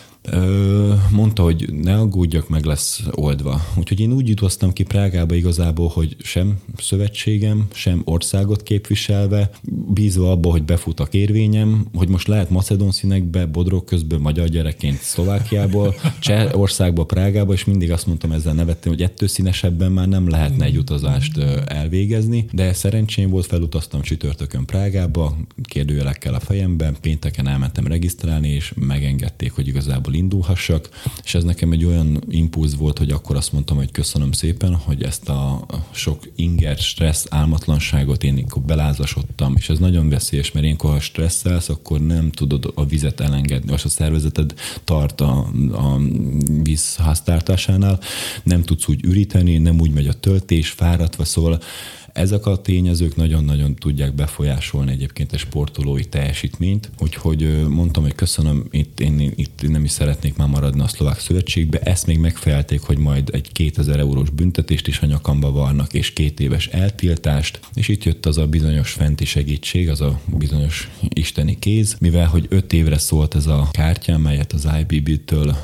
Mondta, 1.11 1.43
hogy 1.43 1.73
ne 1.83 1.97
aggódjak, 1.97 2.49
meg 2.49 2.65
lesz 2.65 3.03
oldva. 3.11 3.61
Úgyhogy 3.77 4.01
én 4.01 4.13
úgy 4.13 4.29
jutottam 4.29 4.73
ki 4.73 4.83
Prágába 4.83 5.35
igazából, 5.35 5.89
hogy 5.89 6.17
sem 6.19 6.59
szövetségem, 6.77 7.67
sem 7.73 8.03
országot 8.05 8.63
képviselve, 8.63 9.51
bízva 9.95 10.31
abba, 10.31 10.51
hogy 10.51 10.63
befut 10.63 11.01
a 11.01 11.05
kérvényem, 11.05 11.87
hogy 11.95 12.09
most 12.09 12.27
lehet 12.27 12.51
macedon 12.51 12.91
színekbe, 12.91 13.47
bodrog 13.47 13.85
közben 13.85 14.21
magyar 14.21 14.49
gyerekként 14.49 15.01
Szlovákiából, 15.01 15.95
Cseh 16.21 16.59
országba, 16.59 17.05
Prágába, 17.05 17.53
és 17.53 17.65
mindig 17.65 17.93
azt 17.93 18.07
mondtam 18.07 18.33
ezzel 18.33 18.55
nevettem, 18.55 18.93
hogy 18.93 19.03
ettől 19.03 19.29
színesebben 19.29 19.93
már 19.93 20.09
nem 20.09 20.29
lehetne 20.29 20.65
egy 20.65 20.77
utazást 20.77 21.39
elvégezni, 21.67 22.47
de 22.53 22.73
szerencsém 22.73 23.31
volt, 23.31 23.47
felutaztam 23.47 24.01
csütörtökön 24.01 24.65
Prágába, 24.65 25.37
kérdőjelekkel 25.63 26.35
a 26.35 26.41
fejemben, 26.41 26.97
pénteken 27.01 27.49
elmentem 27.49 27.87
regisztrálni, 27.87 28.49
és 28.49 28.73
megengedték, 28.77 29.53
hogy 29.53 29.69
igazából 29.69 30.15
indulhassak, 30.17 30.89
és 31.25 31.35
ez 31.35 31.45
nekem 31.45 31.73
egy 31.73 31.85
olyan 31.85 32.23
impulz 32.29 32.77
volt, 32.77 32.99
hogy 32.99 33.11
akkor 33.11 33.37
azt 33.37 33.53
mondtam, 33.53 33.77
hogy 33.77 33.91
köszönöm 33.91 34.33
szépen, 34.33 34.75
hogy 34.75 35.03
ezt 35.03 35.29
a 35.29 35.67
sok 35.91 36.23
inger, 36.37 36.77
stressz, 36.77 37.27
álmatlanságot 37.31 38.25
én 38.25 38.45
akkor 38.49 38.63
belázasodtam, 38.63 39.55
és 39.57 39.69
ez 39.69 39.79
nagyon 39.79 40.09
veszélyes, 40.09 40.53
mert 40.53 40.65
ilyenkor, 40.65 40.91
ha 40.91 41.01
stresszelsz, 41.01 41.69
akkor 41.69 42.01
nem 42.01 42.31
tudod 42.31 42.73
a 42.75 42.87
vizet 42.87 43.21
elengedni, 43.21 43.73
és 43.73 43.85
a 43.85 43.89
szervezeted 43.89 44.55
tart 44.85 45.21
a, 45.21 45.51
a 45.73 45.99
víz 46.63 46.97
háztartásánál, 46.97 48.01
nem 48.43 48.63
tudsz 48.63 48.89
úgy 48.89 49.05
üríteni, 49.05 49.59
nem 49.59 49.81
úgy 49.81 49.91
megy 49.91 50.07
a 50.07 50.13
töltés, 50.13 50.71
fáradva, 50.71 51.25
szóval 51.25 51.61
ezek 52.17 52.47
a 52.47 52.57
tényezők 52.57 53.17
nagyon-nagyon 53.17 53.75
tudják 53.75 54.15
befolyásolni 54.15 54.93
egyébként 54.93 55.33
a 55.33 55.39
sportolói 55.39 56.05
teljesítményt, 56.05 56.91
úgyhogy 56.99 57.67
mondtam, 57.69 58.03
hogy 58.03 58.15
köszönöm, 58.15 58.67
itt 58.71 59.01
én 59.01 59.33
itt 59.35 59.69
nem 59.69 59.85
is 59.85 59.91
szeretnék 59.91 60.37
már 60.37 60.49
maradni 60.49 60.81
a 60.81 60.89
szlovák 60.89 61.19
szövetségbe, 61.19 61.79
ezt 61.79 62.07
még 62.07 62.19
megfelelték, 62.19 62.81
hogy 62.81 62.99
majd 62.99 63.29
egy 63.33 63.53
2000 63.53 63.99
eurós 63.99 64.31
büntetést 64.31 64.87
is 64.87 65.01
a 65.01 65.07
nyakamba 65.07 65.51
varnak, 65.51 65.93
és 65.93 66.13
két 66.13 66.41
éves 66.41 66.67
eltiltást, 66.67 67.61
és 67.75 67.89
itt 67.89 68.05
jött 68.05 68.27
az 68.27 68.39
a 68.39 68.47
bizonyos 68.47 68.93
fenti 68.93 69.25
segítség, 69.25 69.89
az 69.89 70.01
a 70.01 70.21
bizonyos 70.39 70.91
isteni 71.09 71.59
kéz, 71.59 71.97
mivel 72.01 72.27
hogy 72.27 72.47
öt 72.49 72.73
évre 72.73 72.99
szólt 72.99 73.35
ez 73.35 73.47
a 73.47 73.69
kártya, 73.73 74.19
melyet 74.19 74.53
az 74.53 74.69
IBB-től 74.81 75.57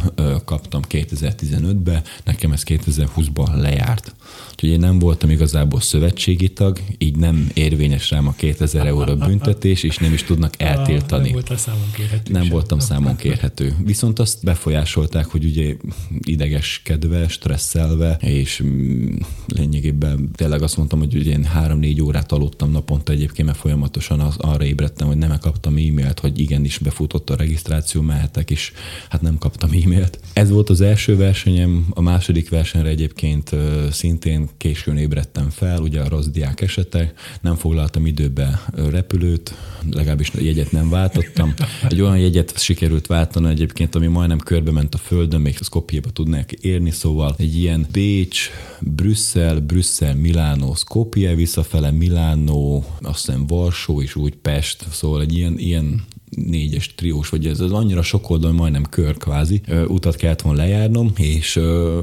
kaptam 0.44 0.82
2015-be, 0.88 2.02
nekem 2.24 2.52
ez 2.52 2.62
2020-ban 2.66 3.60
lejárt. 3.60 4.14
Úgyhogy 4.50 4.68
én 4.68 4.78
nem 4.78 4.98
voltam 4.98 5.30
igazából 5.30 5.80
szövetségi 5.80 6.41
tag, 6.48 6.78
így 6.98 7.16
nem 7.16 7.50
érvényes 7.54 8.10
rám 8.10 8.26
a 8.26 8.32
2000 8.32 8.86
euró 8.86 9.16
büntetés, 9.16 9.82
és 9.82 9.96
nem 9.96 10.12
is 10.12 10.22
tudnak 10.22 10.54
ah, 10.58 10.66
eltiltani. 10.66 11.22
Nem 11.22 11.32
voltam 11.32 11.56
számon 11.56 11.90
kérhető. 11.94 12.32
Nem 12.32 12.42
sem. 12.42 12.50
voltam 12.50 12.78
számon 12.78 13.16
kérhető. 13.16 13.76
Viszont 13.84 14.18
azt 14.18 14.44
befolyásolták, 14.44 15.26
hogy 15.26 15.44
ugye 15.44 15.76
idegeskedve, 16.20 17.28
stresszelve, 17.28 18.16
és 18.20 18.62
mm, 18.64 19.16
lényegében 19.46 20.30
tényleg 20.34 20.62
azt 20.62 20.76
mondtam, 20.76 20.98
hogy 20.98 21.16
ugye 21.16 21.30
én 21.30 21.44
három-négy 21.44 22.02
órát 22.02 22.32
aludtam 22.32 22.70
naponta 22.70 23.12
egyébként, 23.12 23.46
mert 23.46 23.58
folyamatosan 23.58 24.20
az, 24.20 24.36
arra 24.36 24.64
ébredtem, 24.64 25.06
hogy 25.06 25.16
nem 25.16 25.38
kaptam 25.40 25.76
e-mailt, 25.76 26.20
hogy 26.20 26.40
igenis 26.40 26.78
befutott 26.78 27.30
a 27.30 27.36
regisztráció, 27.36 28.00
mehetek, 28.00 28.50
és 28.50 28.72
hát 29.08 29.22
nem 29.22 29.38
kaptam 29.38 29.70
e-mailt. 29.70 30.18
Ez 30.32 30.50
volt 30.50 30.70
az 30.70 30.80
első 30.80 31.16
versenyem, 31.16 31.86
a 31.90 32.00
második 32.00 32.48
versenyre 32.48 32.88
egyébként 32.88 33.50
szintén 33.90 34.48
későn 34.56 34.96
ébredtem 34.96 35.50
fel, 35.50 35.80
ugye 35.80 36.00
a 36.00 36.08
rossz 36.08 36.26
diák 36.32 36.60
esete, 36.60 37.12
nem 37.40 37.54
foglaltam 37.54 38.06
időbe 38.06 38.62
repülőt, 38.90 39.54
legalábbis 39.90 40.30
jegyet 40.34 40.72
nem 40.72 40.90
váltottam. 40.90 41.54
Egy 41.88 42.00
olyan 42.00 42.18
jegyet 42.18 42.58
sikerült 42.58 43.06
váltani 43.06 43.48
egyébként, 43.48 43.94
ami 43.94 44.06
majdnem 44.06 44.38
körbe 44.38 44.70
ment 44.70 44.94
a 44.94 44.98
földön, 44.98 45.40
még 45.40 45.56
Skopjéba 45.62 46.10
tudnák 46.10 46.52
érni, 46.52 46.90
szóval 46.90 47.34
egy 47.38 47.58
ilyen 47.58 47.86
Bécs, 47.92 48.50
Brüsszel, 48.80 49.60
Brüsszel, 49.60 50.14
Milánó, 50.14 50.74
Skopje, 50.74 51.34
visszafele 51.34 51.90
Milánó, 51.90 52.84
azt 53.00 53.26
hiszem 53.26 53.46
Varsó 53.46 54.02
és 54.02 54.16
úgy 54.16 54.34
Pest, 54.34 54.84
szóval 54.90 55.20
egy 55.20 55.36
ilyen, 55.36 55.58
ilyen 55.58 56.04
négyes 56.36 56.94
triós, 56.94 57.28
vagy 57.28 57.46
ez 57.46 57.60
az 57.60 57.72
annyira 57.72 58.02
sok 58.02 58.30
oldal, 58.30 58.52
majdnem 58.52 58.84
kör 58.84 59.16
kvázi 59.16 59.60
utat 59.86 60.16
kellett 60.16 60.40
volna 60.40 60.58
lejárnom, 60.58 61.12
és 61.16 61.60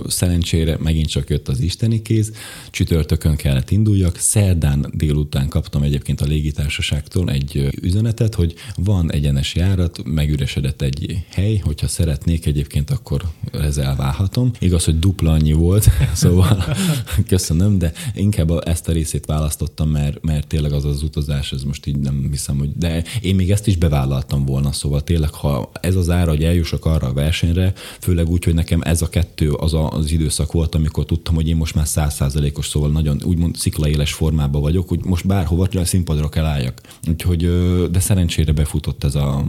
szerencsére 0.08 0.78
megint 0.80 1.08
csak 1.08 1.30
jött 1.30 1.48
az 1.48 1.60
isteni 1.60 2.02
kéz, 2.02 2.32
csütörtökön 2.70 3.36
kellett 3.36 3.72
induljak, 3.72 4.18
szerdán 4.18 4.92
délután 4.94 5.48
kaptam 5.48 5.82
egyébként 5.82 6.22
a 6.22 6.26
légitársaságtól 6.26 7.30
egy 7.30 7.70
üzenetet, 7.82 8.36
hogy 8.36 8.54
van 8.76 9.12
egyenes 9.12 9.56
járat, 9.56 10.04
megüresedett 10.04 10.82
egy 10.82 11.24
hely, 11.30 11.58
hogyha 11.58 11.88
szeretnék 11.88 12.46
egyébként, 12.46 12.90
akkor 12.90 13.22
rezerválhatom. 13.52 14.52
Igaz, 14.60 14.86
hogy 14.86 15.00
dupla 15.00 15.32
annyi 15.32 15.54
volt, 15.54 15.90
szóval 16.14 16.64
köszönöm, 17.28 17.78
de 17.78 17.92
inkább 18.14 18.68
ezt 18.68 18.88
a 18.88 18.92
részét 18.92 19.26
választottam, 19.26 19.90
mert, 19.90 20.22
mert 20.22 20.48
tényleg 20.48 20.72
az 20.72 20.86
az 20.86 21.04
utazás, 21.04 21.52
ez 21.52 21.64
most 21.64 21.86
így 21.86 21.98
nem 21.98 22.28
hiszem, 22.32 22.58
hogy 22.58 22.70
de 22.76 23.04
én 23.22 23.36
még 23.36 23.52
ezt 23.52 23.68
is 23.68 23.76
bevállaltam 23.76 24.18
vállaltam 24.20 24.45
volna. 24.45 24.72
Szóval 24.72 25.01
tényleg, 25.01 25.34
ha 25.34 25.72
ez 25.82 25.95
az 25.95 26.09
ára, 26.09 26.30
hogy 26.30 26.43
eljussak 26.43 26.86
arra 26.86 27.07
a 27.07 27.13
versenyre, 27.13 27.74
főleg 27.99 28.30
úgy, 28.30 28.43
hogy 28.43 28.53
nekem 28.53 28.82
ez 28.82 29.01
a 29.01 29.09
kettő 29.09 29.51
az 29.51 29.74
a, 29.74 29.89
az 29.89 30.11
időszak 30.11 30.51
volt, 30.51 30.76
amikor 30.76 31.05
tudtam, 31.05 31.36
hogy 31.36 31.47
én 31.47 31.55
most 31.55 31.76
már 31.76 31.88
százszázalékos, 31.88 32.67
szóval 32.67 32.89
nagyon 32.89 33.22
úgymond 33.24 33.55
sziklaéles 33.55 34.13
formában 34.13 34.61
vagyok, 34.61 34.89
hogy 34.89 34.99
most 35.03 35.28
bárhova 35.28 35.67
a 35.72 35.86
színpadra 35.86 36.30
kell 36.30 36.45
álljak. 36.45 36.82
Úgyhogy, 37.07 37.49
de 37.91 37.99
szerencsére 37.99 38.51
befutott 38.51 39.03
ez 39.03 39.15
a 39.15 39.43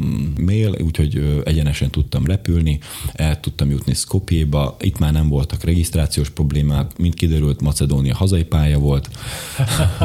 mail, 0.44 0.76
úgyhogy 0.84 1.42
egyenesen 1.44 1.90
tudtam 1.90 2.26
repülni, 2.26 2.78
el 3.12 3.40
tudtam 3.40 3.70
jutni 3.70 3.94
Skopjéba, 3.94 4.76
itt 4.80 4.98
már 4.98 5.12
nem 5.12 5.28
voltak 5.28 5.64
regisztrációs 5.64 6.30
problémák, 6.30 6.98
mint 6.98 7.14
kiderült, 7.14 7.60
Macedónia 7.60 8.14
hazai 8.14 8.44
pálya 8.44 8.78
volt. 8.78 9.10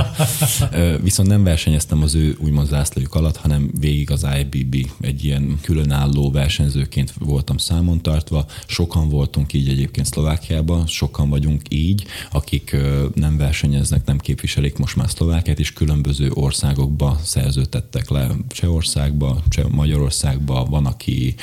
Viszont 1.07 1.29
nem 1.29 1.43
versenyeztem 1.43 2.01
az 2.01 2.15
ő 2.15 2.37
úgymond 2.39 2.67
zászlójuk 2.67 3.15
alatt, 3.15 3.37
hanem 3.37 3.69
végig 3.79 4.11
az 4.11 4.25
IB 4.39 4.54
BB 4.63 4.91
egy 5.01 5.23
ilyen 5.23 5.59
különálló 5.61 6.31
versenyzőként 6.31 7.13
voltam 7.19 7.57
számon 7.57 8.01
tartva. 8.01 8.45
Sokan 8.67 9.09
voltunk 9.09 9.53
így 9.53 9.69
egyébként 9.69 10.07
Szlovákiában, 10.07 10.87
sokan 10.87 11.29
vagyunk 11.29 11.61
így, 11.69 12.03
akik 12.31 12.75
nem 13.13 13.37
versenyeznek, 13.37 14.05
nem 14.05 14.17
képviselik 14.17 14.77
most 14.77 14.95
már 14.95 15.09
Szlovákiát, 15.09 15.59
és 15.59 15.73
különböző 15.73 16.31
országokba 16.33 17.19
szerződtettek 17.23 18.09
le. 18.09 18.31
Csehországba, 18.47 19.43
Cseh, 19.49 19.67
Magyarországba, 19.69 20.65
van 20.65 20.85
aki, 20.85 21.35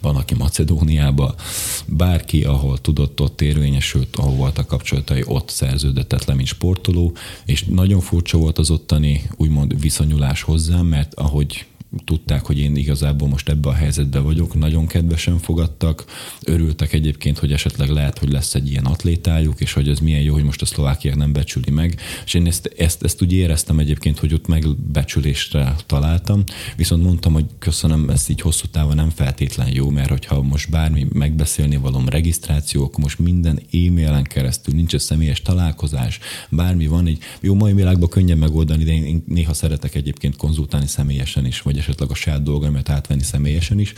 van 0.00 0.16
aki 0.16 0.34
Macedóniába. 0.34 1.34
Bárki, 1.86 2.44
ahol 2.44 2.78
tudott, 2.78 3.20
ott 3.20 3.40
érvényesült, 3.40 4.16
ahol 4.16 4.34
voltak 4.34 4.66
kapcsolatai, 4.66 5.22
ott 5.24 5.48
szerződött 5.48 6.24
le, 6.24 6.34
mint 6.34 6.48
sportoló, 6.48 7.16
és 7.44 7.64
nagyon 7.64 8.00
furcsa 8.00 8.38
volt 8.38 8.58
az 8.58 8.70
ottani 8.70 9.22
úgymond 9.36 9.80
viszonyulás 9.80 10.42
hozzám, 10.42 10.86
mert 10.86 11.14
ahogy 11.14 11.66
tudták, 12.04 12.46
hogy 12.46 12.58
én 12.58 12.76
igazából 12.76 13.28
most 13.28 13.48
ebbe 13.48 13.68
a 13.68 13.72
helyzetbe 13.72 14.18
vagyok, 14.18 14.54
nagyon 14.54 14.86
kedvesen 14.86 15.38
fogadtak, 15.38 16.04
örültek 16.42 16.92
egyébként, 16.92 17.38
hogy 17.38 17.52
esetleg 17.52 17.88
lehet, 17.88 18.18
hogy 18.18 18.30
lesz 18.30 18.54
egy 18.54 18.70
ilyen 18.70 18.84
atlétájuk, 18.84 19.60
és 19.60 19.72
hogy 19.72 19.88
ez 19.88 19.98
milyen 19.98 20.20
jó, 20.20 20.34
hogy 20.34 20.44
most 20.44 20.62
a 20.62 20.66
szlovákiák 20.66 21.16
nem 21.16 21.32
becsüli 21.32 21.70
meg, 21.70 22.00
és 22.24 22.34
én 22.34 22.46
ezt, 22.46 22.66
ezt, 22.78 23.02
ezt 23.02 23.22
úgy 23.22 23.32
éreztem 23.32 23.78
egyébként, 23.78 24.18
hogy 24.18 24.34
ott 24.34 24.46
megbecsülésre 24.46 25.74
találtam, 25.86 26.44
viszont 26.76 27.02
mondtam, 27.02 27.32
hogy 27.32 27.46
köszönöm, 27.58 28.10
ezt 28.10 28.30
így 28.30 28.40
hosszú 28.40 28.66
távon 28.66 28.94
nem 28.94 29.10
feltétlen 29.10 29.68
jó, 29.74 29.90
mert 29.90 30.08
hogyha 30.08 30.42
most 30.42 30.70
bármi 30.70 31.06
megbeszélni 31.12 31.76
valom 31.76 32.08
regisztráció, 32.08 32.84
akkor 32.84 33.02
most 33.02 33.18
minden 33.18 33.56
e-mailen 33.72 34.22
keresztül 34.22 34.74
nincs 34.74 34.94
egy 34.94 35.00
személyes 35.00 35.42
találkozás, 35.42 36.18
bármi 36.50 36.86
van, 36.86 37.06
egy 37.06 37.18
jó 37.40 37.54
mai 37.54 37.72
világban 37.72 38.08
könnyen 38.08 38.38
megoldani, 38.38 38.84
de 38.84 38.92
én 38.92 39.22
néha 39.26 39.54
szeretek 39.54 39.94
egyébként 39.94 40.36
konzultálni 40.36 40.86
személyesen 40.86 41.46
is, 41.46 41.62
vagy 41.62 41.77
esetleg 41.78 42.10
a 42.10 42.14
saját 42.14 42.42
dolgaimat 42.42 42.88
átvenni 42.88 43.22
személyesen 43.22 43.78
is. 43.78 43.92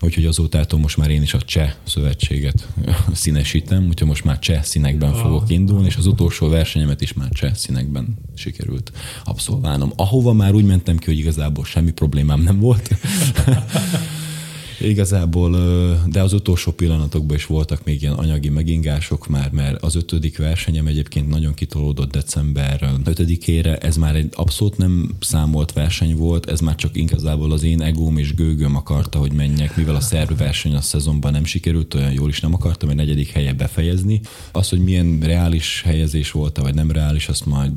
Úgyhogy 0.00 0.24
azótától 0.24 0.78
most 0.78 0.96
már 0.96 1.10
én 1.10 1.22
is 1.22 1.34
a 1.34 1.42
cseh 1.42 1.72
szövetséget 1.82 2.68
színesítem, 3.12 3.86
úgyhogy 3.88 4.08
most 4.08 4.24
már 4.24 4.38
cseh 4.38 4.62
színekben 4.62 5.14
fogok 5.14 5.50
indulni, 5.50 5.86
és 5.86 5.96
az 5.96 6.06
utolsó 6.06 6.48
versenyemet 6.48 7.00
is 7.00 7.12
már 7.12 7.28
cseh 7.28 7.54
színekben 7.54 8.18
sikerült 8.34 8.92
abszolválnom. 9.24 9.92
Ahova 9.96 10.32
már 10.32 10.54
úgy 10.54 10.64
mentem 10.64 10.96
ki, 10.96 11.06
hogy 11.06 11.18
igazából 11.18 11.64
semmi 11.64 11.92
problémám 11.92 12.40
nem 12.40 12.58
volt. 12.58 12.90
Igazából, 14.80 15.50
de 16.06 16.22
az 16.22 16.32
utolsó 16.32 16.72
pillanatokban 16.72 17.36
is 17.36 17.46
voltak 17.46 17.84
még 17.84 18.02
ilyen 18.02 18.14
anyagi 18.14 18.48
megingások 18.48 19.28
már, 19.28 19.50
mert 19.50 19.82
az 19.82 19.94
ötödik 19.94 20.38
versenyem 20.38 20.86
egyébként 20.86 21.28
nagyon 21.28 21.54
kitolódott 21.54 22.10
december 22.10 22.94
5-ére, 23.04 23.82
ez 23.82 23.96
már 23.96 24.16
egy 24.16 24.28
abszolút 24.32 24.76
nem 24.76 25.10
számolt 25.20 25.72
verseny 25.72 26.16
volt, 26.16 26.50
ez 26.50 26.60
már 26.60 26.74
csak 26.74 26.96
igazából 26.96 27.52
az 27.52 27.62
én 27.62 27.82
egóm 27.82 28.18
és 28.18 28.34
gőgöm 28.34 28.76
akarta, 28.76 29.18
hogy 29.18 29.32
menjek, 29.32 29.76
mivel 29.76 29.94
a 29.94 30.00
szerb 30.00 30.36
verseny 30.36 30.74
a 30.74 30.80
szezonban 30.80 31.32
nem 31.32 31.44
sikerült, 31.44 31.94
olyan 31.94 32.12
jól 32.12 32.28
is 32.28 32.40
nem 32.40 32.54
akartam 32.54 32.88
egy 32.88 32.96
negyedik 32.96 33.30
helye 33.30 33.52
befejezni. 33.52 34.20
Az, 34.52 34.68
hogy 34.68 34.80
milyen 34.80 35.18
reális 35.22 35.82
helyezés 35.84 36.30
volt, 36.30 36.58
vagy 36.58 36.74
nem 36.74 36.90
reális, 36.90 37.28
azt 37.28 37.46
majd 37.46 37.72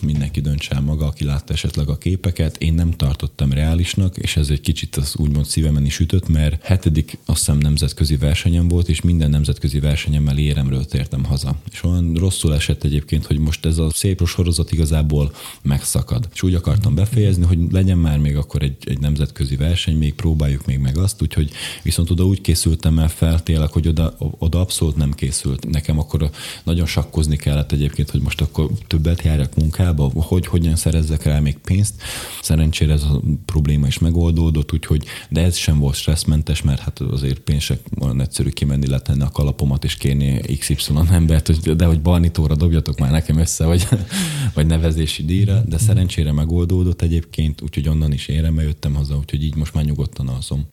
mindenki 0.00 0.40
döntse 0.40 0.74
el 0.74 0.80
maga, 0.80 1.06
aki 1.06 1.24
látta 1.24 1.52
esetleg 1.52 1.88
a 1.88 1.98
képeket. 1.98 2.56
Én 2.56 2.74
nem 2.74 2.90
tartottam 2.90 3.52
reálisnak, 3.52 4.16
és 4.16 4.36
ez 4.36 4.48
egy 4.50 4.60
kicsit 4.60 4.96
az 4.96 5.16
úgymond 5.16 5.46
szívemen 5.46 5.84
is 5.84 5.98
ütött, 5.98 6.28
mert 6.38 6.64
hetedik 6.64 7.18
azt 7.26 7.38
hiszem 7.38 7.58
nemzetközi 7.58 8.16
versenyem 8.16 8.68
volt, 8.68 8.88
és 8.88 9.00
minden 9.00 9.30
nemzetközi 9.30 9.80
versenyemmel 9.80 10.38
éremről 10.38 10.84
tértem 10.84 11.24
haza. 11.24 11.54
És 11.70 11.84
olyan 11.84 12.14
rosszul 12.14 12.54
esett 12.54 12.84
egyébként, 12.84 13.26
hogy 13.26 13.38
most 13.38 13.66
ez 13.66 13.78
a 13.78 13.90
szép 13.90 14.26
sorozat 14.26 14.72
igazából 14.72 15.32
megszakad. 15.62 16.28
És 16.34 16.42
úgy 16.42 16.54
akartam 16.54 16.94
befejezni, 16.94 17.44
hogy 17.44 17.58
legyen 17.70 17.98
már 17.98 18.18
még 18.18 18.36
akkor 18.36 18.62
egy, 18.62 18.76
egy 18.84 18.98
nemzetközi 18.98 19.56
verseny, 19.56 19.96
még 19.96 20.14
próbáljuk 20.14 20.66
még 20.66 20.78
meg 20.78 20.98
azt, 20.98 21.22
úgyhogy 21.22 21.50
viszont 21.82 22.10
oda 22.10 22.24
úgy 22.24 22.40
készültem 22.40 22.98
el 22.98 23.08
fel 23.08 23.40
hogy 23.70 23.88
oda, 23.88 24.16
oda 24.18 24.60
abszolút 24.60 24.96
nem 24.96 25.12
készült. 25.12 25.70
Nekem 25.70 25.98
akkor 25.98 26.30
nagyon 26.64 26.86
sakkozni 26.86 27.36
kellett 27.36 27.72
egyébként, 27.72 28.10
hogy 28.10 28.20
most 28.20 28.40
akkor 28.40 28.70
többet 28.86 29.22
járjak 29.22 29.54
munkába, 29.54 30.10
hogy 30.14 30.46
hogyan 30.46 30.76
szerezzek 30.76 31.22
rá 31.22 31.38
még 31.38 31.58
pénzt. 31.58 31.94
Szerencsére 32.42 32.92
ez 32.92 33.02
a 33.02 33.20
probléma 33.44 33.86
is 33.86 33.98
megoldódott, 33.98 34.72
úgyhogy, 34.72 35.04
de 35.28 35.42
ez 35.42 35.56
sem 35.56 35.78
volt 35.78 35.94
stresszmentes, 36.28 36.62
mert 36.62 36.80
hát 36.80 37.00
azért 37.00 37.38
pénzek 37.38 37.80
olyan 38.00 38.20
egyszerű 38.20 38.48
kimenni, 38.48 38.86
letenni 38.86 39.22
a 39.22 39.30
kalapomat 39.30 39.84
és 39.84 39.96
kérni 39.96 40.56
XY 40.58 40.92
embert, 41.10 41.46
hogy, 41.46 41.76
de 41.76 41.84
hogy 41.84 42.00
barnitóra 42.00 42.54
dobjatok 42.54 42.98
már 42.98 43.10
nekem 43.10 43.38
össze, 43.38 43.64
vagy, 43.64 43.88
vagy 44.54 44.66
nevezési 44.66 45.24
díjra, 45.24 45.60
de 45.60 45.78
szerencsére 45.78 46.32
megoldódott 46.32 47.02
egyébként, 47.02 47.60
úgyhogy 47.60 47.88
onnan 47.88 48.12
is 48.12 48.28
érem, 48.28 48.60
jöttem 48.60 48.94
haza, 48.94 49.16
úgyhogy 49.16 49.42
így 49.42 49.54
most 49.54 49.74
már 49.74 49.84
nyugodtan 49.84 50.28
alszom. 50.28 50.66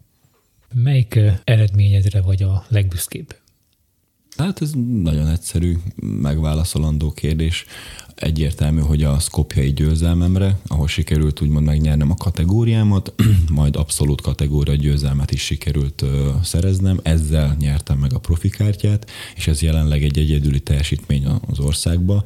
Melyik 0.73 1.19
eredményedre 1.43 2.21
vagy 2.21 2.43
a 2.43 2.65
legbüszkébb? 2.67 3.35
Hát 4.37 4.61
ez 4.61 4.71
nagyon 5.01 5.27
egyszerű, 5.27 5.77
megválaszolandó 6.01 7.11
kérdés. 7.11 7.65
Egyértelmű, 8.15 8.79
hogy 8.81 9.03
a 9.03 9.19
szkopjai 9.19 9.73
győzelmemre, 9.73 10.59
ahol 10.67 10.87
sikerült 10.87 11.41
úgymond 11.41 11.65
megnyernem 11.65 12.11
a 12.11 12.15
kategóriámat, 12.15 13.13
majd 13.49 13.75
abszolút 13.75 14.21
kategória 14.21 14.75
győzelmet 14.75 15.31
is 15.31 15.41
sikerült 15.41 16.01
ö, 16.01 16.29
szereznem, 16.43 16.99
ezzel 17.03 17.55
nyertem 17.59 17.97
meg 17.97 18.13
a 18.13 18.19
profikártyát, 18.19 19.09
és 19.35 19.47
ez 19.47 19.61
jelenleg 19.61 20.03
egy 20.03 20.17
egyedüli 20.17 20.59
teljesítmény 20.59 21.25
az 21.25 21.59
országba, 21.59 22.23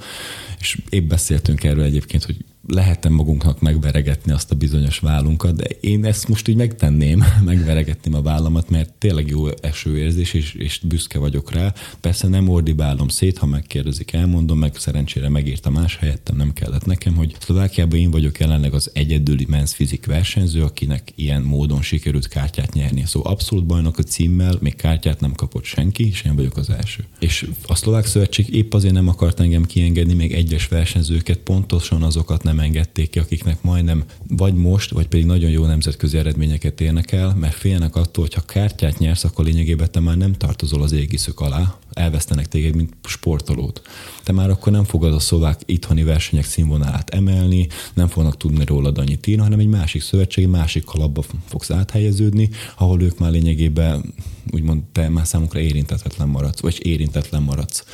és 0.59 0.77
épp 0.89 1.09
beszéltünk 1.09 1.63
erről 1.63 1.83
egyébként, 1.83 2.23
hogy 2.23 2.45
lehetem 2.70 3.13
magunknak 3.13 3.61
megveregetni 3.61 4.32
azt 4.32 4.51
a 4.51 4.55
bizonyos 4.55 4.99
vállunkat, 4.99 5.55
de 5.55 5.65
én 5.82 6.05
ezt 6.05 6.28
most 6.28 6.47
így 6.47 6.55
megtenném, 6.55 7.24
megveregetném 7.45 8.13
a 8.13 8.22
vállamat, 8.22 8.70
mert 8.70 8.93
tényleg 8.93 9.28
jó 9.28 9.47
esőérzés, 9.61 10.34
és, 10.34 10.53
és 10.53 10.80
büszke 10.84 11.20
vagyok 11.20 11.51
rá. 11.51 11.74
Persze 11.99 12.28
nem 12.28 12.49
ordibálom 12.49 13.07
szét, 13.07 13.38
ha 13.38 13.45
megkérdezik, 13.45 14.13
elmondom, 14.13 14.59
meg 14.59 14.76
szerencsére 14.76 15.30
megírta 15.30 15.70
más 15.70 15.95
helyettem, 15.97 16.36
nem 16.36 16.53
kellett 16.53 16.86
nekem, 16.86 17.15
hogy 17.15 17.36
Szlovákiában 17.39 17.99
én 17.99 18.11
vagyok 18.11 18.39
jelenleg 18.39 18.74
az 18.74 18.91
egyedüli 18.93 19.47
men's 19.51 19.72
fizik 19.74 20.05
versenyző, 20.05 20.63
akinek 20.63 21.11
ilyen 21.15 21.41
módon 21.41 21.82
sikerült 21.82 22.28
kártyát 22.28 22.74
nyerni. 22.74 23.03
Szóval 23.05 23.32
abszolút 23.32 23.65
bajnok 23.65 23.97
a 23.97 24.03
címmel, 24.03 24.57
még 24.59 24.76
kártyát 24.76 25.20
nem 25.20 25.34
kapott 25.34 25.63
senki, 25.63 26.07
és 26.07 26.22
én 26.22 26.36
vagyok 26.36 26.57
az 26.57 26.70
első. 26.70 27.03
És 27.20 27.49
a 27.67 27.76
szlovák 27.76 28.05
szövetség 28.05 28.55
épp 28.55 28.74
azért 28.74 28.93
nem 28.93 29.07
akart 29.07 29.39
engem 29.39 29.65
kiengedni, 29.65 30.13
még 30.13 30.34
egyes 30.34 30.67
versenyzőket, 30.67 31.38
pontosan 31.38 32.03
azokat 32.03 32.43
nem 32.43 32.59
engedték 32.60 33.10
ki, 33.10 33.20
akiknek 33.20 33.62
majdnem 33.62 34.03
vagy 34.28 34.53
most, 34.53 34.91
vagy 34.91 35.07
pedig 35.07 35.26
nagyon 35.26 35.49
jó 35.49 35.66
nemzetközi 35.66 36.18
eredményeket 36.18 36.82
érnek 36.82 37.12
el, 37.12 37.36
mert 37.36 37.53
félnek 37.53 37.95
attól, 37.95 38.24
hogy 38.24 38.34
ha 38.34 38.41
kártyát 38.41 38.97
nyersz, 38.97 39.24
akkor 39.24 39.45
lényegében 39.45 39.91
te 39.91 39.99
már 39.99 40.18
nem 40.18 40.34
tartozol 40.34 40.82
az 40.82 40.91
égiszök 40.91 41.39
alá, 41.39 41.78
elvesztenek 42.00 42.47
téged, 42.47 42.76
mint 42.76 42.93
sportolót. 43.04 43.82
Te 44.24 44.32
már 44.32 44.50
akkor 44.50 44.72
nem 44.72 44.84
fogod 44.84 45.14
a 45.14 45.20
szlovák 45.20 45.60
itthoni 45.66 46.04
versenyek 46.04 46.45
színvonalát 46.45 47.10
emelni, 47.10 47.68
nem 47.93 48.08
fognak 48.08 48.38
tudni 48.38 48.66
rólad 48.66 48.97
annyit 48.97 49.28
írni, 49.28 49.43
hanem 49.43 49.60
egy 49.60 49.68
másik 49.68 50.02
szövetség, 50.02 50.47
másik 50.47 50.84
kalapba 50.84 51.24
fogsz 51.45 51.72
áthelyeződni, 51.72 52.50
ahol 52.78 53.02
ők 53.02 53.20
már 53.20 53.32
lényegében 53.32 54.14
úgymond 54.52 54.82
te 54.91 55.10
már 55.10 55.28
számukra 55.28 55.60
érintetlen 55.60 56.28
maradsz, 56.28 56.60
vagy 56.60 56.86
érintetlen 56.86 57.41
maradsz. 57.41 57.86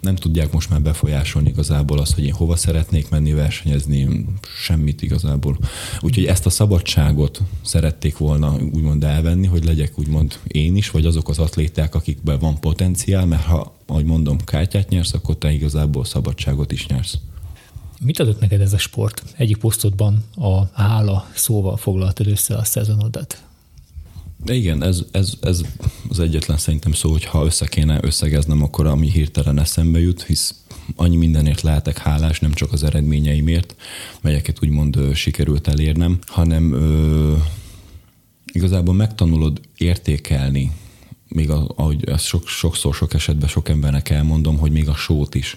Nem 0.00 0.16
tudják 0.16 0.52
most 0.52 0.70
már 0.70 0.82
befolyásolni 0.82 1.48
igazából 1.48 1.98
azt, 1.98 2.14
hogy 2.14 2.24
én 2.24 2.32
hova 2.32 2.56
szeretnék 2.56 3.08
menni 3.08 3.32
versenyezni, 3.32 4.26
semmit 4.64 5.02
igazából. 5.02 5.58
Úgyhogy 6.00 6.24
ezt 6.24 6.46
a 6.46 6.50
szabadságot 6.50 7.40
szerették 7.62 8.16
volna 8.16 8.56
úgymond 8.72 9.04
elvenni, 9.04 9.46
hogy 9.46 9.64
legyek 9.64 9.98
úgymond 9.98 10.38
én 10.46 10.76
is, 10.76 10.90
vagy 10.90 11.06
azok 11.06 11.28
az 11.28 11.38
atléták, 11.38 11.94
akikben 11.94 12.38
van 12.38 12.60
potenciál, 12.60 13.26
mert 13.26 13.42
ha, 13.42 13.53
ahogy 13.86 14.04
mondom, 14.04 14.38
kártyát 14.44 14.88
nyersz, 14.88 15.14
akkor 15.14 15.36
te 15.36 15.52
igazából 15.52 16.04
szabadságot 16.04 16.72
is 16.72 16.86
nyersz. 16.86 17.18
Mit 18.00 18.18
adott 18.18 18.40
neked 18.40 18.60
ez 18.60 18.72
a 18.72 18.78
sport? 18.78 19.22
Egyik 19.36 19.56
posztodban 19.56 20.24
a 20.34 20.64
hála 20.82 21.28
szóval 21.34 21.76
foglaltad 21.76 22.26
össze 22.26 22.56
a 22.56 22.64
szezonodat. 22.64 23.42
De 24.44 24.54
igen, 24.54 24.82
ez, 24.82 25.02
ez, 25.10 25.32
ez 25.40 25.60
az 26.08 26.20
egyetlen 26.20 26.56
szerintem 26.56 26.92
szó, 26.92 27.10
hogy 27.10 27.24
ha 27.24 27.44
össze 27.44 27.66
kéne 27.66 27.98
összegeznem, 28.02 28.62
akkor 28.62 28.86
ami 28.86 29.10
hirtelen 29.10 29.58
eszembe 29.58 30.00
jut, 30.00 30.22
hisz 30.22 30.54
annyi 30.96 31.16
mindenért 31.16 31.60
lehetek 31.60 31.98
hálás, 31.98 32.40
nem 32.40 32.52
csak 32.52 32.72
az 32.72 32.82
eredményeimért, 32.82 33.76
melyeket 34.20 34.58
úgymond 34.62 34.98
sikerült 35.14 35.68
elérnem, 35.68 36.18
hanem 36.26 36.72
ö, 36.72 37.36
igazából 38.52 38.94
megtanulod 38.94 39.60
értékelni, 39.76 40.72
még 41.34 41.50
a, 41.50 41.72
ahogy 41.76 42.08
ezt 42.08 42.24
sok, 42.24 42.46
sokszor, 42.46 42.94
sok 42.94 43.14
esetben 43.14 43.48
sok 43.48 43.68
embernek 43.68 44.10
elmondom, 44.10 44.58
hogy 44.58 44.72
még 44.72 44.88
a 44.88 44.94
sót 44.94 45.34
is. 45.34 45.56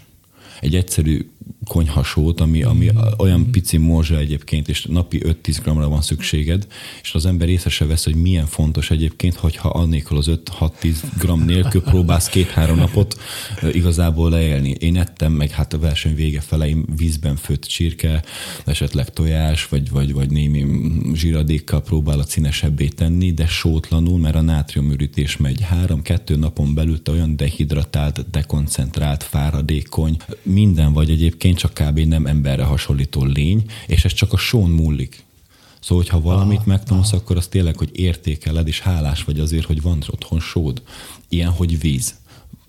Egy 0.60 0.76
egyszerű 0.76 1.30
konyhasót, 1.68 2.42
ami, 2.42 2.64
ami 2.64 2.86
mm. 2.92 2.98
olyan 3.18 3.52
pici 3.52 3.78
morzsa 3.78 4.18
egyébként, 4.18 4.68
és 4.70 4.86
napi 4.86 5.22
5-10 5.24 5.58
gramra 5.64 5.88
van 5.88 6.02
szükséged, 6.02 6.68
és 7.02 7.14
az 7.14 7.26
ember 7.26 7.50
észre 7.50 7.70
se 7.70 7.86
vesz, 7.86 8.04
hogy 8.04 8.16
milyen 8.16 8.46
fontos 8.46 8.92
egyébként, 8.92 9.36
hogyha 9.36 9.70
annélkül 9.70 10.18
az 10.18 10.30
5-6-10 10.30 10.96
gram 11.18 11.46
nélkül 11.46 11.82
próbálsz 11.82 12.30
két-három 12.30 12.78
napot 12.78 13.20
igazából 13.72 14.30
leélni. 14.30 14.70
Én 14.80 14.98
ettem, 14.98 15.32
meg 15.32 15.50
hát 15.50 15.74
a 15.74 15.80
verseny 15.80 16.16
vége 16.16 16.42
feleim 16.42 16.86
vízben 16.96 17.36
főtt 17.36 17.64
csirke, 17.64 18.24
esetleg 18.66 19.10
tojás, 19.10 19.68
vagy, 19.68 19.90
vagy, 19.90 20.14
vagy 20.14 20.30
némi 20.30 20.66
zsíradékkal 21.14 21.82
próbál 21.82 22.20
a 22.20 22.24
színesebbé 22.24 22.88
tenni, 22.88 23.34
de 23.34 23.48
sótlanul, 23.48 24.20
mert 24.20 24.36
a 24.36 24.42
nátriumürítés 24.42 25.38
megy. 25.38 25.62
Három-kettő 25.62 26.36
napon 26.36 26.74
belül 26.74 27.02
te 27.02 27.12
olyan 27.12 27.36
dehidratált, 27.36 28.30
dekoncentrált, 28.30 29.24
fáradékony, 29.24 30.18
minden 30.44 30.94
vagy 30.94 31.10
egyébként 31.10 31.57
csak 31.58 31.74
kb. 31.74 32.00
nem 32.00 32.26
emberre 32.26 32.64
hasonlító 32.64 33.24
lény, 33.24 33.66
és 33.88 34.06
ez 34.06 34.14
csak 34.14 34.34
a 34.34 34.38
són 34.38 34.70
múlik. 34.70 35.26
Szóval, 35.80 36.04
hogyha 36.04 36.22
valamit 36.22 36.58
aha, 36.58 36.68
megtanulsz, 36.68 37.12
aha. 37.12 37.18
akkor 37.18 37.38
az 37.38 37.48
tényleg, 37.48 37.78
hogy 37.78 37.90
értékeled, 37.94 38.68
és 38.68 38.80
hálás 38.80 39.24
vagy 39.24 39.40
azért, 39.40 39.66
hogy 39.66 39.82
van 39.82 40.04
otthon 40.08 40.40
sód. 40.40 40.82
Ilyen, 41.30 41.50
hogy 41.50 41.80
víz. 41.80 42.16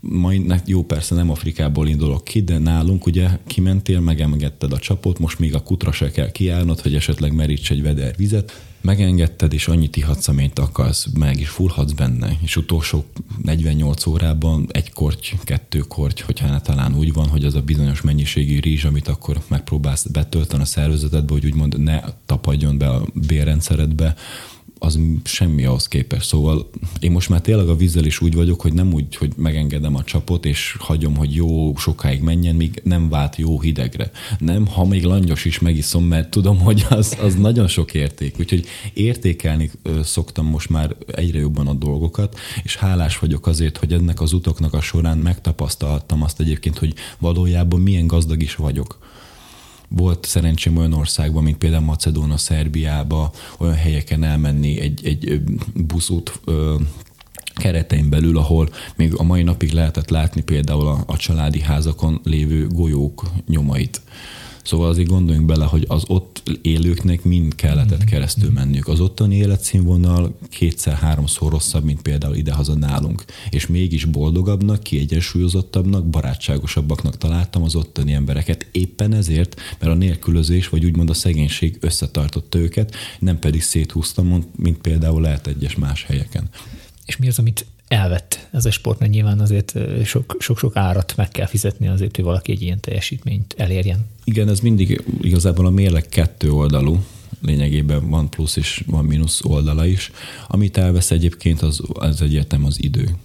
Majd 0.01 0.63
jó, 0.67 0.85
persze 0.85 1.15
nem 1.15 1.31
Afrikából 1.31 1.89
indulok 1.89 2.25
ki, 2.25 2.43
de 2.43 2.59
nálunk 2.59 3.07
ugye 3.07 3.29
kimentél, 3.47 4.01
megemgetted 4.01 4.73
a 4.73 4.79
csapot, 4.79 5.19
most 5.19 5.39
még 5.39 5.55
a 5.55 5.63
kutra 5.63 5.93
se 5.93 6.11
kell 6.11 6.31
kiállnod, 6.31 6.81
hogy 6.81 6.95
esetleg 6.95 7.33
meríts 7.33 7.71
egy 7.71 7.83
veder 7.83 8.17
vizet, 8.17 8.68
megengedted, 8.81 9.53
és 9.53 9.69
annyit 9.69 9.97
ihatsz, 9.97 10.29
amennyit 10.29 10.59
akarsz, 10.59 11.07
meg 11.19 11.41
is 11.41 11.49
fullhatsz 11.49 11.93
benne, 11.93 12.37
és 12.43 12.57
utolsó 12.57 13.05
48 13.43 14.07
órában 14.07 14.67
egy 14.71 14.93
korty, 14.93 15.29
kettő 15.45 15.79
korty, 15.79 16.23
hogyha 16.23 16.47
hát 16.47 16.63
talán 16.63 16.97
úgy 16.97 17.13
van, 17.13 17.29
hogy 17.29 17.45
az 17.45 17.55
a 17.55 17.63
bizonyos 17.63 18.01
mennyiségű 18.01 18.61
rizs, 18.61 18.85
amit 18.85 19.09
akkor 19.09 19.43
megpróbálsz 19.49 20.07
betölteni 20.07 20.63
a 20.63 20.67
szervezetedbe, 20.67 21.33
hogy 21.33 21.45
úgymond 21.45 21.81
ne 21.81 22.01
tapadjon 22.27 22.79
be 22.79 22.89
a 22.89 23.07
bérrendszeredbe, 23.15 24.15
az 24.79 24.99
semmi 25.25 25.65
ahhoz 25.65 25.89
képest. 25.89 26.27
Szóval 26.27 26.71
én 27.01 27.11
most 27.11 27.29
már 27.29 27.41
tényleg 27.41 27.69
a 27.69 27.77
vízzel 27.77 28.05
is 28.05 28.21
úgy 28.21 28.35
vagyok, 28.35 28.61
hogy 28.61 28.73
nem 28.73 28.93
úgy, 28.93 29.17
hogy 29.17 29.33
megengedem 29.37 29.97
a 29.97 30.05
csapot, 30.05 30.47
és 30.47 30.77
hagyom, 30.79 31.17
hogy 31.17 31.35
jó 31.35 31.77
sokáig 31.77 32.21
menjen, 32.21 32.55
míg 32.55 32.81
nem 32.85 33.09
vált 33.09 33.37
jó 33.37 33.61
hidegre. 33.61 34.11
Nem, 34.39 34.67
ha 34.67 34.85
még 34.85 35.05
langyos 35.05 35.45
is 35.45 35.59
megiszom, 35.59 36.05
mert 36.05 36.31
tudom, 36.31 36.59
hogy 36.59 36.87
az, 36.89 37.17
az 37.21 37.35
nagyon 37.35 37.69
sok 37.69 37.95
érték. 37.95 38.39
Úgyhogy 38.39 38.67
értékelni 38.93 39.71
szoktam 40.03 40.47
most 40.47 40.71
már 40.71 40.97
egyre 41.07 41.39
jobban 41.39 41.67
a 41.67 41.75
dolgokat, 41.75 42.39
és 42.63 42.77
hálás 42.77 43.19
vagyok 43.19 43.47
azért, 43.47 43.77
hogy 43.77 43.93
ennek 43.93 44.21
az 44.21 44.33
utoknak 44.33 44.73
a 44.73 44.81
során 44.81 45.19
megtapasztaltam 45.19 46.23
azt 46.23 46.41
egyébként, 46.41 46.79
hogy 46.79 46.95
valójában 47.19 47.81
milyen 47.81 48.07
gazdag 48.07 48.43
is 48.43 48.55
vagyok 48.55 48.99
volt 49.89 50.25
szerencsém 50.25 50.77
olyan 50.77 50.93
országban, 50.93 51.43
mint 51.43 51.59
például 51.59 51.85
Macedóna, 51.85 52.37
Szerbiába, 52.37 53.33
olyan 53.59 53.75
helyeken 53.75 54.25
elmenni 54.25 54.81
egy, 54.81 55.07
egy 55.07 55.43
buszút 55.75 56.41
keretein 57.55 58.09
belül, 58.09 58.39
ahol 58.39 58.69
még 58.97 59.15
a 59.15 59.23
mai 59.23 59.43
napig 59.43 59.73
lehetett 59.73 60.09
látni 60.09 60.41
például 60.41 60.87
a, 60.87 61.03
a 61.07 61.17
családi 61.17 61.61
házakon 61.61 62.21
lévő 62.25 62.67
golyók 62.67 63.23
nyomait. 63.47 64.01
Szóval 64.69 64.89
azért 64.89 65.09
gondoljunk 65.09 65.47
bele, 65.47 65.65
hogy 65.65 65.85
az 65.89 66.05
ott 66.07 66.43
élőknek 66.63 67.25
mind 67.25 67.55
kellett 67.55 68.05
keresztül 68.05 68.51
menniük. 68.51 68.89
Az 68.89 69.01
ottani 69.01 69.37
életszínvonal 69.37 70.39
kétszer-háromszor 70.51 71.51
rosszabb, 71.51 71.85
mint 71.85 72.03
például 72.03 72.35
idehaza 72.35 72.75
nálunk. 72.75 73.25
És 73.51 73.67
mégis 73.67 74.05
boldogabbnak, 74.05 74.83
kiegyensúlyozottabbnak, 74.83 76.07
barátságosabbaknak 76.07 77.17
találtam 77.17 77.63
az 77.63 77.75
ottani 77.75 78.13
embereket. 78.13 78.67
Éppen 78.73 79.13
ezért, 79.13 79.61
mert 79.79 79.93
a 79.93 79.97
nélkülözés, 79.97 80.69
vagy 80.69 80.85
úgymond 80.85 81.11
a 81.11 81.15
szegénység 81.15 81.77
összetartotta 81.81 82.59
őket, 82.59 82.95
nem 83.19 83.39
pedig 83.39 83.63
széthúztam, 83.63 84.45
mint 84.57 84.79
például 84.79 85.21
lehet 85.21 85.47
egyes 85.47 85.77
más 85.77 86.05
helyeken. 86.05 86.49
És 87.07 87.17
mi 87.17 87.29
az, 87.29 87.39
amit 87.39 87.67
elvett 87.89 88.49
ez 88.51 88.65
a 88.65 88.71
sport, 88.71 88.99
mert 88.99 89.13
nyilván 89.13 89.41
azért 89.41 89.75
sok-sok 90.39 90.77
árat 90.77 91.17
meg 91.17 91.29
kell 91.29 91.47
fizetni 91.47 91.89
azért, 91.89 92.17
hogy 92.17 92.25
valaki 92.25 92.53
egy 92.53 92.63
ilyen 92.63 92.81
teljesítményt 92.81 93.55
elérjen. 93.59 94.07
Igen, 94.25 94.49
ez 94.49 94.61
mindig 94.61 95.03
igazából 95.21 95.67
a 95.67 95.71
mérleg 95.71 96.09
kettő 96.09 96.53
oldalú, 96.53 97.05
lényegében 97.43 98.09
van 98.09 98.31
plusz 98.31 98.57
és 98.57 98.85
van 98.87 99.05
mínusz 99.05 99.45
oldala 99.45 99.87
is. 99.87 100.11
Amit 100.49 100.77
elvesz 100.77 101.11
egyébként, 101.11 101.63
az, 101.63 101.81
az 101.93 102.23
egyértelmű 102.23 102.67
az 102.67 102.83
idő. 102.83 103.17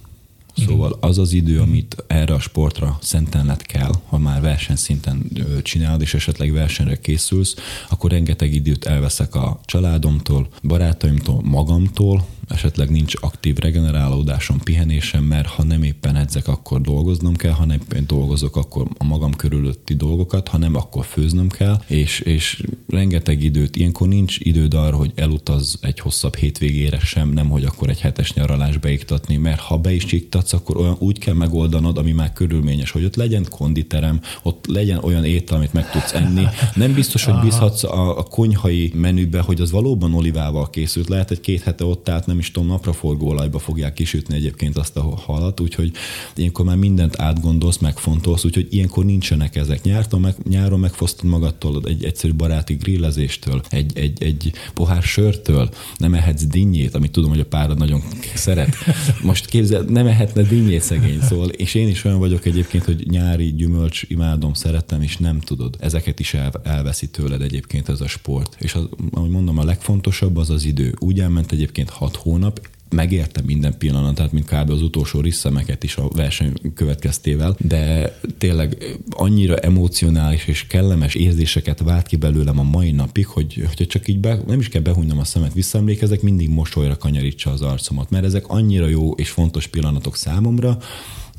Szóval 0.56 0.96
az 1.00 1.18
az 1.18 1.32
idő, 1.32 1.60
amit 1.60 2.04
erre 2.06 2.34
a 2.34 2.40
sportra 2.40 2.98
szentenlet 3.02 3.62
kell, 3.62 3.92
ha 4.06 4.18
már 4.18 4.40
versenyszinten 4.40 5.30
csinálod, 5.62 6.00
és 6.00 6.14
esetleg 6.14 6.52
versenyre 6.52 6.96
készülsz, 6.96 7.54
akkor 7.88 8.10
rengeteg 8.10 8.54
időt 8.54 8.84
elveszek 8.84 9.34
a 9.34 9.60
családomtól, 9.64 10.48
barátaimtól, 10.62 11.40
magamtól, 11.42 12.26
esetleg 12.48 12.90
nincs 12.90 13.14
aktív 13.20 13.56
regenerálódásom, 13.56 14.58
pihenésem, 14.58 15.24
mert 15.24 15.46
ha 15.46 15.62
nem 15.62 15.82
éppen 15.82 16.16
edzek, 16.16 16.48
akkor 16.48 16.80
dolgoznom 16.80 17.36
kell, 17.36 17.52
ha 17.52 17.64
nem 17.64 17.78
éppen 17.80 18.04
dolgozok, 18.06 18.56
akkor 18.56 18.86
a 18.98 19.04
magam 19.04 19.34
körülötti 19.34 19.94
dolgokat, 19.94 20.48
ha 20.48 20.58
nem, 20.58 20.74
akkor 20.74 21.04
főznöm 21.04 21.48
kell, 21.48 21.82
és, 21.86 22.20
és 22.20 22.62
rengeteg 22.88 23.42
időt, 23.42 23.76
ilyenkor 23.76 24.08
nincs 24.08 24.38
időd 24.38 24.74
arra, 24.74 24.96
hogy 24.96 25.12
elutaz 25.14 25.78
egy 25.80 26.00
hosszabb 26.00 26.36
hétvégére 26.36 26.98
sem, 26.98 27.28
nem, 27.28 27.48
hogy 27.48 27.64
akkor 27.64 27.88
egy 27.88 28.00
hetes 28.00 28.32
nyaralás 28.32 28.76
beiktatni, 28.76 29.36
mert 29.36 29.60
ha 29.60 29.78
be 29.78 29.92
is 29.92 30.12
iktatsz, 30.12 30.52
akkor 30.52 30.76
olyan 30.76 30.96
úgy 30.98 31.18
kell 31.18 31.34
megoldanod, 31.34 31.98
ami 31.98 32.12
már 32.12 32.32
körülményes, 32.32 32.90
hogy 32.90 33.04
ott 33.04 33.16
legyen 33.16 33.46
konditerem, 33.50 34.20
ott 34.42 34.66
legyen 34.66 34.98
olyan 34.98 35.24
étel, 35.24 35.56
amit 35.56 35.72
meg 35.72 35.90
tudsz 35.90 36.12
enni. 36.12 36.44
Nem 36.74 36.94
biztos, 36.94 37.24
hogy 37.24 37.40
bízhatsz 37.40 37.84
a, 37.84 38.18
a 38.18 38.22
konyhai 38.22 38.92
menübe, 38.94 39.40
hogy 39.40 39.60
az 39.60 39.70
valóban 39.70 40.14
olivával 40.14 40.70
készült. 40.70 41.08
Lehet 41.08 41.30
egy 41.30 41.40
két 41.40 41.62
hete 41.62 41.84
ott 41.84 42.08
állt, 42.08 42.26
nem 42.34 42.42
is 42.42 42.50
tudom, 42.50 42.68
napraforgó 42.68 43.28
olajba 43.28 43.58
fogják 43.58 43.92
kisütni 43.92 44.34
egyébként 44.34 44.76
azt 44.76 44.96
a 44.96 45.02
halat, 45.02 45.60
úgyhogy 45.60 45.92
ilyenkor 46.36 46.64
már 46.64 46.76
mindent 46.76 47.20
átgondolsz, 47.20 47.78
megfontolsz, 47.78 48.44
úgyhogy 48.44 48.66
ilyenkor 48.70 49.04
nincsenek 49.04 49.56
ezek. 49.56 49.82
Nyárton 49.82 50.20
meg, 50.20 50.34
nyáron 50.48 50.80
megfosztod 50.80 51.30
magadtól 51.30 51.82
egy 51.84 52.04
egyszerű 52.04 52.32
baráti 52.32 52.74
grillezéstől, 52.74 53.62
egy, 53.68 53.98
egy, 53.98 54.22
egy 54.22 54.52
pohár 54.74 55.02
sörtől, 55.02 55.70
nem 55.96 56.14
ehetsz 56.14 56.44
dinnyét, 56.44 56.94
amit 56.94 57.10
tudom, 57.10 57.30
hogy 57.30 57.40
a 57.40 57.44
párod 57.44 57.78
nagyon 57.78 58.02
szeret. 58.34 58.76
Most 59.22 59.46
képzel, 59.46 59.82
nem 59.82 60.06
ehetne 60.06 60.42
dinnyét 60.42 60.82
szegény, 60.82 61.20
szóval, 61.20 61.48
és 61.48 61.74
én 61.74 61.88
is 61.88 62.04
olyan 62.04 62.18
vagyok 62.18 62.46
egyébként, 62.46 62.84
hogy 62.84 63.06
nyári 63.10 63.54
gyümölcs 63.54 64.02
imádom, 64.08 64.54
szeretem, 64.54 65.02
és 65.02 65.16
nem 65.16 65.40
tudod. 65.40 65.76
Ezeket 65.80 66.20
is 66.20 66.34
el, 66.34 66.52
elveszi 66.62 67.08
tőled 67.08 67.42
egyébként 67.42 67.88
ez 67.88 68.00
a 68.00 68.08
sport. 68.08 68.56
És 68.58 68.74
az, 68.74 68.88
ahogy 69.10 69.30
mondom, 69.30 69.58
a 69.58 69.64
legfontosabb 69.64 70.36
az 70.36 70.50
az 70.50 70.64
idő. 70.64 70.94
Úgy 70.98 71.20
elment 71.20 71.52
egyébként 71.52 71.90
hat 71.90 72.16
hónap, 72.24 72.60
megérte 72.90 73.42
minden 73.46 73.78
pillanatát, 73.78 74.32
mint 74.32 74.46
kb. 74.46 74.70
az 74.70 74.82
utolsó 74.82 75.20
risszemeket 75.20 75.84
is 75.84 75.96
a 75.96 76.08
verseny 76.08 76.52
következtével, 76.74 77.56
de 77.58 78.14
tényleg 78.38 78.96
annyira 79.10 79.56
emocionális 79.56 80.46
és 80.46 80.66
kellemes 80.66 81.14
érzéseket 81.14 81.80
vált 81.80 82.06
ki 82.06 82.16
belőlem 82.16 82.58
a 82.58 82.62
mai 82.62 82.90
napig, 82.90 83.26
hogy, 83.26 83.68
hogy 83.76 83.86
csak 83.86 84.08
így 84.08 84.20
be, 84.20 84.38
nem 84.46 84.60
is 84.60 84.68
kell 84.68 84.82
behújnom 84.82 85.18
a 85.18 85.24
szemet, 85.24 85.52
visszaemlékezek, 85.52 86.22
mindig 86.22 86.48
mosolyra 86.48 86.96
kanyarítsa 86.96 87.50
az 87.50 87.62
arcomat, 87.62 88.10
mert 88.10 88.24
ezek 88.24 88.48
annyira 88.48 88.86
jó 88.86 89.12
és 89.12 89.30
fontos 89.30 89.66
pillanatok 89.66 90.16
számomra, 90.16 90.78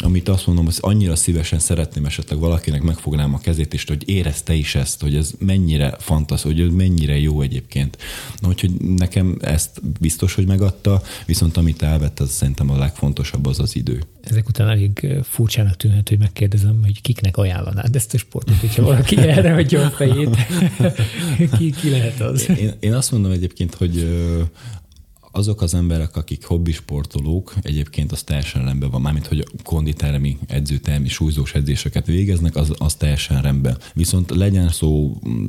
amit 0.03 0.29
azt 0.29 0.47
mondom, 0.47 0.65
hogy 0.65 0.75
annyira 0.79 1.15
szívesen 1.15 1.59
szeretném 1.59 2.05
esetleg 2.05 2.39
valakinek 2.39 2.81
megfognám 2.81 3.33
a 3.33 3.39
kezét, 3.39 3.73
és 3.73 3.85
hogy 3.85 4.09
érezte 4.09 4.53
is 4.53 4.75
ezt, 4.75 5.01
hogy 5.01 5.15
ez 5.15 5.31
mennyire 5.39 5.95
fantasztikus, 5.99 6.57
hogy 6.57 6.67
ez 6.67 6.75
mennyire 6.75 7.19
jó 7.19 7.41
egyébként. 7.41 7.97
Na, 8.39 8.47
úgyhogy 8.47 8.71
nekem 8.81 9.37
ezt 9.41 9.81
biztos, 9.99 10.33
hogy 10.33 10.47
megadta, 10.47 11.01
viszont 11.25 11.57
amit 11.57 11.81
elvett, 11.81 12.19
az 12.19 12.31
szerintem 12.31 12.69
a 12.69 12.77
legfontosabb 12.77 13.45
az 13.45 13.59
az 13.59 13.75
idő. 13.75 14.03
Ezek 14.23 14.47
után 14.47 14.69
elég 14.69 15.07
furcsának 15.23 15.77
tűnhet, 15.77 16.09
hogy 16.09 16.19
megkérdezem, 16.19 16.79
hogy 16.83 17.01
kiknek 17.01 17.37
ajánlanád 17.37 17.95
ezt 17.95 18.13
a 18.13 18.17
sportot, 18.17 18.55
hogyha 18.55 18.83
valaki 18.83 19.17
erre 19.37 19.53
hagyja 19.53 19.85
a 19.85 19.89
fejét. 19.89 20.37
ki, 21.57 21.71
ki 21.71 21.89
lehet 21.89 22.19
az? 22.19 22.49
Én, 22.49 22.73
én 22.79 22.93
azt 22.93 23.11
mondom 23.11 23.31
egyébként, 23.31 23.73
hogy 23.73 24.07
azok 25.37 25.61
az 25.61 25.73
emberek, 25.73 26.15
akik 26.15 26.45
hobbisportolók, 26.45 27.53
egyébként 27.61 28.11
az 28.11 28.23
teljesen 28.23 28.65
rendben 28.65 28.89
van, 28.89 29.01
mármint 29.01 29.27
hogy 29.27 29.47
konditermi, 29.63 30.37
edzőtermi, 30.47 31.07
súlyzós 31.07 31.53
edzéseket 31.53 32.05
végeznek, 32.05 32.55
az, 32.55 32.73
az 32.77 32.95
teljesen 32.95 33.41
rendben. 33.41 33.77
Viszont 33.93 34.29
legyen 34.29 34.69
szó 34.69 35.17
mm, 35.27 35.45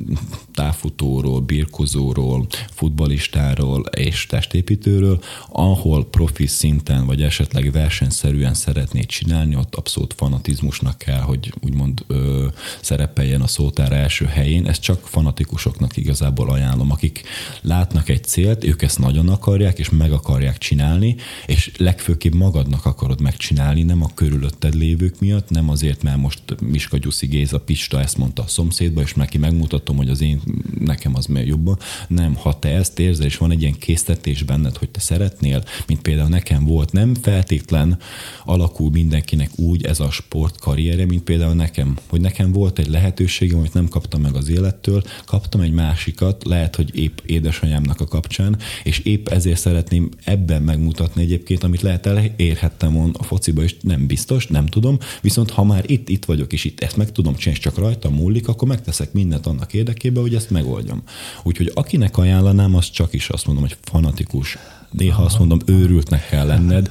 távfutóról, 0.53 1.41
birkozóról, 1.41 2.47
futbalistáról 2.71 3.81
és 3.81 4.25
testépítőről, 4.25 5.19
ahol 5.49 6.05
profi 6.05 6.47
szinten, 6.47 7.05
vagy 7.05 7.21
esetleg 7.21 7.71
versenyszerűen 7.71 8.53
szeretné 8.53 9.01
csinálni, 9.01 9.55
ott 9.55 9.75
abszolút 9.75 10.13
fanatizmusnak 10.13 10.97
kell, 10.97 11.21
hogy 11.21 11.53
úgymond 11.61 12.03
ö, 12.07 12.47
szerepeljen 12.81 13.41
a 13.41 13.47
szótár 13.47 13.91
első 13.91 14.25
helyén. 14.25 14.67
Ezt 14.67 14.81
csak 14.81 15.07
fanatikusoknak 15.07 15.97
igazából 15.97 16.49
ajánlom, 16.49 16.91
akik 16.91 17.23
látnak 17.61 18.09
egy 18.09 18.23
célt, 18.23 18.63
ők 18.63 18.81
ezt 18.81 18.99
nagyon 18.99 19.29
akarják, 19.29 19.76
akarják, 19.77 19.79
és 19.79 19.89
meg 19.89 20.11
akarják 20.11 20.57
csinálni, 20.57 21.15
és 21.45 21.71
legfőképp 21.77 22.33
magadnak 22.33 22.85
akarod 22.85 23.21
megcsinálni, 23.21 23.83
nem 23.83 24.03
a 24.03 24.13
körülötted 24.13 24.73
lévők 24.73 25.19
miatt, 25.19 25.49
nem 25.49 25.69
azért, 25.69 26.03
mert 26.03 26.17
most 26.17 26.41
Miska 26.61 26.97
Gyuszi 26.97 27.27
Géza 27.27 27.59
Pista 27.59 27.99
ezt 27.99 28.17
mondta 28.17 28.43
a 28.43 28.47
szomszédba, 28.47 29.01
és 29.01 29.13
neki 29.13 29.37
megmutatom, 29.37 29.97
hogy 29.97 30.09
az 30.09 30.21
én, 30.21 30.41
nekem 30.79 31.15
az 31.15 31.25
még 31.25 31.47
jobban. 31.47 31.77
Nem, 32.07 32.35
ha 32.35 32.59
te 32.59 32.69
ezt 32.69 32.99
érzed, 32.99 33.25
és 33.25 33.37
van 33.37 33.51
egy 33.51 33.61
ilyen 33.61 33.77
késztetés 33.79 34.43
benned, 34.43 34.77
hogy 34.77 34.89
te 34.89 34.99
szeretnél, 34.99 35.63
mint 35.87 36.01
például 36.01 36.29
nekem 36.29 36.65
volt, 36.65 36.91
nem 36.91 37.15
feltétlen 37.15 37.97
alakul 38.45 38.89
mindenkinek 38.89 39.49
úgy 39.55 39.85
ez 39.85 39.99
a 39.99 40.11
sport 40.11 40.59
karrierje, 40.59 41.05
mint 41.05 41.23
például 41.23 41.53
nekem, 41.53 41.97
hogy 42.09 42.21
nekem 42.21 42.51
volt 42.51 42.79
egy 42.79 42.87
lehetőségem, 42.87 43.57
amit 43.57 43.73
nem 43.73 43.87
kaptam 43.87 44.21
meg 44.21 44.35
az 44.35 44.49
élettől, 44.49 45.03
kaptam 45.25 45.61
egy 45.61 45.71
másikat, 45.71 46.43
lehet, 46.45 46.75
hogy 46.75 46.95
épp 46.95 47.17
édesanyámnak 47.25 48.01
a 48.01 48.05
kapcsán, 48.05 48.57
és 48.83 48.99
épp 48.99 49.27
ezért 49.27 49.66
szeretném 49.67 50.09
ebben 50.23 50.61
megmutatni 50.61 51.21
egyébként, 51.21 51.63
amit 51.63 51.81
lehet 51.81 52.05
elérhettem 52.05 53.11
a 53.17 53.23
fociba, 53.23 53.63
és 53.63 53.75
nem 53.81 54.07
biztos, 54.07 54.47
nem 54.47 54.65
tudom, 54.65 54.97
viszont 55.21 55.49
ha 55.49 55.63
már 55.63 55.83
itt, 55.87 56.09
itt 56.09 56.25
vagyok, 56.25 56.53
és 56.53 56.63
itt 56.63 56.79
ezt 56.79 56.97
meg 56.97 57.11
tudom 57.11 57.35
csinálni, 57.35 57.61
csak 57.61 57.77
rajta 57.77 58.09
múlik, 58.09 58.47
akkor 58.47 58.67
megteszek 58.67 59.13
mindent 59.13 59.45
annak 59.45 59.73
érdekében, 59.73 60.21
hogy 60.21 60.35
ezt 60.35 60.49
megoldjam. 60.49 61.03
Úgyhogy 61.43 61.71
akinek 61.73 62.17
ajánlanám, 62.17 62.75
az 62.75 62.89
csak 62.89 63.13
is 63.13 63.29
azt 63.29 63.45
mondom, 63.45 63.63
hogy 63.63 63.77
fanatikus 63.81 64.57
néha 64.91 65.23
azt 65.23 65.39
mondom, 65.39 65.59
őrültnek 65.65 66.27
kell 66.27 66.45
lenned, 66.45 66.89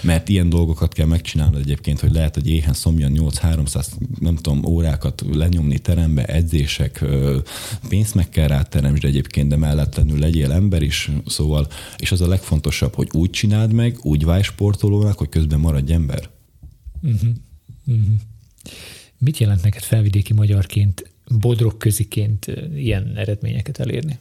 mert 0.00 0.28
ilyen 0.28 0.48
dolgokat 0.48 0.92
kell 0.92 1.06
megcsinálnod 1.06 1.60
egyébként, 1.60 2.00
hogy 2.00 2.12
lehet, 2.12 2.34
hogy 2.34 2.48
éhen 2.48 2.72
szomjan 2.72 3.12
8-300, 3.14 3.86
nem 4.20 4.36
tudom, 4.36 4.64
órákat 4.64 5.24
lenyomni 5.32 5.78
terembe, 5.78 6.24
edzések, 6.24 7.04
pénzt 7.88 8.14
meg 8.14 8.28
kell 8.28 8.46
rá 8.46 8.62
teremtsd 8.62 9.04
egyébként, 9.04 9.48
de 9.48 9.56
mellettenül 9.56 10.18
legyél 10.18 10.52
ember 10.52 10.82
is, 10.82 11.10
szóval, 11.26 11.66
és 11.96 12.12
az 12.12 12.20
a 12.20 12.28
legfontosabb, 12.28 12.94
hogy 12.94 13.08
úgy 13.12 13.30
csináld 13.30 13.72
meg, 13.72 13.98
úgy 14.02 14.24
válj 14.24 14.42
sportolónak, 14.42 15.18
hogy 15.18 15.28
közben 15.28 15.60
maradj 15.60 15.92
ember. 15.92 16.28
Uh-huh. 17.02 17.30
Uh-huh. 17.86 18.14
Mit 19.18 19.38
jelent 19.38 19.62
neked 19.62 19.82
felvidéki 19.82 20.32
magyarként 20.32 21.10
bodrok 21.38 21.78
köziként 21.78 22.46
ilyen 22.74 23.12
eredményeket 23.16 23.78
elérni? 23.78 24.18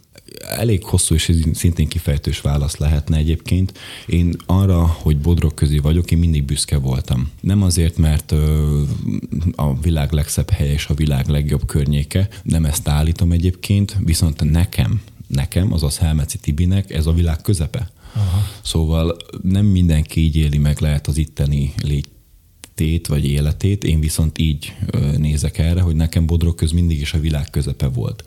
Elég 0.49 0.83
hosszú 0.83 1.15
és 1.15 1.31
szintén 1.53 1.87
kifejtős 1.87 2.41
válasz 2.41 2.77
lehetne 2.77 3.17
egyébként. 3.17 3.77
Én 4.05 4.35
arra, 4.45 4.85
hogy 4.85 5.17
bodrok 5.17 5.55
közi 5.55 5.79
vagyok, 5.79 6.11
én 6.11 6.17
mindig 6.17 6.43
büszke 6.43 6.77
voltam. 6.77 7.29
Nem 7.41 7.63
azért, 7.63 7.97
mert 7.97 8.31
a 9.55 9.79
világ 9.81 10.11
legszebb 10.11 10.49
helye 10.49 10.73
és 10.73 10.87
a 10.87 10.93
világ 10.93 11.27
legjobb 11.27 11.65
környéke, 11.65 12.27
nem 12.43 12.65
ezt 12.65 12.87
állítom 12.87 13.31
egyébként, 13.31 13.97
viszont 14.03 14.51
nekem, 14.51 15.01
nekem, 15.27 15.73
azaz 15.73 15.97
Helmeci 15.97 16.37
Tibinek 16.37 16.91
ez 16.91 17.05
a 17.05 17.13
világ 17.13 17.41
közepe. 17.41 17.91
Aha. 18.13 18.47
Szóval 18.61 19.17
nem 19.41 19.65
mindenki 19.65 20.21
így 20.21 20.35
éli 20.35 20.57
meg 20.57 20.79
lehet 20.79 21.07
az 21.07 21.17
itteni 21.17 21.73
légy 21.83 22.07
tét 22.75 23.07
vagy 23.07 23.25
életét, 23.25 23.83
én 23.83 23.99
viszont 23.99 24.37
így 24.37 24.75
nézek 25.17 25.57
erre, 25.57 25.81
hogy 25.81 25.95
nekem 25.95 26.25
Bodrog 26.25 26.55
köz 26.55 26.71
mindig 26.71 26.99
is 27.01 27.13
a 27.13 27.19
világ 27.19 27.49
közepe 27.49 27.87
volt. 27.87 28.23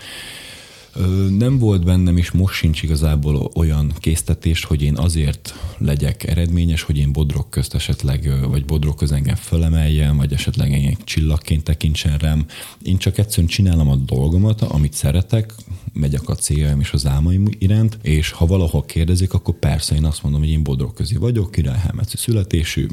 Nem 1.39 1.59
volt 1.59 1.85
bennem, 1.85 2.17
és 2.17 2.31
most 2.31 2.55
sincs 2.55 2.83
igazából 2.83 3.51
olyan 3.55 3.93
késztetés, 3.99 4.65
hogy 4.65 4.83
én 4.83 4.97
azért 4.97 5.55
legyek 5.79 6.25
eredményes, 6.25 6.83
hogy 6.83 6.97
én 6.97 7.13
bodrok 7.13 7.51
közt 7.51 7.75
esetleg, 7.75 8.49
vagy 8.49 8.65
bodrok 8.65 8.97
köz 8.97 9.13
engem 9.13 9.35
fölemeljen, 9.35 10.17
vagy 10.17 10.33
esetleg 10.33 10.73
engem 10.73 10.95
csillagként 11.05 11.65
tekintsen 11.65 12.19
rám. 12.19 12.47
Én 12.83 12.99
csak 12.99 13.19
egyszerűen 13.19 13.49
csinálom 13.49 13.89
a 13.89 13.97
dolgomat, 13.97 14.63
amit 14.63 14.93
szeretek, 14.93 15.55
megyek 15.93 16.29
a 16.29 16.35
céljaim 16.35 16.81
és 16.81 16.93
az 16.93 17.07
álmaim 17.07 17.49
iránt, 17.59 17.99
és 18.03 18.31
ha 18.31 18.47
valahol 18.47 18.85
kérdezik, 18.85 19.33
akkor 19.33 19.59
persze 19.59 19.95
én 19.95 20.05
azt 20.05 20.23
mondom, 20.23 20.41
hogy 20.41 20.51
én 20.51 20.63
bodrok 20.63 20.95
közi 20.95 21.17
vagyok, 21.17 21.51
királyhelmeci 21.51 22.17
születésű, 22.17 22.87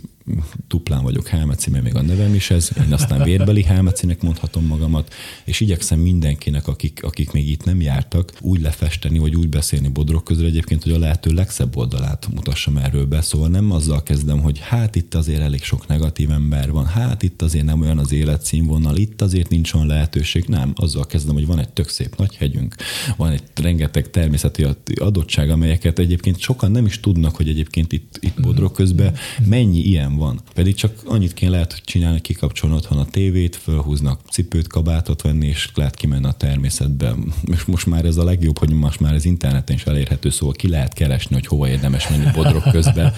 tuplán 0.67 1.03
vagyok 1.03 1.27
Helmeci, 1.27 1.69
mert 1.69 1.83
még 1.83 1.95
a 1.95 2.01
nevem 2.01 2.33
is 2.33 2.49
ez, 2.49 2.69
én 2.85 2.93
aztán 2.93 3.23
vérbeli 3.23 3.63
Helmecinek 3.63 4.21
mondhatom 4.21 4.65
magamat, 4.65 5.13
és 5.43 5.59
igyekszem 5.59 5.99
mindenkinek, 5.99 6.67
akik, 6.67 7.03
akik 7.03 7.31
még 7.31 7.49
itt 7.49 7.63
nem 7.63 7.81
jártak, 7.81 8.33
úgy 8.41 8.61
lefesteni, 8.61 9.19
vagy 9.19 9.35
úgy 9.35 9.49
beszélni 9.49 9.87
Bodrog 9.87 10.23
közül 10.23 10.45
egyébként, 10.45 10.83
hogy 10.83 10.91
a 10.91 10.99
lehető 10.99 11.31
legszebb 11.31 11.75
oldalát 11.75 12.27
mutassam 12.33 12.77
erről 12.77 13.05
be. 13.05 13.21
Szóval 13.21 13.49
nem 13.49 13.71
azzal 13.71 14.03
kezdem, 14.03 14.39
hogy 14.41 14.59
hát 14.59 14.95
itt 14.95 15.13
azért 15.13 15.41
elég 15.41 15.63
sok 15.63 15.87
negatív 15.87 16.31
ember 16.31 16.71
van, 16.71 16.85
hát 16.85 17.23
itt 17.23 17.41
azért 17.41 17.65
nem 17.65 17.81
olyan 17.81 17.97
az 17.97 18.11
életszínvonal, 18.11 18.95
itt 18.95 19.21
azért 19.21 19.49
nincs 19.49 19.73
olyan 19.73 19.87
lehetőség. 19.87 20.45
Nem, 20.47 20.73
azzal 20.75 21.05
kezdem, 21.05 21.33
hogy 21.33 21.45
van 21.45 21.59
egy 21.59 21.69
tök 21.69 21.89
szép 21.89 22.17
nagy 22.17 22.35
hegyünk, 22.35 22.75
van 23.17 23.31
egy 23.31 23.43
rengeteg 23.55 24.09
természeti 24.09 24.65
adottság, 24.95 25.49
amelyeket 25.49 25.99
egyébként 25.99 26.39
sokan 26.39 26.71
nem 26.71 26.85
is 26.85 26.99
tudnak, 26.99 27.35
hogy 27.35 27.49
egyébként 27.49 27.91
itt, 27.91 28.17
itt 28.19 28.41
Bodrog 28.41 28.71
közben 28.71 29.13
mennyi 29.45 29.79
ilyen 29.79 30.14
van. 30.17 30.39
Pedig 30.53 30.75
csak 30.75 31.01
annyit 31.05 31.33
kéne 31.33 31.51
lehet 31.51 31.81
csinálni, 31.85 32.21
kikapcsolni 32.21 32.75
otthon 32.75 32.97
a 32.97 33.05
tévét, 33.05 33.55
fölhúznak 33.55 34.19
cipőt, 34.31 34.67
kabátot 34.67 35.21
venni, 35.21 35.47
és 35.47 35.69
lehet 35.73 35.95
kimenni 35.95 36.25
a 36.25 36.31
természetbe. 36.31 37.15
És 37.51 37.65
most 37.65 37.85
már 37.85 38.05
ez 38.05 38.17
a 38.17 38.23
legjobb, 38.23 38.57
hogy 38.57 38.69
most 38.69 38.99
már 38.99 39.13
az 39.13 39.25
interneten 39.25 39.75
is 39.75 39.83
elérhető, 39.83 40.29
szóval 40.29 40.53
ki 40.53 40.69
lehet 40.69 40.93
keresni, 40.93 41.33
hogy 41.35 41.47
hova 41.47 41.69
érdemes 41.69 42.09
menni 42.09 42.31
bodrok 42.33 42.63
közben. 42.71 43.13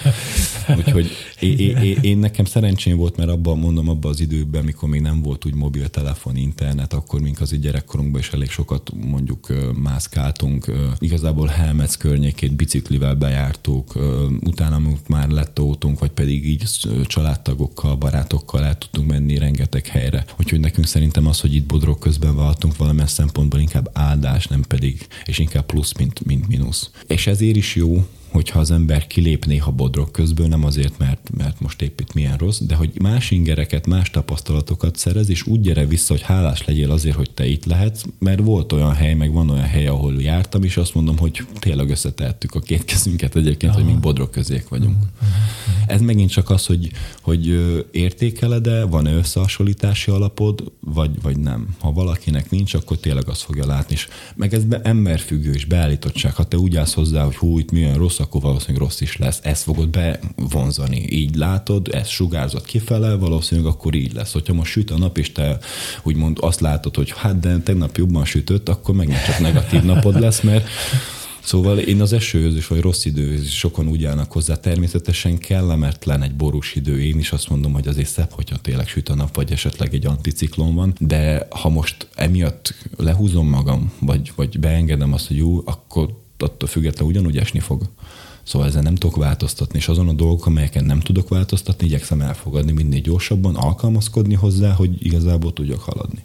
Úgyhogy 0.76 1.10
én, 1.40 1.58
én, 1.58 1.98
én, 2.00 2.18
nekem 2.18 2.44
szerencsém 2.44 2.96
volt, 2.96 3.16
mert 3.16 3.30
abban 3.30 3.58
mondom, 3.58 3.88
abban 3.88 4.10
az 4.10 4.20
időben, 4.20 4.64
mikor 4.64 4.88
még 4.88 5.00
nem 5.00 5.22
volt 5.22 5.44
úgy 5.44 5.54
mobiltelefon, 5.54 6.36
internet, 6.36 6.92
akkor 6.92 7.20
mink 7.20 7.40
az 7.40 7.58
gyerekkorunkban 7.58 8.20
is 8.20 8.30
elég 8.30 8.50
sokat 8.50 8.92
mondjuk 9.10 9.52
mászkáltunk. 9.82 10.72
Igazából 10.98 11.46
Helmec 11.46 11.96
környékét 11.96 12.52
biciklivel 12.52 13.14
bejártuk, 13.14 13.92
utána 14.40 14.80
már 15.08 15.28
lett 15.28 15.58
autónk, 15.58 15.98
vagy 15.98 16.10
pedig 16.10 16.46
így 16.46 16.62
családtagokkal, 17.06 17.96
barátokkal 17.96 18.64
el 18.64 18.78
tudtunk 18.78 19.10
menni 19.10 19.38
rengeteg 19.38 19.86
helyre. 19.86 20.24
Úgyhogy 20.38 20.60
nekünk 20.60 20.86
szerintem 20.86 21.26
az, 21.26 21.40
hogy 21.40 21.54
itt 21.54 21.66
Bodrog 21.66 21.98
közben 21.98 22.36
váltunk 22.36 22.76
valamilyen 22.76 23.06
szempontból 23.06 23.60
inkább 23.60 23.90
áldás, 23.92 24.46
nem 24.46 24.62
pedig, 24.68 25.06
és 25.24 25.38
inkább 25.38 25.66
plusz, 25.66 25.92
mint, 25.92 26.24
mint 26.24 26.48
mínusz. 26.48 26.90
És 27.06 27.26
ezért 27.26 27.56
is 27.56 27.74
jó, 27.74 28.06
hogyha 28.28 28.58
az 28.58 28.70
ember 28.70 29.06
kilép 29.06 29.44
néha 29.44 29.70
bodrok 29.70 30.12
közből, 30.12 30.46
nem 30.46 30.64
azért, 30.64 30.98
mert, 30.98 31.30
mert 31.36 31.60
most 31.60 31.82
épp 31.82 32.00
itt 32.00 32.14
milyen 32.14 32.36
rossz, 32.36 32.60
de 32.60 32.74
hogy 32.74 32.90
más 33.00 33.30
ingereket, 33.30 33.86
más 33.86 34.10
tapasztalatokat 34.10 34.96
szerez, 34.96 35.28
és 35.28 35.46
úgy 35.46 35.60
gyere 35.60 35.86
vissza, 35.86 36.12
hogy 36.12 36.22
hálás 36.22 36.64
legyél 36.64 36.90
azért, 36.90 37.16
hogy 37.16 37.30
te 37.30 37.46
itt 37.46 37.64
lehetsz, 37.64 38.02
mert 38.18 38.40
volt 38.40 38.72
olyan 38.72 38.94
hely, 38.94 39.14
meg 39.14 39.32
van 39.32 39.50
olyan 39.50 39.64
hely, 39.64 39.86
ahol 39.86 40.22
jártam, 40.22 40.62
és 40.62 40.76
azt 40.76 40.94
mondom, 40.94 41.18
hogy 41.18 41.46
tényleg 41.58 41.90
összetettük 41.90 42.54
a 42.54 42.60
két 42.60 42.84
kezünket 42.84 43.36
egyébként, 43.36 43.72
Aha. 43.72 43.82
hogy 43.82 43.92
mi 43.92 44.00
bodrok 44.00 44.30
közék 44.30 44.68
vagyunk. 44.68 44.96
Uh-huh. 44.96 45.28
Ez 45.86 46.00
megint 46.00 46.30
csak 46.30 46.50
az, 46.50 46.66
hogy, 46.66 46.90
hogy 47.22 47.46
értékeled-e, 47.90 48.84
van-e 48.84 49.12
összehasonlítási 49.12 50.10
alapod, 50.10 50.72
vagy, 50.80 51.22
vagy 51.22 51.38
nem. 51.38 51.68
Ha 51.78 51.92
valakinek 51.92 52.50
nincs, 52.50 52.74
akkor 52.74 52.96
tényleg 52.96 53.28
azt 53.28 53.42
fogja 53.42 53.66
látni. 53.66 53.94
És 53.94 54.08
meg 54.34 54.54
ez 54.54 54.64
be, 54.64 54.80
emberfüggő 54.82 55.52
és 55.52 55.64
beállítottság. 55.64 56.34
Ha 56.34 56.44
te 56.44 56.56
úgy 56.56 56.76
állsz 56.76 56.94
hozzá, 56.94 57.24
hogy 57.24 57.36
hú, 57.36 57.58
itt 57.58 57.70
milyen 57.70 57.94
rossz, 57.94 58.17
akkor 58.18 58.40
valószínűleg 58.40 58.82
rossz 58.82 59.00
is 59.00 59.16
lesz. 59.16 59.40
Ezt 59.42 59.62
fogod 59.62 59.88
bevonzani. 59.88 61.06
Így 61.10 61.34
látod, 61.34 61.88
ezt 61.92 62.10
sugárzott 62.10 62.64
kifele, 62.64 63.14
valószínűleg 63.14 63.72
akkor 63.72 63.94
így 63.94 64.12
lesz. 64.12 64.32
Hogyha 64.32 64.54
most 64.54 64.72
süt 64.72 64.90
a 64.90 64.98
nap, 64.98 65.18
és 65.18 65.32
te 65.32 65.58
úgymond 66.02 66.36
azt 66.40 66.60
látod, 66.60 66.96
hogy 66.96 67.12
hát 67.16 67.40
de 67.40 67.58
tegnap 67.58 67.96
jobban 67.96 68.24
sütött, 68.24 68.68
akkor 68.68 68.94
megint 68.94 69.24
csak 69.24 69.38
negatív 69.38 69.82
napod 69.82 70.20
lesz, 70.20 70.40
mert 70.40 70.68
Szóval 71.48 71.78
én 71.78 72.00
az 72.00 72.12
esőhöz 72.12 72.56
is, 72.56 72.66
vagy 72.66 72.80
rossz 72.80 73.04
időhöz 73.04 73.42
is 73.42 73.58
sokan 73.58 73.88
úgy 73.88 74.04
állnak 74.04 74.32
hozzá. 74.32 74.54
Természetesen 74.54 75.38
kellemetlen 75.38 76.22
egy 76.22 76.34
borús 76.34 76.74
idő. 76.74 77.02
Én 77.02 77.18
is 77.18 77.32
azt 77.32 77.48
mondom, 77.48 77.72
hogy 77.72 77.88
azért 77.88 78.08
szebb, 78.08 78.30
hogyha 78.30 78.56
tényleg 78.56 78.88
süt 78.88 79.08
a 79.08 79.14
nap, 79.14 79.34
vagy 79.34 79.52
esetleg 79.52 79.94
egy 79.94 80.06
anticiklon 80.06 80.74
van. 80.74 80.94
De 80.98 81.46
ha 81.50 81.68
most 81.68 82.08
emiatt 82.14 82.74
lehúzom 82.96 83.48
magam, 83.48 83.92
vagy, 84.00 84.32
vagy 84.36 84.58
beengedem 84.58 85.12
azt, 85.12 85.26
hogy 85.26 85.36
jó, 85.36 85.62
akkor 85.64 86.08
attól 86.38 86.68
függetlenül 86.68 87.12
ugyanúgy 87.12 87.38
esni 87.38 87.60
fog. 87.60 87.82
Szóval 88.48 88.68
ezen 88.68 88.82
nem 88.82 88.94
tudok 88.94 89.16
változtatni, 89.16 89.78
és 89.78 89.88
azon 89.88 90.08
a 90.08 90.12
dolgok, 90.12 90.46
amelyeken 90.46 90.84
nem 90.84 91.00
tudok 91.00 91.28
változtatni, 91.28 91.86
igyekszem 91.86 92.20
elfogadni 92.20 92.72
minél 92.72 93.00
gyorsabban, 93.00 93.54
alkalmazkodni 93.54 94.34
hozzá, 94.34 94.72
hogy 94.72 95.06
igazából 95.06 95.52
tudjak 95.52 95.80
haladni. 95.80 96.24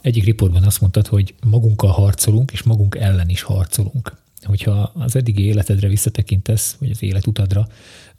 Egyik 0.00 0.24
riportban 0.24 0.62
azt 0.62 0.80
mondtad, 0.80 1.06
hogy 1.06 1.34
magunkkal 1.46 1.90
harcolunk, 1.90 2.52
és 2.52 2.62
magunk 2.62 2.94
ellen 2.94 3.28
is 3.28 3.42
harcolunk. 3.42 4.16
Hogyha 4.42 4.92
az 4.94 5.16
eddigi 5.16 5.42
életedre 5.42 5.88
visszatekintesz, 5.88 6.76
vagy 6.78 6.90
az 6.90 7.02
életutadra, 7.02 7.68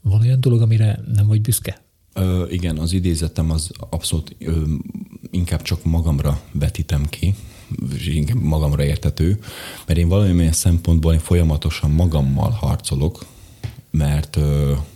van 0.01 0.21
olyan 0.21 0.39
dolog, 0.39 0.61
amire 0.61 0.99
nem 1.13 1.27
vagy 1.27 1.41
büszke? 1.41 1.81
Ö, 2.13 2.45
igen, 2.49 2.77
az 2.77 2.93
idézetem 2.93 3.51
az 3.51 3.71
abszolút 3.89 4.35
ö, 4.39 4.63
inkább 5.31 5.61
csak 5.61 5.83
magamra 5.83 6.41
vetítem 6.51 7.05
ki, 7.09 7.35
inkább 8.05 8.41
magamra 8.41 8.83
értető, 8.83 9.39
mert 9.87 9.99
én 9.99 10.07
valamilyen 10.07 10.51
szempontból 10.51 11.13
én 11.13 11.19
folyamatosan 11.19 11.91
magammal 11.91 12.49
harcolok, 12.49 13.25
mert 13.91 14.39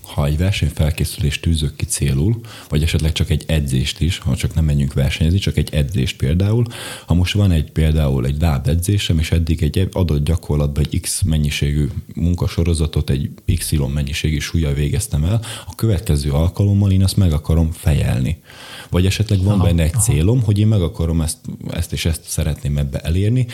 ha 0.01 0.25
egy 0.25 0.38
versenyfelkészülést 0.38 1.41
tűzök 1.41 1.75
ki 1.75 1.86
célul, 1.86 2.39
vagy 2.69 2.84
esetleg 2.84 3.11
csak 3.11 3.30
egy 3.30 3.43
edzést 3.47 3.99
is, 3.99 4.17
ha 4.17 4.36
csak 4.36 4.55
nem 4.55 4.65
menjünk 4.65 4.93
versenyezni, 4.93 5.39
csak 5.39 5.57
egy 5.57 5.73
edzést 5.73 6.17
például, 6.17 6.65
ha 7.05 7.13
most 7.13 7.34
van 7.34 7.51
egy 7.51 7.71
például 7.71 8.25
egy 8.25 8.43
edzésem, 8.63 9.19
és 9.19 9.32
eddig 9.32 9.63
egy 9.63 9.89
adott 9.91 10.23
gyakorlatban 10.23 10.84
egy 10.84 10.99
X 10.99 11.21
mennyiségű 11.21 11.88
munkasorozatot, 12.15 13.09
egy 13.09 13.30
XY 13.57 13.78
mennyiségű 13.93 14.39
súlya 14.39 14.73
végeztem 14.73 15.23
el, 15.23 15.41
a 15.67 15.75
következő 15.75 16.32
alkalommal 16.32 16.91
én 16.91 17.03
azt 17.03 17.17
meg 17.17 17.32
akarom 17.32 17.71
fejelni. 17.71 18.41
Vagy 18.89 19.05
esetleg 19.05 19.43
van 19.43 19.53
aha, 19.53 19.63
benne 19.63 19.83
egy 19.83 19.93
aha. 19.93 20.01
célom, 20.03 20.43
hogy 20.43 20.59
én 20.59 20.67
meg 20.67 20.81
akarom 20.81 21.21
ezt, 21.21 21.38
ezt 21.69 21.93
és 21.93 22.05
ezt 22.05 22.21
szeretném 22.23 22.77
ebbe 22.77 22.99
elérni, 22.99 23.47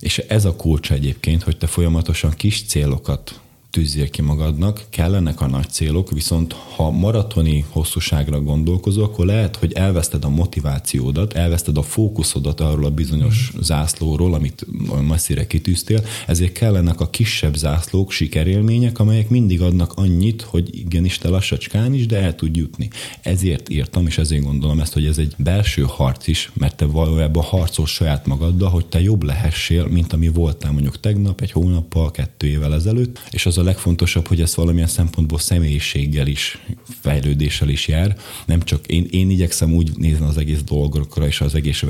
és 0.00 0.18
ez 0.18 0.44
a 0.44 0.56
kulcs 0.56 0.92
egyébként, 0.92 1.42
hogy 1.42 1.56
te 1.56 1.66
folyamatosan 1.66 2.30
kis 2.30 2.62
célokat 2.62 3.40
tűzzél 3.72 4.10
ki 4.10 4.22
magadnak, 4.22 4.84
kellenek 4.90 5.40
a 5.40 5.46
nagy 5.46 5.70
célok, 5.70 6.10
viszont 6.10 6.52
ha 6.52 6.90
maratoni 6.90 7.64
hosszúságra 7.68 8.40
gondolkozol, 8.40 9.04
akkor 9.04 9.26
lehet, 9.26 9.56
hogy 9.56 9.72
elveszted 9.72 10.24
a 10.24 10.28
motivációdat, 10.28 11.32
elveszted 11.32 11.76
a 11.76 11.82
fókuszodat 11.82 12.60
arról 12.60 12.84
a 12.84 12.90
bizonyos 12.90 13.52
mm. 13.56 13.60
zászlóról, 13.60 14.34
amit 14.34 14.66
messzire 15.08 15.46
kitűztél, 15.46 16.04
ezért 16.26 16.52
kellenek 16.52 17.00
a 17.00 17.10
kisebb 17.10 17.54
zászlók, 17.54 18.10
sikerélmények, 18.10 18.98
amelyek 18.98 19.28
mindig 19.28 19.62
adnak 19.62 19.92
annyit, 19.92 20.42
hogy 20.42 20.78
igenis 20.78 21.18
te 21.18 21.28
lassacskán 21.28 21.94
is, 21.94 22.06
de 22.06 22.20
el 22.20 22.34
tud 22.34 22.56
jutni. 22.56 22.90
Ezért 23.22 23.68
írtam, 23.68 24.06
és 24.06 24.18
ezért 24.18 24.42
gondolom 24.42 24.80
ezt, 24.80 24.92
hogy 24.92 25.06
ez 25.06 25.18
egy 25.18 25.34
belső 25.38 25.84
harc 25.88 26.26
is, 26.26 26.50
mert 26.54 26.76
te 26.76 26.84
valójában 26.84 27.42
harcol 27.42 27.86
saját 27.86 28.26
magaddal, 28.26 28.70
hogy 28.70 28.86
te 28.86 29.00
jobb 29.00 29.22
lehessél, 29.22 29.86
mint 29.86 30.12
ami 30.12 30.28
voltál 30.28 30.72
mondjuk 30.72 31.00
tegnap, 31.00 31.40
egy 31.40 31.52
hónappal, 31.52 32.10
kettő 32.10 32.46
évvel 32.46 32.74
ezelőtt, 32.74 33.20
és 33.30 33.46
az 33.46 33.60
a 33.62 33.64
legfontosabb, 33.64 34.26
hogy 34.26 34.40
ez 34.40 34.56
valamilyen 34.56 34.88
szempontból 34.88 35.38
személyiséggel 35.38 36.26
is, 36.26 36.58
fejlődéssel 37.00 37.68
is 37.68 37.88
jár. 37.88 38.16
Nem 38.46 38.62
csak 38.62 38.86
én, 38.86 39.06
én 39.10 39.30
igyekszem 39.30 39.74
úgy 39.74 39.90
nézni 39.96 40.26
az 40.26 40.36
egész 40.36 40.62
dolgokra 40.62 41.26
és 41.26 41.40
az 41.40 41.54
egész 41.54 41.82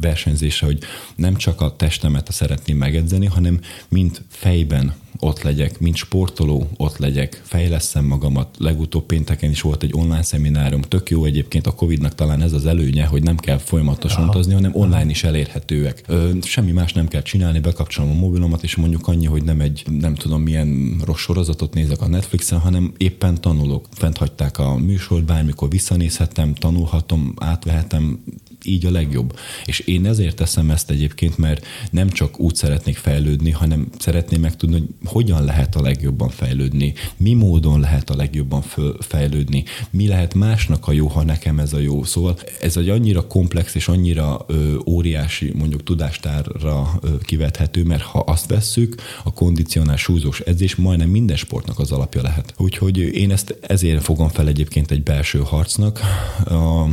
versenyzésre, 0.00 0.66
hogy 0.66 0.78
nem 1.16 1.36
csak 1.36 1.60
a 1.60 1.76
testemet 1.76 2.32
szeretném 2.32 2.76
megedzeni, 2.76 3.26
hanem 3.26 3.60
mint 3.88 4.22
fejben 4.28 4.94
ott 5.18 5.42
legyek, 5.42 5.80
mint 5.80 5.96
sportoló 5.96 6.68
ott 6.76 6.96
legyek, 6.96 7.40
fejleszem 7.44 8.04
magamat. 8.04 8.56
Legutóbb 8.58 9.04
pénteken 9.04 9.50
is 9.50 9.60
volt 9.60 9.82
egy 9.82 9.92
online 9.94 10.22
szeminárium, 10.22 10.80
tök 10.80 11.10
jó 11.10 11.24
egyébként 11.24 11.66
a 11.66 11.74
Covid-nak 11.74 12.14
talán 12.14 12.42
ez 12.42 12.52
az 12.52 12.66
előnye, 12.66 13.06
hogy 13.06 13.22
nem 13.22 13.36
kell 13.36 13.58
folyamatosan 13.58 14.28
utazni, 14.28 14.52
hanem 14.52 14.74
online 14.74 15.10
is 15.10 15.24
elérhetőek. 15.24 16.02
Ö, 16.06 16.30
semmi 16.42 16.72
más 16.72 16.92
nem 16.92 17.08
kell 17.08 17.22
csinálni, 17.22 17.60
bekapcsolom 17.60 18.10
a 18.10 18.14
mobilomat, 18.14 18.62
és 18.62 18.76
mondjuk 18.76 19.08
annyi, 19.08 19.26
hogy 19.26 19.42
nem 19.42 19.60
egy, 19.60 19.84
nem 20.00 20.14
tudom 20.14 20.42
milyen 20.42 21.00
rossz 21.04 21.20
sorozatot 21.20 21.74
nézek 21.74 22.00
a 22.00 22.08
Netflixen, 22.08 22.58
hanem 22.58 22.92
éppen 22.96 23.40
tanulok. 23.40 23.86
Fent 23.92 24.16
hagyták 24.16 24.58
a 24.58 24.76
műsort, 24.76 25.24
bármikor 25.24 25.70
visszanézhetem, 25.70 26.54
tanulhatom, 26.54 27.34
átvehetem, 27.38 28.24
így 28.64 28.86
a 28.86 28.90
legjobb. 28.90 29.38
És 29.64 29.78
én 29.78 30.06
ezért 30.06 30.36
teszem 30.36 30.70
ezt 30.70 30.90
egyébként, 30.90 31.38
mert 31.38 31.66
nem 31.90 32.08
csak 32.10 32.40
úgy 32.40 32.54
szeretnék 32.54 32.96
fejlődni, 32.96 33.50
hanem 33.50 33.88
szeretném 33.98 34.40
megtudni, 34.40 34.74
hogy 34.76 34.88
hogyan 35.04 35.44
lehet 35.44 35.76
a 35.76 35.82
legjobban 35.82 36.28
fejlődni, 36.28 36.92
mi 37.16 37.34
módon 37.34 37.80
lehet 37.80 38.10
a 38.10 38.16
legjobban 38.16 38.62
fejlődni, 38.98 39.64
mi 39.90 40.06
lehet 40.06 40.34
másnak 40.34 40.88
a 40.88 40.92
jó, 40.92 41.06
ha 41.06 41.22
nekem 41.22 41.58
ez 41.58 41.72
a 41.72 41.78
jó. 41.78 42.04
Szóval 42.04 42.38
ez 42.60 42.76
egy 42.76 42.88
annyira 42.88 43.26
komplex 43.26 43.74
és 43.74 43.88
annyira 43.88 44.44
ö, 44.46 44.76
óriási 44.86 45.52
mondjuk 45.54 45.82
tudástárra 45.82 46.98
ö, 47.00 47.18
kivethető, 47.18 47.84
mert 47.84 48.02
ha 48.02 48.18
azt 48.18 48.46
vesszük, 48.46 48.94
a 49.24 49.32
kondicionál 49.32 49.96
súlyzós 49.96 50.40
edzés 50.40 50.76
majdnem 50.76 51.08
minden 51.08 51.36
sportnak 51.36 51.78
az 51.78 51.92
alapja 51.92 52.22
lehet. 52.22 52.54
Úgyhogy 52.56 52.98
én 52.98 53.30
ezt 53.30 53.58
ezért 53.60 54.02
fogom 54.02 54.28
fel 54.28 54.48
egyébként 54.48 54.90
egy 54.90 55.02
belső 55.02 55.38
harcnak. 55.38 56.00
A 56.44 56.86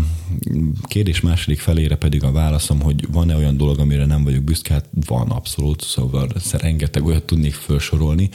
kérdés 0.84 1.22
második 1.22 1.60
felére 1.60 1.96
pedig 1.96 2.24
a 2.24 2.32
válaszom, 2.32 2.82
hogy 2.82 3.08
van-e 3.12 3.36
olyan 3.36 3.58
dolog, 3.58 3.80
amire 3.80 4.06
nem 4.06 4.24
vagyok 4.24 4.44
büszke? 4.44 4.74
Hát 4.74 4.90
van 5.06 5.30
abszolút, 5.30 5.82
szóval 5.82 6.30
rengeteg 6.52 7.06
olyat 7.06 7.24
tudnék 7.24 7.54
felsorolni, 7.54 8.30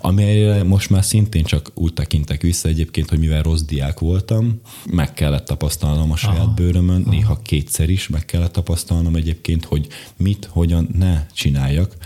amelyre 0.00 0.62
most 0.62 0.90
már 0.90 1.04
szintén 1.04 1.44
csak 1.44 1.70
úgy 1.74 1.92
tekintek 1.92 2.42
vissza 2.42 2.68
egyébként, 2.68 3.08
hogy 3.08 3.18
mivel 3.18 3.42
rossz 3.42 3.62
diák 3.62 3.98
voltam, 3.98 4.60
meg 4.90 5.12
kellett 5.12 5.44
tapasztalnom 5.44 6.12
a 6.12 6.16
saját 6.16 6.38
Aha. 6.38 6.54
bőrömön, 6.54 7.00
Aha. 7.02 7.10
néha 7.10 7.38
kétszer 7.42 7.88
is 7.88 8.08
meg 8.08 8.24
kellett 8.24 8.52
tapasztalnom 8.52 9.14
egyébként, 9.14 9.64
hogy 9.64 9.86
mit, 10.16 10.48
hogyan 10.52 10.88
ne 10.98 11.26
csináljak 11.32 11.96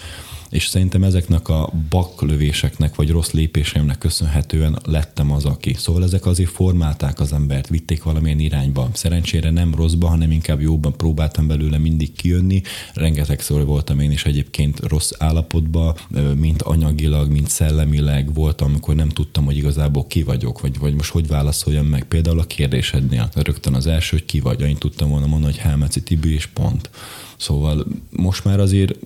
és 0.53 0.67
szerintem 0.67 1.03
ezeknek 1.03 1.49
a 1.49 1.73
baklövéseknek 1.89 2.95
vagy 2.95 3.11
rossz 3.11 3.31
lépéseimnek 3.31 3.99
köszönhetően 3.99 4.79
lettem 4.85 5.33
az, 5.33 5.45
aki. 5.45 5.75
Szóval 5.75 6.03
ezek 6.03 6.27
azért 6.27 6.51
formálták 6.51 7.21
az 7.21 7.33
embert, 7.33 7.69
vitték 7.69 8.03
valamilyen 8.03 8.39
irányba. 8.39 8.91
Szerencsére 8.93 9.51
nem 9.51 9.75
rosszba, 9.75 10.09
hanem 10.09 10.31
inkább 10.31 10.61
jóban 10.61 10.97
próbáltam 10.97 11.47
belőle 11.47 11.79
mindig 11.79 12.13
kijönni. 12.13 12.63
Rengetegszor 12.95 13.65
voltam 13.65 14.01
én 14.01 14.11
is 14.11 14.25
egyébként 14.25 14.81
rossz 14.81 15.11
állapotban, 15.19 15.95
mint 16.37 16.63
anyagilag, 16.63 17.31
mint 17.31 17.49
szellemileg 17.49 18.35
voltam, 18.35 18.69
amikor 18.69 18.95
nem 18.95 19.09
tudtam, 19.09 19.45
hogy 19.45 19.57
igazából 19.57 20.07
ki 20.07 20.23
vagyok, 20.23 20.61
vagy, 20.61 20.79
vagy 20.79 20.95
most 20.95 21.11
hogy 21.11 21.27
válaszoljam 21.27 21.87
meg. 21.87 22.05
Például 22.05 22.39
a 22.39 22.45
kérdésednél. 22.45 23.31
Rögtön 23.35 23.75
az 23.75 23.87
első, 23.87 24.17
hogy 24.17 24.27
ki 24.27 24.41
vagy. 24.41 24.61
Én 24.61 24.77
tudtam 24.77 25.09
volna 25.09 25.27
mondani, 25.27 25.53
hogy 25.53 25.63
Helmeci 25.63 26.03
Tibi 26.03 26.35
és 26.35 26.47
pont. 26.47 26.91
Szóval 27.37 27.87
most 28.11 28.45
már 28.45 28.61
azért 28.61 28.99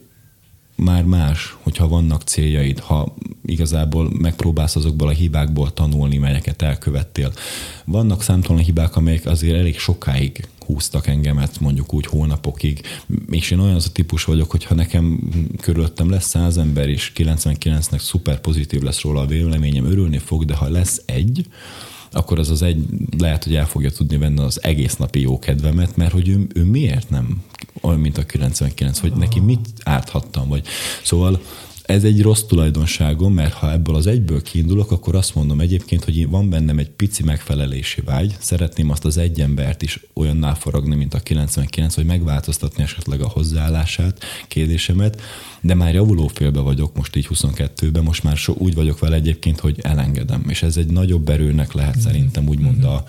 már 0.77 1.05
más, 1.05 1.57
hogyha 1.63 1.89
vannak 1.89 2.23
céljaid, 2.23 2.79
ha 2.79 3.15
igazából 3.45 4.11
megpróbálsz 4.19 4.77
azokból 4.77 5.09
a 5.09 5.13
hibákból 5.13 5.73
tanulni, 5.73 6.17
melyeket 6.17 6.63
elkövettél. 6.63 7.33
Vannak 7.85 8.23
számtalan 8.23 8.63
hibák, 8.63 8.97
amelyek 8.97 9.27
azért 9.27 9.57
elég 9.57 9.79
sokáig 9.79 10.49
húztak 10.67 11.07
engemet, 11.07 11.61
mondjuk 11.61 11.95
úgy 11.95 12.07
hónapokig. 12.07 12.81
És 13.31 13.51
én 13.51 13.59
olyan 13.59 13.75
az 13.75 13.87
a 13.87 13.93
típus 13.93 14.25
vagyok, 14.25 14.51
hogy 14.51 14.65
ha 14.65 14.75
nekem 14.75 15.31
körülöttem 15.61 16.11
lesz 16.11 16.29
száz 16.29 16.59
ember, 16.59 16.89
és 16.89 17.13
99-nek 17.17 18.01
szuper 18.01 18.41
pozitív 18.41 18.83
lesz 18.83 19.01
róla 19.01 19.21
a 19.21 19.27
véleményem, 19.27 19.85
örülni 19.85 20.19
fog, 20.19 20.45
de 20.45 20.55
ha 20.55 20.69
lesz 20.69 21.03
egy, 21.07 21.47
akkor 22.13 22.39
az 22.39 22.51
az 22.51 22.63
egy 22.63 22.85
lehet, 23.19 23.45
hogy 23.45 23.55
el 23.55 23.67
fogja 23.67 23.91
tudni 23.91 24.17
venni 24.17 24.41
az 24.41 24.63
egész 24.63 24.97
napi 24.97 25.21
jó 25.21 25.39
kedvemet, 25.39 25.97
mert 25.97 26.13
hogy 26.13 26.29
ő, 26.29 26.47
ő 26.55 26.65
miért 26.65 27.11
nem 27.11 27.43
olyan, 27.81 28.01
mint 28.01 28.19
a 28.19 28.25
99, 28.25 28.99
hogy 28.99 29.13
neki 29.13 29.41
mit 29.41 29.69
árthattam, 29.83 30.49
vagy 30.49 30.67
szóval 31.03 31.41
ez 31.87 32.05
egy 32.05 32.23
rossz 32.23 32.43
tulajdonságom, 32.43 33.35
mert 33.35 33.53
ha 33.53 33.73
ebből 33.73 33.95
az 33.95 34.07
egyből 34.07 34.43
kiindulok, 34.43 34.91
akkor 34.91 35.15
azt 35.15 35.35
mondom 35.35 35.61
egyébként, 35.61 36.05
hogy 36.05 36.29
van 36.29 36.51
bennem 36.51 36.79
egy 36.79 36.91
pici 36.91 37.23
megfelelési 37.23 38.01
vágy, 38.01 38.37
szeretném 38.39 38.91
azt 38.91 39.05
az 39.05 39.17
egy 39.17 39.41
embert 39.41 39.83
is 39.83 40.01
olyanná 40.15 40.55
forogni, 40.55 40.95
mint 40.95 41.15
a 41.15 41.19
99, 41.19 41.95
hogy 41.95 42.05
megváltoztatni 42.05 42.83
esetleg 42.83 43.21
a 43.21 43.29
hozzáállását, 43.29 44.25
kérdésemet, 44.49 45.21
de 45.61 45.75
már 45.75 45.95
javuló 45.95 46.27
félbe 46.27 46.61
vagyok, 46.61 46.97
most 46.97 47.17
így 47.17 47.29
22-ben, 47.31 48.03
most 48.03 48.23
már 48.23 48.37
so, 48.37 48.55
úgy 48.59 48.75
vagyok 48.75 48.99
vele 48.99 49.17
egyébként, 49.17 49.61
hogy 49.61 49.79
elengedem, 49.83 50.45
és 50.49 50.63
ez 50.63 50.77
egy 50.77 50.91
nagyobb 50.91 51.29
erőnek 51.29 51.73
lehet 51.73 52.01
szerintem 52.01 52.49
úgymond 52.49 52.85
a, 52.85 53.05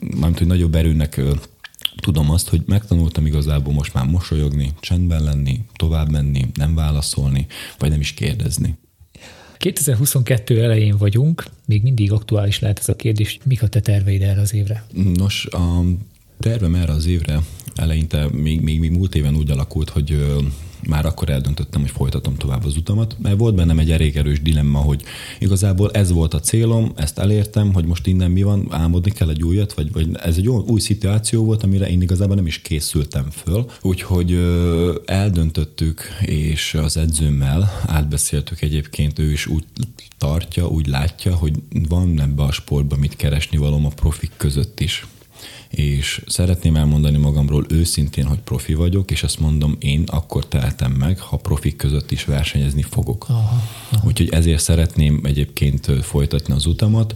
mármint, 0.00 0.38
hogy 0.38 0.46
nagyobb 0.46 0.74
erőnek 0.74 1.20
tudom 1.96 2.30
azt, 2.30 2.48
hogy 2.48 2.62
megtanultam 2.66 3.26
igazából 3.26 3.72
most 3.72 3.94
már 3.94 4.06
mosolyogni, 4.06 4.72
csendben 4.80 5.22
lenni, 5.22 5.64
tovább 5.76 6.10
menni, 6.10 6.46
nem 6.54 6.74
válaszolni, 6.74 7.46
vagy 7.78 7.90
nem 7.90 8.00
is 8.00 8.12
kérdezni. 8.12 8.78
2022 9.56 10.62
elején 10.62 10.96
vagyunk, 10.96 11.44
még 11.66 11.82
mindig 11.82 12.12
aktuális 12.12 12.58
lehet 12.58 12.78
ez 12.78 12.88
a 12.88 12.96
kérdés. 12.96 13.38
Mik 13.44 13.62
a 13.62 13.68
te 13.68 13.80
terveid 13.80 14.22
erre 14.22 14.40
az 14.40 14.54
évre? 14.54 14.84
Nos, 15.14 15.46
a 15.46 15.82
tervem 16.38 16.74
erre 16.74 16.92
az 16.92 17.06
évre 17.06 17.40
eleinte 17.74 18.28
még, 18.32 18.60
még, 18.60 18.78
még 18.78 18.90
múlt 18.90 19.14
éven 19.14 19.36
úgy 19.36 19.50
alakult, 19.50 19.88
hogy 19.88 20.26
már 20.88 21.06
akkor 21.06 21.30
eldöntöttem, 21.30 21.80
hogy 21.80 21.90
folytatom 21.90 22.36
tovább 22.36 22.64
az 22.64 22.76
utamat, 22.76 23.16
mert 23.22 23.38
volt 23.38 23.54
bennem 23.54 23.78
egy 23.78 23.90
elég 23.90 24.16
erős 24.16 24.42
dilemma, 24.42 24.78
hogy 24.78 25.02
igazából 25.38 25.90
ez 25.90 26.12
volt 26.12 26.34
a 26.34 26.40
célom, 26.40 26.92
ezt 26.96 27.18
elértem, 27.18 27.72
hogy 27.72 27.84
most 27.84 28.06
innen 28.06 28.30
mi 28.30 28.42
van, 28.42 28.66
álmodni 28.70 29.10
kell 29.10 29.28
egy 29.28 29.42
újat, 29.42 29.72
vagy, 29.72 29.92
vagy 29.92 30.08
ez 30.22 30.36
egy 30.36 30.48
új 30.48 30.80
szituáció 30.80 31.44
volt, 31.44 31.62
amire 31.62 31.88
én 31.88 32.02
igazából 32.02 32.36
nem 32.36 32.46
is 32.46 32.58
készültem 32.58 33.30
föl. 33.30 33.70
Úgyhogy 33.82 34.38
eldöntöttük, 35.04 36.02
és 36.20 36.74
az 36.74 36.96
edzőmmel 36.96 37.82
átbeszéltük 37.86 38.60
egyébként, 38.60 39.18
ő 39.18 39.32
is 39.32 39.46
úgy 39.46 39.64
tartja, 40.18 40.66
úgy 40.66 40.86
látja, 40.86 41.34
hogy 41.34 41.52
van 41.88 42.20
ebbe 42.20 42.42
a 42.42 42.52
sportban 42.52 42.98
mit 42.98 43.16
keresni 43.16 43.56
valóm 43.56 43.86
a 43.86 43.88
profik 43.88 44.30
között 44.36 44.80
is 44.80 45.06
és 45.76 46.22
szeretném 46.26 46.76
elmondani 46.76 47.16
magamról 47.16 47.66
őszintén, 47.68 48.26
hogy 48.26 48.38
profi 48.38 48.74
vagyok, 48.74 49.10
és 49.10 49.22
ezt 49.22 49.40
mondom, 49.40 49.76
én 49.78 50.04
akkor 50.06 50.46
tehetem 50.46 50.92
meg, 50.92 51.18
ha 51.18 51.36
profik 51.36 51.76
között 51.76 52.10
is 52.10 52.24
versenyezni 52.24 52.82
fogok. 52.82 53.24
Aha, 53.28 53.62
aha. 53.92 54.06
Úgyhogy 54.06 54.28
ezért 54.28 54.62
szeretném 54.62 55.20
egyébként 55.22 55.90
folytatni 56.02 56.54
az 56.54 56.66
utamat 56.66 57.14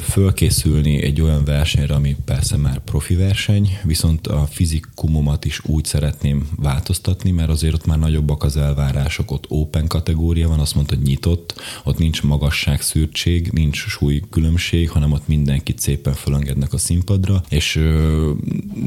fölkészülni 0.00 1.02
egy 1.02 1.20
olyan 1.20 1.44
versenyre, 1.44 1.94
ami 1.94 2.16
persze 2.24 2.56
már 2.56 2.78
profi 2.78 3.14
verseny, 3.14 3.78
viszont 3.84 4.26
a 4.26 4.46
fizikumomat 4.50 5.44
is 5.44 5.60
úgy 5.64 5.84
szeretném 5.84 6.48
változtatni, 6.56 7.30
mert 7.30 7.48
azért 7.48 7.74
ott 7.74 7.86
már 7.86 7.98
nagyobbak 7.98 8.42
az 8.42 8.56
elvárások, 8.56 9.30
ott 9.30 9.44
open 9.48 9.86
kategória 9.86 10.48
van, 10.48 10.58
azt 10.58 10.74
mondta, 10.74 10.94
hogy 10.94 11.04
nyitott, 11.04 11.54
ott 11.84 11.98
nincs 11.98 12.22
magasság 12.22 12.80
szűrtség, 12.80 13.50
nincs 13.52 13.76
súly 13.76 14.22
különbség, 14.30 14.90
hanem 14.90 15.12
ott 15.12 15.28
mindenkit 15.28 15.78
szépen 15.78 16.14
fölengednek 16.14 16.72
a 16.72 16.78
színpadra, 16.78 17.42
és 17.48 17.76
ö, 17.76 18.32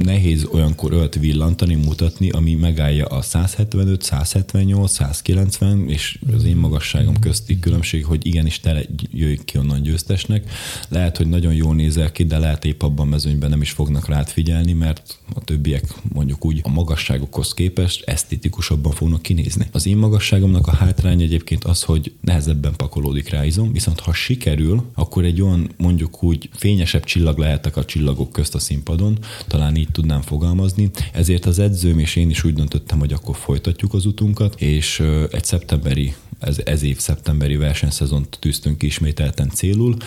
nehéz 0.03 0.45
olyankor 0.51 0.93
ölt 0.93 1.15
villantani, 1.15 1.75
mutatni, 1.75 2.29
ami 2.29 2.53
megállja 2.53 3.05
a 3.05 3.21
175, 3.21 4.01
178, 4.01 4.91
190 4.91 5.89
és 5.89 6.19
az 6.33 6.43
én 6.43 6.55
magasságom 6.55 7.19
közti 7.19 7.59
különbség, 7.59 8.05
hogy 8.05 8.25
igenis 8.25 8.59
te 8.59 8.85
jöjj 9.11 9.37
ki 9.45 9.57
onnan 9.57 9.81
győztesnek. 9.81 10.51
Lehet 10.89 10.98
lehet, 10.99 11.17
hogy 11.17 11.27
nagyon 11.27 11.53
jól 11.53 11.75
nézel 11.75 12.11
ki, 12.11 12.23
de 12.23 12.37
lehet 12.37 12.65
épp 12.65 12.81
abban 12.81 13.05
a 13.05 13.09
mezőnyben 13.09 13.49
nem 13.49 13.61
is 13.61 13.71
fognak 13.71 14.07
rád 14.07 14.27
figyelni, 14.27 14.73
mert 14.73 15.19
a 15.33 15.43
többiek 15.43 15.83
mondjuk 16.13 16.45
úgy 16.45 16.59
a 16.63 16.69
magasságokhoz 16.69 17.53
képest 17.53 18.03
esztétikusabban 18.03 18.91
fognak 18.91 19.21
kinézni. 19.21 19.67
Az 19.71 19.87
én 19.87 19.97
magasságomnak 19.97 20.67
a 20.67 20.75
hátrány 20.75 21.21
egyébként 21.21 21.63
az, 21.63 21.83
hogy 21.83 22.13
nehezebben 22.21 22.75
pakolódik 22.75 23.29
rá 23.29 23.45
izom, 23.45 23.71
viszont 23.71 23.99
ha 23.99 24.13
sikerül, 24.13 24.83
akkor 24.93 25.23
egy 25.25 25.41
olyan 25.41 25.69
mondjuk 25.77 26.23
úgy 26.23 26.49
fényesebb 26.53 27.03
csillag 27.03 27.37
lehetek 27.37 27.77
a 27.77 27.85
csillagok 27.85 28.31
közt 28.31 28.55
a 28.55 28.59
színpadon, 28.59 29.17
talán 29.47 29.75
így 29.75 29.91
tudnám 29.91 30.21
fogalmazni. 30.21 30.89
Ezért 31.13 31.45
az 31.45 31.59
edzőm 31.59 31.99
és 31.99 32.15
én 32.15 32.29
is 32.29 32.43
úgy 32.43 32.53
döntöttem, 32.53 32.99
hogy 32.99 33.13
akkor 33.13 33.35
folytatjuk 33.35 33.93
az 33.93 34.05
utunkat, 34.05 34.61
és 34.61 35.03
egy 35.31 35.43
szeptemberi 35.43 36.13
ez, 36.39 36.57
ez 36.65 36.83
év 36.83 36.97
szeptemberi 36.97 37.55
versenyszezont 37.55 38.37
tűztünk 38.39 38.83
ismételten 38.83 39.49
célul. 39.49 39.97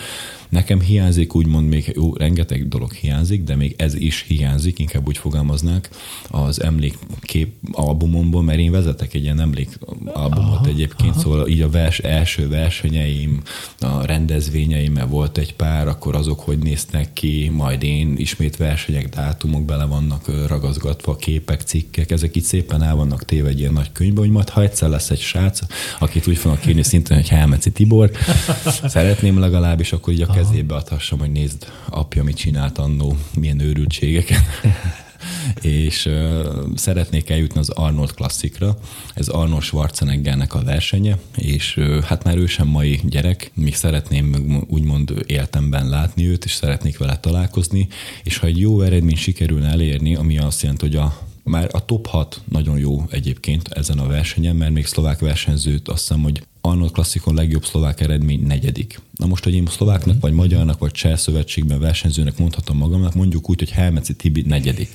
Nekem 0.53 0.79
hiányzik, 0.79 1.35
úgymond 1.35 1.67
még 1.67 1.91
jó, 1.95 2.13
rengeteg 2.13 2.67
dolog 2.67 2.91
hiányzik, 2.91 3.43
de 3.43 3.55
még 3.55 3.75
ez 3.77 3.95
is 3.95 4.25
hiányzik, 4.27 4.79
inkább 4.79 5.07
úgy 5.07 5.17
fogalmaznák 5.17 5.89
az 6.29 6.61
emlékkép 6.61 7.53
albumomból, 7.71 8.43
mert 8.43 8.59
én 8.59 8.71
vezetek 8.71 9.13
egy 9.13 9.23
ilyen 9.23 9.39
emlékalbumot 9.39 10.59
aha, 10.59 10.65
egyébként, 10.67 11.11
aha. 11.11 11.19
szóval 11.19 11.47
így 11.47 11.61
a 11.61 11.69
vers, 11.69 11.99
első 11.99 12.47
versenyeim, 12.47 13.41
a 13.79 14.05
rendezvényeim, 14.05 14.93
mert 14.93 15.09
volt 15.09 15.37
egy 15.37 15.55
pár, 15.55 15.87
akkor 15.87 16.15
azok 16.15 16.39
hogy 16.39 16.57
néznek 16.57 17.13
ki, 17.13 17.51
majd 17.53 17.83
én 17.83 18.13
ismét 18.17 18.57
versenyek, 18.57 19.09
dátumok 19.09 19.65
bele 19.65 19.85
vannak 19.85 20.47
ragazgatva, 20.47 21.15
képek, 21.15 21.61
cikkek, 21.61 22.11
ezek 22.11 22.35
itt 22.35 22.43
szépen 22.43 22.83
el 22.83 22.95
vannak 22.95 23.25
téve 23.25 23.49
egy 23.49 23.59
ilyen 23.59 23.73
nagy 23.73 23.91
könyvbe, 23.91 24.19
hogy 24.19 24.31
majd 24.31 24.49
ha 24.49 24.61
egyszer 24.61 24.89
lesz 24.89 25.09
egy 25.09 25.19
srác, 25.19 25.59
akit 25.99 26.27
úgy 26.27 26.37
fognak 26.37 26.61
kérni 26.61 26.83
szintén, 26.83 27.17
hogy 27.17 27.27
Helmeci 27.27 27.71
Tibor, 27.71 28.11
szeretném 28.65 29.39
legalábbis, 29.39 29.93
akkor 29.93 30.13
így 30.13 30.21
a 30.21 30.41
kezébe 30.43 30.75
adhassam, 30.75 31.19
hogy 31.19 31.31
nézd, 31.31 31.71
apja 31.89 32.23
mit 32.23 32.35
csinált 32.35 32.77
annó, 32.77 33.17
milyen 33.35 33.59
őrültségeket. 33.59 34.41
és 35.61 36.05
uh, 36.05 36.45
szeretnék 36.75 37.29
eljutni 37.29 37.59
az 37.59 37.69
Arnold 37.69 38.13
klasszikra. 38.13 38.77
Ez 39.13 39.27
Arnold 39.27 39.61
Schwarzeneggernek 39.61 40.53
a 40.53 40.63
versenye, 40.63 41.17
és 41.37 41.77
uh, 41.77 42.01
hát 42.01 42.23
már 42.23 42.37
ő 42.37 42.45
sem 42.45 42.67
mai 42.67 42.99
gyerek, 43.03 43.51
még 43.53 43.75
szeretném 43.75 44.63
úgymond 44.67 45.13
éltemben 45.25 45.89
látni 45.89 46.27
őt, 46.27 46.45
és 46.45 46.53
szeretnék 46.53 46.97
vele 46.97 47.17
találkozni, 47.17 47.87
és 48.23 48.37
ha 48.37 48.47
egy 48.47 48.59
jó 48.59 48.81
eredmény 48.81 49.15
sikerülne 49.15 49.69
elérni, 49.69 50.15
ami 50.15 50.37
azt 50.37 50.61
jelenti, 50.61 50.85
hogy 50.85 50.95
a 50.95 51.27
már 51.43 51.69
a 51.71 51.85
top 51.85 52.07
6 52.07 52.41
nagyon 52.49 52.77
jó 52.77 53.03
egyébként 53.09 53.67
ezen 53.67 53.99
a 53.99 54.07
versenyen, 54.07 54.55
mert 54.55 54.71
még 54.73 54.85
szlovák 54.85 55.19
versenyzőt 55.19 55.87
azt 55.87 55.99
hiszem, 55.99 56.21
hogy 56.21 56.43
Arnold 56.65 56.91
Klasszikon 56.91 57.35
legjobb 57.35 57.65
szlovák 57.65 58.01
eredmény 58.01 58.43
negyedik. 58.43 58.99
Na 59.15 59.25
most, 59.25 59.43
hogy 59.43 59.53
én 59.53 59.65
szlováknak, 59.65 60.21
vagy 60.21 60.33
magyarnak, 60.33 60.79
vagy 60.79 60.91
cseh 60.91 61.17
szövetségben 61.17 61.79
versenyzőnek 61.79 62.37
mondhatom 62.37 62.77
magamnak, 62.77 63.15
mondjuk 63.15 63.49
úgy, 63.49 63.59
hogy 63.59 63.71
Helmeci 63.71 64.15
Tibi 64.15 64.41
negyedik 64.41 64.89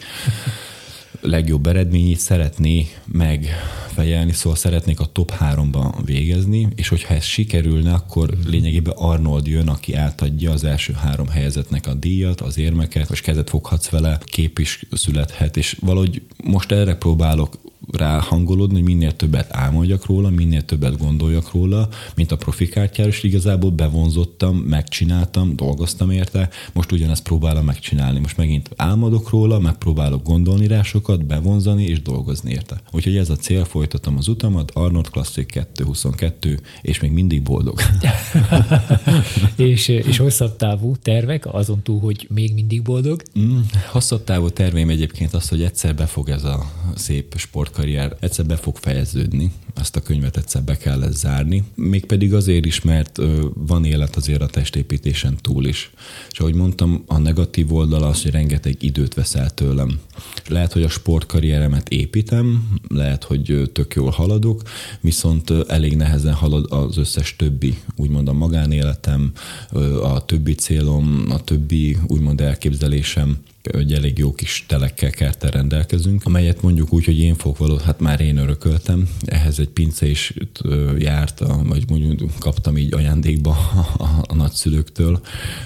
legjobb 1.21 1.67
eredményét 1.67 2.19
szeretné 2.19 2.87
megfejelni, 3.05 4.33
szóval 4.33 4.59
szeretnék 4.59 5.01
a 5.01 5.13
top 5.13 5.33
3-ban 5.41 5.95
végezni, 6.05 6.69
és 6.75 6.89
hogyha 6.89 7.15
ez 7.15 7.25
sikerülne, 7.25 7.93
akkor 7.93 8.31
lényegében 8.47 8.95
Arnold 8.97 9.47
jön, 9.47 9.69
aki 9.69 9.95
átadja 9.95 10.51
az 10.51 10.65
első 10.65 10.93
három 10.93 11.29
helyezetnek 11.29 11.87
a 11.87 11.95
díjat, 11.95 12.41
az 12.41 12.59
érmeket, 12.59 13.11
és 13.11 13.21
kezet 13.21 13.51
foghatsz 13.51 13.89
vele, 13.89 14.19
kép 14.25 14.59
is 14.59 14.87
születhet, 14.91 15.57
és 15.57 15.77
valahogy 15.81 16.23
most 16.45 16.73
erre 16.73 16.95
próbálok 16.95 17.59
rá 17.93 18.21
hangolódni, 18.21 18.75
hogy 18.75 18.85
minél 18.85 19.17
többet 19.17 19.49
álmodjak 19.51 20.07
róla, 20.07 20.31
minél 20.31 20.63
többet 20.63 20.99
gondoljak 20.99 21.53
róla, 21.53 21.89
mint 22.15 22.33
a 22.33 22.37
profikártyára, 22.37 23.09
és 23.09 23.23
igazából 23.23 23.71
bevonzottam, 23.71 24.57
megcsináltam, 24.57 25.57
dolgoztam 25.57 26.11
érte, 26.11 26.49
most 26.73 26.93
ugyanezt 26.93 27.23
próbálom 27.23 27.65
megcsinálni. 27.65 28.19
Most 28.19 28.37
megint 28.37 28.71
álmodok 28.77 29.31
róla, 29.31 29.59
megpróbálok 29.59 30.23
gondolni 30.23 30.67
rá 30.67 30.83
sokat, 30.83 31.27
bevonzani 31.27 31.85
és 31.85 32.03
dolgozni 32.03 32.51
érte. 32.51 32.81
Úgyhogy 32.91 33.17
ez 33.17 33.31
a 33.31 33.37
cél, 33.37 33.65
folytatom 33.65 34.17
az 34.17 34.29
utamat, 34.29 34.71
Arnold 34.75 35.09
Classic 35.09 35.53
222, 35.53 36.61
és 36.83 37.01
még 37.01 37.11
mindig 37.11 37.43
boldog. 37.43 37.81
és, 39.57 39.89
és 39.89 40.17
hosszabb 40.17 40.57
távú 40.57 40.97
tervek, 41.03 41.55
azon 41.55 41.83
túl, 41.83 42.01
hogy 42.01 42.27
még 42.31 42.55
mindig 42.55 42.83
boldog? 42.83 43.23
Mm, 43.39 43.59
hosszabb 43.91 44.25
távú 44.25 44.49
terveim 44.51 44.89
egyébként 44.89 45.35
az, 45.35 45.49
hogy 45.49 45.63
egyszer 45.63 45.95
befog 45.95 46.29
ez 46.29 46.45
a 46.45 46.73
szép 46.95 47.35
sport 47.37 47.68
karrier 47.71 48.17
egyszer 48.21 48.47
be 48.47 48.57
fog 48.57 48.77
fejeződni, 48.77 49.53
azt 49.75 49.97
a 49.97 50.03
könyvet 50.03 50.37
egyszer 50.37 50.63
be 50.63 50.77
kell 50.77 51.11
zárni. 51.11 51.65
Mégpedig 51.75 52.35
azért 52.35 52.67
is, 52.67 52.83
mert 52.83 53.21
van 53.55 53.85
élet 53.85 54.17
azért 54.17 54.43
a 54.43 54.47
testépítésen 54.47 55.37
túl 55.41 55.67
is. 55.67 55.91
És 56.31 56.41
ahogy 56.41 56.55
mondtam, 56.55 57.03
a 57.07 57.19
negatív 57.19 57.73
oldala 57.73 58.07
az, 58.07 58.23
hogy 58.23 58.31
rengeteg 58.31 58.83
időt 58.83 59.15
veszel 59.15 59.51
tőlem. 59.51 60.01
Lehet, 60.49 60.73
hogy 60.73 60.83
a 60.83 60.89
sportkarrieremet 60.89 61.89
építem, 61.89 62.69
lehet, 62.89 63.25
hogy 63.25 63.71
tök 63.73 63.95
jól 63.95 64.11
haladok, 64.11 64.63
viszont 65.01 65.51
elég 65.69 65.97
nehezen 65.97 66.35
halad 66.35 66.73
az 66.73 66.97
összes 66.97 67.37
többi, 67.37 67.79
úgymond 67.97 68.29
a 68.29 68.33
magánéletem, 68.33 69.33
a 70.03 70.25
többi 70.25 70.55
célom, 70.55 71.25
a 71.31 71.45
többi 71.45 71.97
úgymond 72.07 72.41
elképzelésem 72.41 73.39
egy 73.73 73.93
elég 73.93 74.19
jó 74.19 74.33
kis 74.33 74.65
telekkel 74.69 75.11
kertel 75.11 75.51
rendelkezünk, 75.51 76.25
amelyet 76.25 76.63
mondjuk 76.63 76.93
úgy, 76.93 77.05
hogy 77.05 77.19
én 77.19 77.35
fogok 77.35 77.59
való, 77.59 77.77
hát 77.77 78.01
már 78.01 78.21
én 78.21 78.37
örököltem, 78.37 79.09
ehhez 79.25 79.59
egy 79.59 79.69
pince 79.69 80.07
is 80.07 80.35
járt, 80.99 81.43
vagy 81.65 81.85
mondjuk 81.89 82.31
kaptam 82.39 82.77
így 82.77 82.95
ajándékba 82.95 83.51
a, 83.51 84.03
a, 84.03 84.25
a 84.29 84.35
nagyszülőktől, 84.35 85.21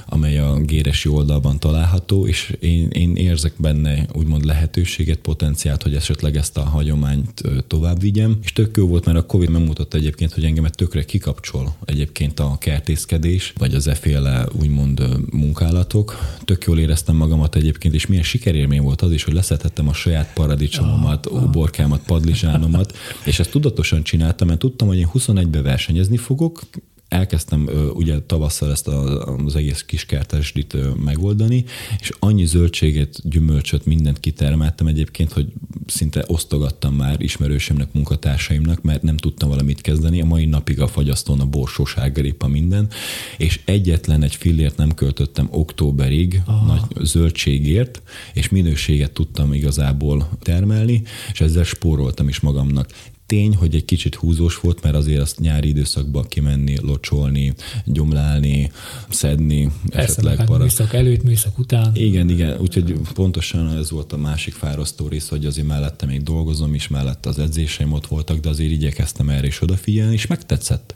amely 0.07 0.39
a 0.39 0.59
Géresi 0.61 1.09
oldalban 1.09 1.59
található, 1.59 2.27
és 2.27 2.57
én, 2.61 2.89
én 2.91 3.17
érzek 3.17 3.53
benne 3.57 4.07
úgymond 4.13 4.45
lehetőséget, 4.45 5.19
potenciált, 5.19 5.83
hogy 5.83 5.95
esetleg 5.95 6.37
ezt 6.37 6.57
a 6.57 6.63
hagyományt 6.63 7.43
tovább 7.67 8.01
vigyem, 8.01 8.39
és 8.43 8.53
tök 8.53 8.77
jó 8.77 8.87
volt, 8.87 9.05
mert 9.05 9.19
a 9.19 9.27
Covid 9.27 9.51
megmutatta 9.51 9.97
egyébként, 9.97 10.33
hogy 10.33 10.45
engemet 10.45 10.77
tökre 10.77 11.05
kikapcsol 11.05 11.75
egyébként 11.85 12.41
a 12.41 12.57
kertészkedés, 12.59 13.53
vagy 13.59 13.75
az 13.75 13.87
eféle 13.87 14.47
úgymond 14.61 15.03
munkálatok. 15.31 16.19
Tök 16.45 16.65
jól 16.65 16.79
éreztem 16.79 17.17
magamat 17.17 17.55
egyébként 17.55 17.92
egyébként, 17.93 18.03
és 18.03 18.07
milyen 18.07 18.25
sikerélmény 18.25 18.83
volt 18.83 19.03
az 19.03 19.13
is, 19.13 19.25
hogy 19.25 19.35
leszettem 19.35 19.89
a 19.89 19.93
saját 19.93 20.33
paradicsomomat, 20.33 21.27
ah, 21.27 21.43
uborkámat, 21.43 22.01
padlizsánomat, 22.07 22.97
és 23.25 23.39
ezt 23.39 23.51
tudatosan 23.51 24.03
csináltam, 24.03 24.49
mert 24.49 24.59
tudtam, 24.59 24.89
hogy 24.89 24.99
én 24.99 25.09
21-be 25.13 25.63
versenyezni 25.63 26.17
fogok, 26.17 26.61
elkezdtem 27.13 27.69
ugye 27.95 28.21
tavasszal 28.21 28.71
ezt 28.71 28.89
az 28.89 29.57
egész 29.57 29.83
kis 29.83 30.07
kertesdit 30.07 30.77
megoldani, 31.05 31.65
és 32.01 32.11
annyi 32.19 32.45
zöldséget, 32.45 33.29
gyümölcsöt, 33.29 33.87
mindent 33.87 34.21
kitermeltem 34.21 34.87
egyébként, 34.87 35.33
hogy 35.33 35.53
szinte 35.87 36.25
osztogattam 36.27 36.95
már 36.95 37.21
ismerősömnek, 37.21 37.93
munkatársaimnak, 37.93 38.83
mert 38.83 39.03
nem 39.03 39.17
tudtam 39.17 39.49
valamit 39.49 39.81
kezdeni. 39.81 40.21
A 40.21 40.25
mai 40.25 40.45
napig 40.45 40.81
a 40.81 40.87
fagyasztón 40.87 41.41
a 41.41 41.47
borsós 41.47 41.95
a 42.39 42.47
minden, 42.47 42.89
és 43.39 43.61
egyetlen 43.65 44.23
egy 44.23 44.35
fillért 44.35 44.77
nem 44.77 44.95
költöttem 44.95 45.49
októberig 45.51 46.43
Aha. 46.47 46.67
nagy 46.67 47.07
zöldségért, 47.07 48.03
és 48.35 48.49
minőséget 48.49 49.13
tudtam 49.13 49.53
igazából 49.53 50.29
termelni, 50.43 51.03
és 51.33 51.41
ezzel 51.41 51.65
spóroltam 51.65 52.29
is 52.29 52.41
magamnak 52.41 52.89
tény, 53.33 53.57
hogy 53.57 53.75
egy 53.75 53.85
kicsit 53.85 54.15
húzós 54.15 54.61
volt, 54.61 54.83
mert 54.83 54.95
azért 54.95 55.21
azt 55.21 55.39
nyári 55.39 55.69
időszakban 55.69 56.27
kimenni, 56.29 56.77
locsolni, 56.81 57.55
gyomlálni, 57.85 58.71
szedni, 59.09 59.71
Persze, 59.91 60.11
esetleg 60.11 60.37
hát 60.37 60.47
para. 60.47 60.63
műszak 60.63 60.95
előtt, 60.95 61.23
műszak 61.23 61.59
után. 61.59 61.91
Igen, 61.95 62.29
igen, 62.29 62.61
úgyhogy 62.61 62.95
pontosan 63.15 63.77
ez 63.77 63.91
volt 63.91 64.13
a 64.13 64.17
másik 64.17 64.55
fárasztó 64.55 65.09
rész, 65.09 65.29
hogy 65.29 65.47
azért 65.47 65.67
mellette 65.67 66.07
még 66.07 66.23
dolgozom 66.23 66.75
is, 66.75 66.89
mellette 66.89 67.29
az 67.29 67.39
edzéseim 67.39 67.93
ott 67.93 68.07
voltak, 68.07 68.39
de 68.39 68.49
azért 68.49 68.71
igyekeztem 68.71 69.29
erre 69.29 69.47
is 69.47 69.63
odafigyelni, 69.63 70.13
és 70.13 70.27
megtetszett. 70.27 70.95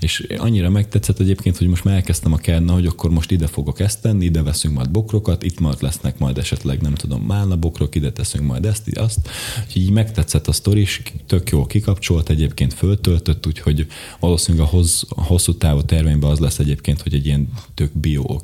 És 0.00 0.26
annyira 0.38 0.70
megtetszett 0.70 1.18
egyébként, 1.18 1.56
hogy 1.56 1.68
most 1.68 1.84
már 1.84 1.94
elkezdtem 1.94 2.32
a 2.32 2.36
kerna, 2.36 2.72
hogy 2.72 2.86
akkor 2.86 3.10
most 3.10 3.30
ide 3.30 3.46
fogok 3.46 3.80
ezt 3.80 4.02
tenni, 4.02 4.24
ide 4.24 4.42
veszünk 4.42 4.74
majd 4.74 4.90
bokrokat, 4.90 5.42
itt 5.42 5.60
majd 5.60 5.82
lesznek 5.82 6.18
majd 6.18 6.38
esetleg, 6.38 6.80
nem 6.80 6.94
tudom, 6.94 7.22
málna 7.22 7.56
bokrok, 7.56 7.94
ide 7.94 8.12
teszünk 8.12 8.46
majd 8.46 8.64
ezt, 8.64 8.88
azt. 8.98 9.28
Úgyhogy 9.66 9.82
így 9.82 9.90
megtetszett 9.90 10.48
a 10.48 10.52
sztori, 10.52 10.80
és 10.80 11.02
tök 11.26 11.50
jól 11.50 11.66
kikapcsolt, 11.66 12.28
egyébként 12.28 12.74
föltöltött, 12.74 13.46
úgyhogy 13.46 13.86
valószínűleg 14.20 14.66
a, 14.66 14.70
hoz, 14.70 15.04
a 15.08 15.24
hosszú 15.24 15.54
távú 15.54 15.82
tervényben 15.82 16.30
az 16.30 16.38
lesz 16.38 16.58
egyébként, 16.58 17.02
hogy 17.02 17.14
egy 17.14 17.26
ilyen 17.26 17.48
tök 17.74 17.98
bio 17.98 18.38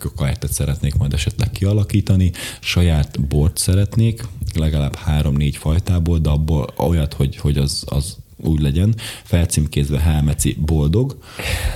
szeretnék 0.50 0.94
majd 0.94 1.12
esetleg 1.12 1.50
kialakítani, 1.50 2.32
saját 2.60 3.20
bort 3.20 3.56
szeretnék, 3.56 4.24
legalább 4.54 4.94
három-négy 4.94 5.56
fajtából, 5.56 6.18
de 6.18 6.28
abból 6.28 6.74
olyat, 6.76 7.12
hogy, 7.12 7.36
hogy 7.36 7.58
az, 7.58 7.84
az 7.86 8.16
úgy 8.44 8.60
legyen, 8.60 8.94
felcímkézve 9.22 9.98
Helmeci 9.98 10.56
boldog, 10.60 11.18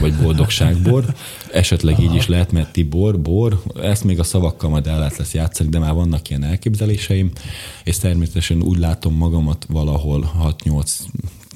vagy 0.00 0.14
boldogságbor. 0.14 1.14
Esetleg 1.52 2.00
így 2.00 2.14
is 2.14 2.28
lehet, 2.28 2.52
mert 2.52 2.72
Tibor, 2.72 3.20
bor, 3.20 3.62
ezt 3.82 4.04
még 4.04 4.18
a 4.18 4.24
szavakkal 4.24 4.70
majd 4.70 4.86
el 4.86 4.98
lehet 4.98 5.16
lesz 5.16 5.34
játszani, 5.34 5.68
de 5.68 5.78
már 5.78 5.94
vannak 5.94 6.30
ilyen 6.30 6.44
elképzeléseim, 6.44 7.30
és 7.84 7.98
természetesen 7.98 8.62
úgy 8.62 8.78
látom 8.78 9.14
magamat 9.14 9.66
valahol 9.68 10.54
6-8 10.64 10.90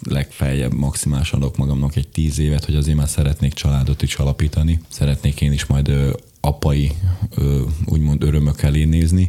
legfeljebb 0.02 0.72
maximálisan 0.72 1.40
adok 1.40 1.56
magamnak 1.56 1.96
egy 1.96 2.08
tíz 2.08 2.38
évet, 2.38 2.64
hogy 2.64 2.74
azért 2.74 2.96
már 2.96 3.08
szeretnék 3.08 3.52
családot 3.52 4.02
is 4.02 4.14
alapítani. 4.14 4.80
Szeretnék 4.88 5.40
én 5.40 5.52
is 5.52 5.66
majd 5.66 5.88
ö, 5.88 6.10
apai 6.40 6.92
ö, 7.34 7.60
úgymond 7.86 8.22
örömök 8.22 8.62
elé 8.62 8.84
nézni. 8.84 9.28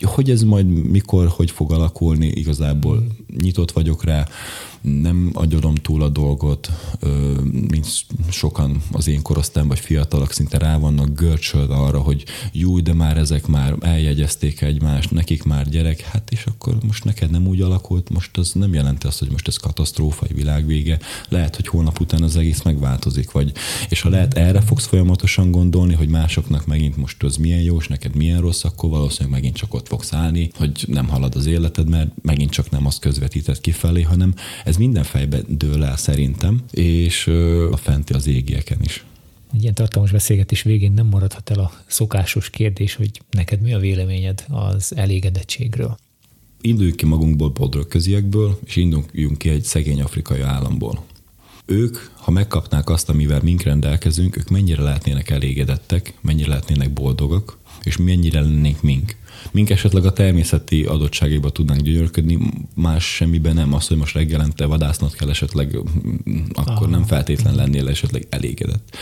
Hogy 0.00 0.30
ez 0.30 0.42
majd 0.42 0.66
mikor, 0.66 1.28
hogy 1.28 1.50
fog 1.50 1.72
alakulni, 1.72 2.26
igazából 2.26 3.06
nyitott 3.42 3.72
vagyok 3.72 4.04
rá 4.04 4.26
nem 4.86 5.30
agyalom 5.32 5.74
túl 5.74 6.02
a 6.02 6.08
dolgot, 6.08 6.70
mint 7.50 7.86
sokan 8.30 8.82
az 8.92 9.08
én 9.08 9.22
korosztályom, 9.22 9.68
vagy 9.68 9.78
fiatalok 9.78 10.32
szinte 10.32 10.58
rá 10.58 10.78
vannak 10.78 11.14
görcsölve 11.14 11.74
arra, 11.74 12.00
hogy 12.00 12.24
jó, 12.52 12.80
de 12.80 12.92
már 12.92 13.16
ezek 13.16 13.46
már 13.46 13.74
eljegyezték 13.80 14.60
egymást, 14.60 15.10
nekik 15.10 15.42
már 15.42 15.68
gyerek, 15.68 16.00
hát 16.00 16.30
és 16.30 16.44
akkor 16.46 16.76
most 16.86 17.04
neked 17.04 17.30
nem 17.30 17.46
úgy 17.46 17.60
alakult, 17.60 18.10
most 18.10 18.36
az 18.36 18.52
nem 18.52 18.74
jelenti 18.74 19.06
azt, 19.06 19.18
hogy 19.18 19.30
most 19.30 19.48
ez 19.48 19.56
katasztrófa, 19.56 20.24
egy 20.24 20.34
világvége, 20.34 20.98
lehet, 21.28 21.56
hogy 21.56 21.66
holnap 21.66 22.00
után 22.00 22.22
az 22.22 22.36
egész 22.36 22.62
megváltozik, 22.62 23.30
vagy, 23.30 23.52
és 23.88 24.00
ha 24.00 24.08
lehet 24.08 24.34
erre 24.34 24.60
fogsz 24.60 24.86
folyamatosan 24.86 25.50
gondolni, 25.50 25.94
hogy 25.94 26.08
másoknak 26.08 26.66
megint 26.66 26.96
most 26.96 27.22
az 27.22 27.36
milyen 27.36 27.62
jó, 27.62 27.76
és 27.76 27.88
neked 27.88 28.14
milyen 28.14 28.40
rossz, 28.40 28.64
akkor 28.64 28.90
valószínűleg 28.90 29.32
megint 29.32 29.56
csak 29.56 29.74
ott 29.74 29.88
fogsz 29.88 30.12
állni, 30.12 30.50
hogy 30.56 30.84
nem 30.86 31.08
halad 31.08 31.34
az 31.34 31.46
életed, 31.46 31.88
mert 31.88 32.10
megint 32.22 32.50
csak 32.50 32.70
nem 32.70 32.86
azt 32.86 33.00
közvetített 33.00 33.60
kifelé, 33.60 34.02
hanem 34.02 34.34
ez 34.64 34.75
ez 34.76 34.82
minden 34.82 35.04
fejbe 35.04 35.40
dől 35.48 35.84
el 35.84 35.96
szerintem, 35.96 36.62
és 36.70 37.26
a 37.70 37.76
fenti 37.76 38.12
az 38.12 38.26
égieken 38.26 38.78
is. 38.82 39.04
Egy 39.54 39.62
ilyen 39.62 39.74
tartalmas 39.74 40.12
beszélgetés 40.12 40.62
végén 40.62 40.92
nem 40.92 41.06
maradhat 41.06 41.50
el 41.50 41.58
a 41.58 41.72
szokásos 41.86 42.50
kérdés, 42.50 42.94
hogy 42.94 43.22
neked 43.30 43.60
mi 43.60 43.74
a 43.74 43.78
véleményed 43.78 44.44
az 44.48 44.96
elégedettségről? 44.96 45.96
Induljuk 46.60 46.96
ki 46.96 47.06
magunkból 47.06 47.52
köziekből, 47.88 48.58
és 48.64 48.76
induljunk 48.76 49.38
ki 49.38 49.48
egy 49.48 49.64
szegény 49.64 50.02
afrikai 50.02 50.40
államból. 50.40 51.04
Ők, 51.66 51.96
ha 52.14 52.30
megkapnák 52.30 52.88
azt, 52.88 53.08
amivel 53.08 53.40
mink 53.42 53.62
rendelkezünk, 53.62 54.36
ők 54.36 54.48
mennyire 54.48 54.82
lehetnének 54.82 55.30
elégedettek, 55.30 56.14
mennyire 56.20 56.48
lehetnének 56.48 56.92
boldogak, 56.92 57.58
és 57.82 57.96
mennyire 57.96 58.40
lennénk 58.40 58.82
mink. 58.82 59.16
Mink 59.52 59.70
esetleg 59.70 60.04
a 60.04 60.12
természeti 60.12 60.84
adottságaiba 60.84 61.50
tudnánk 61.50 61.80
gyönyörködni, 61.80 62.38
más 62.74 63.04
semmiben 63.04 63.54
nem. 63.54 63.74
Az, 63.74 63.86
hogy 63.86 63.96
most 63.96 64.14
reggelente 64.14 64.66
vadásznod 64.66 65.14
kell 65.14 65.28
esetleg, 65.28 65.78
akkor 66.54 66.76
Aha. 66.76 66.86
nem 66.86 67.04
feltétlen 67.04 67.54
lennél 67.54 67.88
esetleg 67.88 68.26
elégedett. 68.30 68.96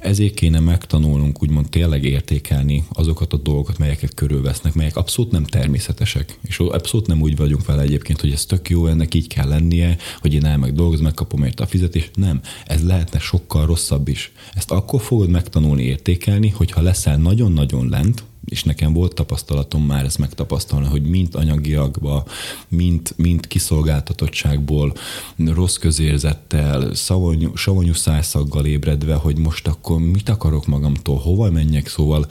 Ezért 0.00 0.34
kéne 0.34 0.60
megtanulnunk 0.60 1.42
úgymond 1.42 1.68
tényleg 1.68 2.04
értékelni 2.04 2.84
azokat 2.92 3.32
a 3.32 3.36
dolgokat, 3.36 3.78
melyeket 3.78 4.14
körülvesznek, 4.14 4.74
melyek 4.74 4.96
abszolút 4.96 5.32
nem 5.32 5.44
természetesek. 5.44 6.38
És 6.42 6.58
abszolút 6.58 7.06
nem 7.06 7.20
úgy 7.20 7.36
vagyunk 7.36 7.66
vele 7.66 7.82
egyébként, 7.82 8.20
hogy 8.20 8.32
ez 8.32 8.44
tök 8.44 8.68
jó, 8.70 8.86
ennek 8.86 9.14
így 9.14 9.26
kell 9.26 9.48
lennie, 9.48 9.96
hogy 10.20 10.34
én 10.34 10.44
elmeg 10.44 10.72
dolgozom, 10.72 11.04
megkapom 11.04 11.44
érte 11.44 11.62
a 11.62 11.66
fizetést. 11.66 12.10
Nem, 12.14 12.40
ez 12.66 12.84
lehetne 12.84 13.18
sokkal 13.18 13.66
rosszabb 13.66 14.08
is. 14.08 14.32
Ezt 14.54 14.70
akkor 14.70 15.00
fogod 15.00 15.28
megtanulni 15.28 15.82
értékelni, 15.82 16.48
hogyha 16.48 16.80
leszel 16.80 17.16
nagyon-nagyon 17.16 17.88
lent, 17.88 18.24
és 18.50 18.62
nekem 18.62 18.92
volt 18.92 19.14
tapasztalatom 19.14 19.82
már 19.82 20.04
ezt 20.04 20.18
megtapasztalni, 20.18 20.86
hogy 20.86 21.02
mint 21.02 21.34
anyagiakba, 21.34 22.24
mint, 22.68 23.14
mint 23.16 23.46
kiszolgáltatottságból, 23.46 24.92
rossz 25.36 25.76
közérzettel, 25.76 26.94
savanyú, 26.94 27.56
savanyú 27.56 27.92
szájszaggal 27.92 28.66
ébredve, 28.66 29.14
hogy 29.14 29.38
most 29.38 29.66
akkor 29.66 30.00
mit 30.00 30.28
akarok 30.28 30.66
magamtól, 30.66 31.18
hova 31.18 31.50
menjek, 31.50 31.88
szóval 31.88 32.26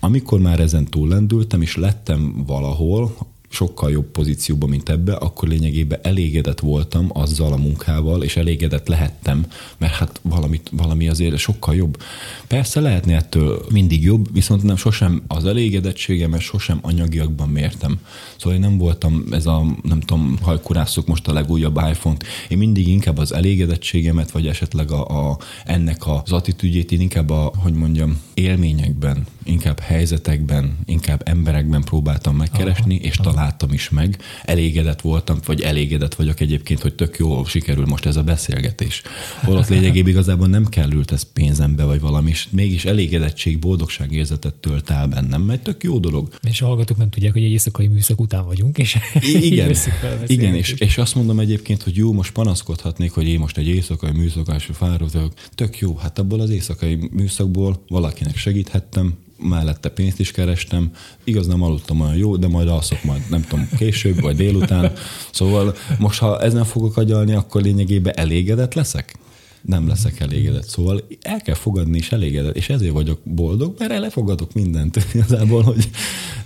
amikor 0.00 0.40
már 0.40 0.60
ezen 0.60 0.84
túllendültem, 0.84 1.62
és 1.62 1.76
lettem 1.76 2.44
valahol, 2.46 3.16
sokkal 3.54 3.90
jobb 3.90 4.06
pozícióban, 4.10 4.68
mint 4.68 4.88
ebbe, 4.88 5.14
akkor 5.14 5.48
lényegében 5.48 5.98
elégedett 6.02 6.60
voltam 6.60 7.08
azzal 7.12 7.52
a 7.52 7.56
munkával, 7.56 8.22
és 8.22 8.36
elégedett 8.36 8.88
lehettem, 8.88 9.46
mert 9.78 9.92
hát 9.92 10.20
valamit, 10.22 10.70
valami 10.72 11.08
azért 11.08 11.36
sokkal 11.36 11.74
jobb. 11.74 12.02
Persze 12.46 12.80
lehetne 12.80 13.16
ettől 13.16 13.64
mindig 13.70 14.02
jobb, 14.02 14.32
viszont 14.32 14.62
nem 14.62 14.76
sosem 14.76 15.22
az 15.26 15.44
elégedettségemet 15.44 16.40
sosem 16.40 16.78
anyagiakban 16.82 17.48
mértem. 17.48 17.98
Szóval 18.36 18.54
én 18.54 18.60
nem 18.60 18.78
voltam 18.78 19.24
ez 19.30 19.46
a, 19.46 19.64
nem 19.82 20.00
tudom, 20.00 20.38
hajkurászok 20.42 21.06
most 21.06 21.28
a 21.28 21.32
legújabb 21.32 21.76
iPhone-t. 21.76 22.24
Én 22.48 22.58
mindig 22.58 22.88
inkább 22.88 23.18
az 23.18 23.32
elégedettségemet, 23.32 24.30
vagy 24.30 24.46
esetleg 24.46 24.90
a, 24.90 25.30
a 25.30 25.38
ennek 25.64 26.06
az 26.06 26.32
attitűdjét 26.32 26.92
én 26.92 27.00
inkább 27.00 27.30
a, 27.30 27.52
hogy 27.56 27.72
mondjam, 27.72 28.20
élményekben, 28.34 29.26
inkább 29.44 29.78
helyzetekben, 29.78 30.78
inkább 30.84 31.22
emberekben 31.24 31.82
próbáltam 31.82 32.36
megkeresni, 32.36 32.94
Aha. 32.94 33.04
és 33.04 33.16
talán 33.16 33.43
láttam 33.44 33.72
is 33.72 33.90
meg, 33.90 34.18
elégedett 34.42 35.00
voltam, 35.00 35.38
vagy 35.44 35.60
elégedett 35.60 36.14
vagyok 36.14 36.40
egyébként, 36.40 36.80
hogy 36.80 36.94
tök 36.94 37.16
jó 37.18 37.44
sikerül 37.44 37.86
most 37.86 38.06
ez 38.06 38.16
a 38.16 38.22
beszélgetés. 38.22 39.02
Holott 39.42 39.68
lényegében 39.68 40.10
igazából 40.10 40.46
nem 40.46 40.66
kellült 40.66 41.12
ez 41.12 41.32
pénzembe, 41.32 41.84
vagy 41.84 42.00
valami, 42.00 42.30
és 42.30 42.46
mégis 42.50 42.84
elégedettség, 42.84 43.58
boldogság 43.58 44.12
érzetet 44.12 44.54
tölt 44.54 44.90
el 44.90 45.06
bennem, 45.06 45.42
mert 45.42 45.62
tök 45.62 45.82
jó 45.82 45.98
dolog. 45.98 46.28
És 46.42 46.62
a 46.62 46.66
hallgatók 46.66 46.96
nem 46.96 47.10
tudják, 47.10 47.32
hogy 47.32 47.42
egy 47.42 47.50
éjszakai 47.50 47.86
műszak 47.86 48.20
után 48.20 48.44
vagyunk, 48.44 48.78
és 48.78 48.96
igen, 49.20 49.74
igen 50.26 50.54
és, 50.54 50.72
és 50.72 50.98
azt 50.98 51.14
mondom 51.14 51.38
egyébként, 51.38 51.82
hogy 51.82 51.96
jó, 51.96 52.12
most 52.12 52.32
panaszkodhatnék, 52.32 53.12
hogy 53.12 53.28
én 53.28 53.38
most 53.38 53.58
egy 53.58 53.68
éjszakai 53.68 54.12
műszakás 54.12 54.68
fáradok, 54.72 55.32
tök 55.54 55.78
jó, 55.78 55.96
hát 55.96 56.18
abból 56.18 56.40
az 56.40 56.50
éjszakai 56.50 56.98
műszakból 57.12 57.82
valakinek 57.88 58.36
segíthettem, 58.36 59.14
mellette 59.38 59.88
pénzt 59.88 60.20
is 60.20 60.30
kerestem. 60.30 60.90
Igaz, 61.24 61.46
nem 61.46 61.62
aludtam 61.62 62.00
olyan 62.00 62.16
jó, 62.16 62.36
de 62.36 62.48
majd 62.48 62.68
alszok 62.68 63.02
majd, 63.04 63.22
nem 63.30 63.42
tudom, 63.42 63.68
később 63.76 64.20
vagy 64.20 64.36
délután. 64.36 64.92
Szóval 65.32 65.74
most, 65.98 66.18
ha 66.18 66.42
ezen 66.42 66.64
fogok 66.64 66.96
agyalni, 66.96 67.34
akkor 67.34 67.62
lényegében 67.62 68.16
elégedett 68.16 68.74
leszek? 68.74 69.18
nem 69.64 69.88
leszek 69.88 70.20
elégedett. 70.20 70.68
Szóval 70.68 71.04
el 71.20 71.40
kell 71.40 71.54
fogadni 71.54 71.96
és 71.96 72.12
elégedett, 72.12 72.56
és 72.56 72.68
ezért 72.68 72.92
vagyok 72.92 73.18
boldog, 73.24 73.74
mert 73.78 73.92
elefogadok 73.92 74.52
mindent 74.52 74.96
igazából, 75.14 75.62
hogy 75.62 75.90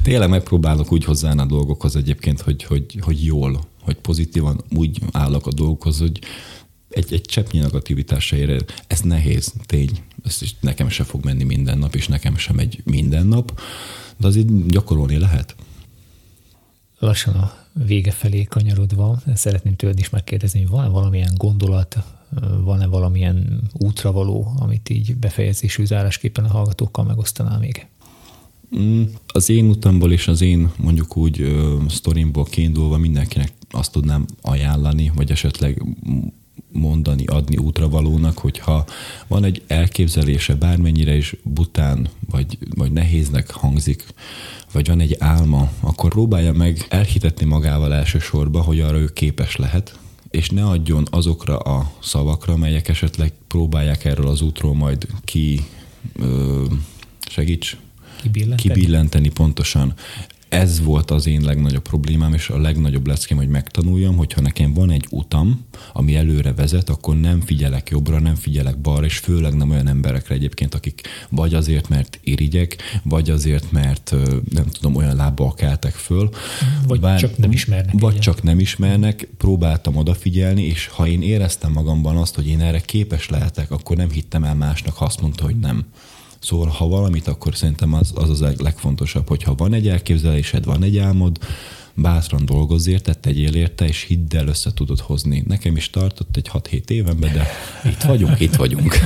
tényleg 0.02 0.28
megpróbálok 0.28 0.92
úgy 0.92 1.04
hozzáállni 1.04 1.40
a 1.40 1.46
dolgokhoz 1.46 1.96
egyébként, 1.96 2.40
hogy, 2.40 2.62
hogy, 2.62 2.98
hogy 3.00 3.24
jól, 3.24 3.60
hogy 3.82 3.96
pozitívan 3.96 4.60
úgy 4.76 4.98
állok 5.12 5.46
a 5.46 5.52
dolgokhoz, 5.52 5.98
hogy 5.98 6.18
egy, 6.88 7.12
egy 7.12 7.20
cseppnyi 7.20 7.58
negativitásra 7.58 8.36
ér. 8.36 8.64
Ez 8.86 9.00
nehéz, 9.00 9.52
tény. 9.66 9.90
Ez 10.24 10.38
is 10.40 10.54
nekem 10.60 10.88
se 10.88 11.04
fog 11.04 11.24
menni 11.24 11.44
minden 11.44 11.78
nap, 11.78 11.94
és 11.94 12.08
nekem 12.08 12.36
sem 12.36 12.58
egy 12.58 12.80
minden 12.84 13.26
nap, 13.26 13.60
de 14.16 14.26
azért 14.26 14.68
gyakorolni 14.68 15.18
lehet. 15.18 15.56
Lassan 16.98 17.34
a 17.34 17.52
vége 17.72 18.10
felé 18.10 18.44
kanyarodva 18.44 19.20
szeretném 19.34 19.76
tőled 19.76 19.98
is 19.98 20.10
megkérdezni, 20.10 20.60
hogy 20.60 20.68
van-e 20.68 20.88
valamilyen 20.88 21.32
gondolat, 21.36 21.96
van-e 22.60 22.86
valamilyen 22.86 23.60
útravaló, 23.72 24.52
amit 24.58 24.88
így 24.88 25.16
befejezésű 25.16 25.84
zárásképpen 25.84 26.44
a 26.44 26.48
hallgatókkal 26.48 27.04
megosztanál 27.04 27.58
még? 27.58 27.86
Mm, 28.78 29.02
az 29.26 29.48
én 29.48 29.68
utamból 29.68 30.12
és 30.12 30.28
az 30.28 30.40
én 30.40 30.70
mondjuk 30.76 31.16
úgy 31.16 31.56
sztorimból 31.88 32.44
kiindulva 32.44 32.96
mindenkinek 32.96 33.52
azt 33.70 33.92
tudnám 33.92 34.26
ajánlani, 34.40 35.12
vagy 35.14 35.30
esetleg 35.30 35.82
mondani, 36.72 37.24
adni 37.26 37.56
útravalónak, 37.56 38.38
hogyha 38.38 38.84
van 39.26 39.44
egy 39.44 39.62
elképzelése, 39.66 40.54
bármennyire 40.54 41.16
is 41.16 41.36
bután, 41.42 42.08
vagy, 42.30 42.58
vagy 42.74 42.92
nehéznek 42.92 43.50
hangzik, 43.50 44.04
vagy 44.72 44.88
van 44.88 45.00
egy 45.00 45.16
álma, 45.18 45.70
akkor 45.80 46.10
próbálja 46.10 46.52
meg 46.52 46.86
elhitetni 46.88 47.46
magával 47.46 47.94
elsősorban, 47.94 48.62
hogy 48.62 48.80
arra 48.80 48.98
ő 48.98 49.06
képes 49.06 49.56
lehet, 49.56 49.98
és 50.30 50.50
ne 50.50 50.66
adjon 50.66 51.06
azokra 51.10 51.58
a 51.58 51.92
szavakra, 52.02 52.56
melyek 52.56 52.88
esetleg 52.88 53.32
próbálják 53.48 54.04
erről 54.04 54.28
az 54.28 54.42
útról 54.42 54.74
majd 54.74 55.06
ki 55.24 55.60
ö, 56.16 56.64
segíts, 57.30 57.76
kibillenteni. 58.22 58.74
kibillenteni 58.74 59.28
pontosan 59.28 59.94
ez 60.48 60.80
volt 60.80 61.10
az 61.10 61.26
én 61.26 61.40
legnagyobb 61.40 61.82
problémám, 61.82 62.34
és 62.34 62.48
a 62.48 62.58
legnagyobb 62.58 63.06
leckém, 63.06 63.36
hogy 63.36 63.48
megtanuljam, 63.48 64.16
hogyha 64.16 64.40
nekem 64.40 64.72
van 64.72 64.90
egy 64.90 65.06
utam, 65.10 65.64
ami 65.92 66.16
előre 66.16 66.52
vezet, 66.52 66.88
akkor 66.88 67.20
nem 67.20 67.40
figyelek 67.40 67.88
jobbra, 67.88 68.18
nem 68.18 68.34
figyelek 68.34 68.78
balra, 68.78 69.04
és 69.04 69.18
főleg 69.18 69.54
nem 69.54 69.70
olyan 69.70 69.88
emberekre 69.88 70.34
egyébként, 70.34 70.74
akik 70.74 71.00
vagy 71.28 71.54
azért, 71.54 71.88
mert 71.88 72.20
irigyek, 72.22 72.76
vagy 73.02 73.30
azért, 73.30 73.72
mert 73.72 74.14
nem 74.50 74.64
tudom, 74.64 74.96
olyan 74.96 75.16
lábbal 75.16 75.54
keltek 75.54 75.94
föl. 75.94 76.30
Vagy 76.86 77.00
bár, 77.00 77.18
csak 77.18 77.38
nem 77.38 77.52
ismernek. 77.52 78.00
Vagy 78.00 78.12
ugye. 78.12 78.22
csak 78.22 78.42
nem 78.42 78.58
ismernek, 78.58 79.28
próbáltam 79.36 79.96
odafigyelni, 79.96 80.62
és 80.62 80.86
ha 80.86 81.06
én 81.06 81.22
éreztem 81.22 81.72
magamban 81.72 82.16
azt, 82.16 82.34
hogy 82.34 82.48
én 82.48 82.60
erre 82.60 82.80
képes 82.80 83.28
lehetek, 83.28 83.70
akkor 83.70 83.96
nem 83.96 84.10
hittem 84.10 84.44
el 84.44 84.54
másnak, 84.54 84.96
ha 84.96 85.04
azt 85.04 85.20
mondta, 85.20 85.44
hogy 85.44 85.58
nem. 85.58 85.84
Szóval, 86.40 86.68
ha 86.68 86.88
valamit, 86.88 87.26
akkor 87.26 87.56
szerintem 87.56 87.92
az 87.94 88.12
az, 88.14 88.40
az 88.40 88.54
legfontosabb, 88.58 89.28
hogyha 89.28 89.54
van 89.54 89.72
egy 89.72 89.88
elképzelésed, 89.88 90.64
van 90.64 90.82
egy 90.82 90.98
álmod, 90.98 91.38
bátran 92.00 92.44
dolgozz 92.44 92.86
érte, 92.86 93.14
tegyél 93.14 93.54
érte, 93.54 93.86
és 93.86 94.02
hidd 94.02 94.36
el 94.36 94.48
össze 94.48 94.72
tudod 94.72 95.00
hozni. 95.00 95.44
Nekem 95.46 95.76
is 95.76 95.90
tartott 95.90 96.36
egy 96.36 96.50
6-7 96.52 96.90
évenbe, 96.90 97.32
de 97.32 97.46
itt 97.90 98.02
vagyunk, 98.02 98.40
itt 98.40 98.54
vagyunk. 98.54 98.98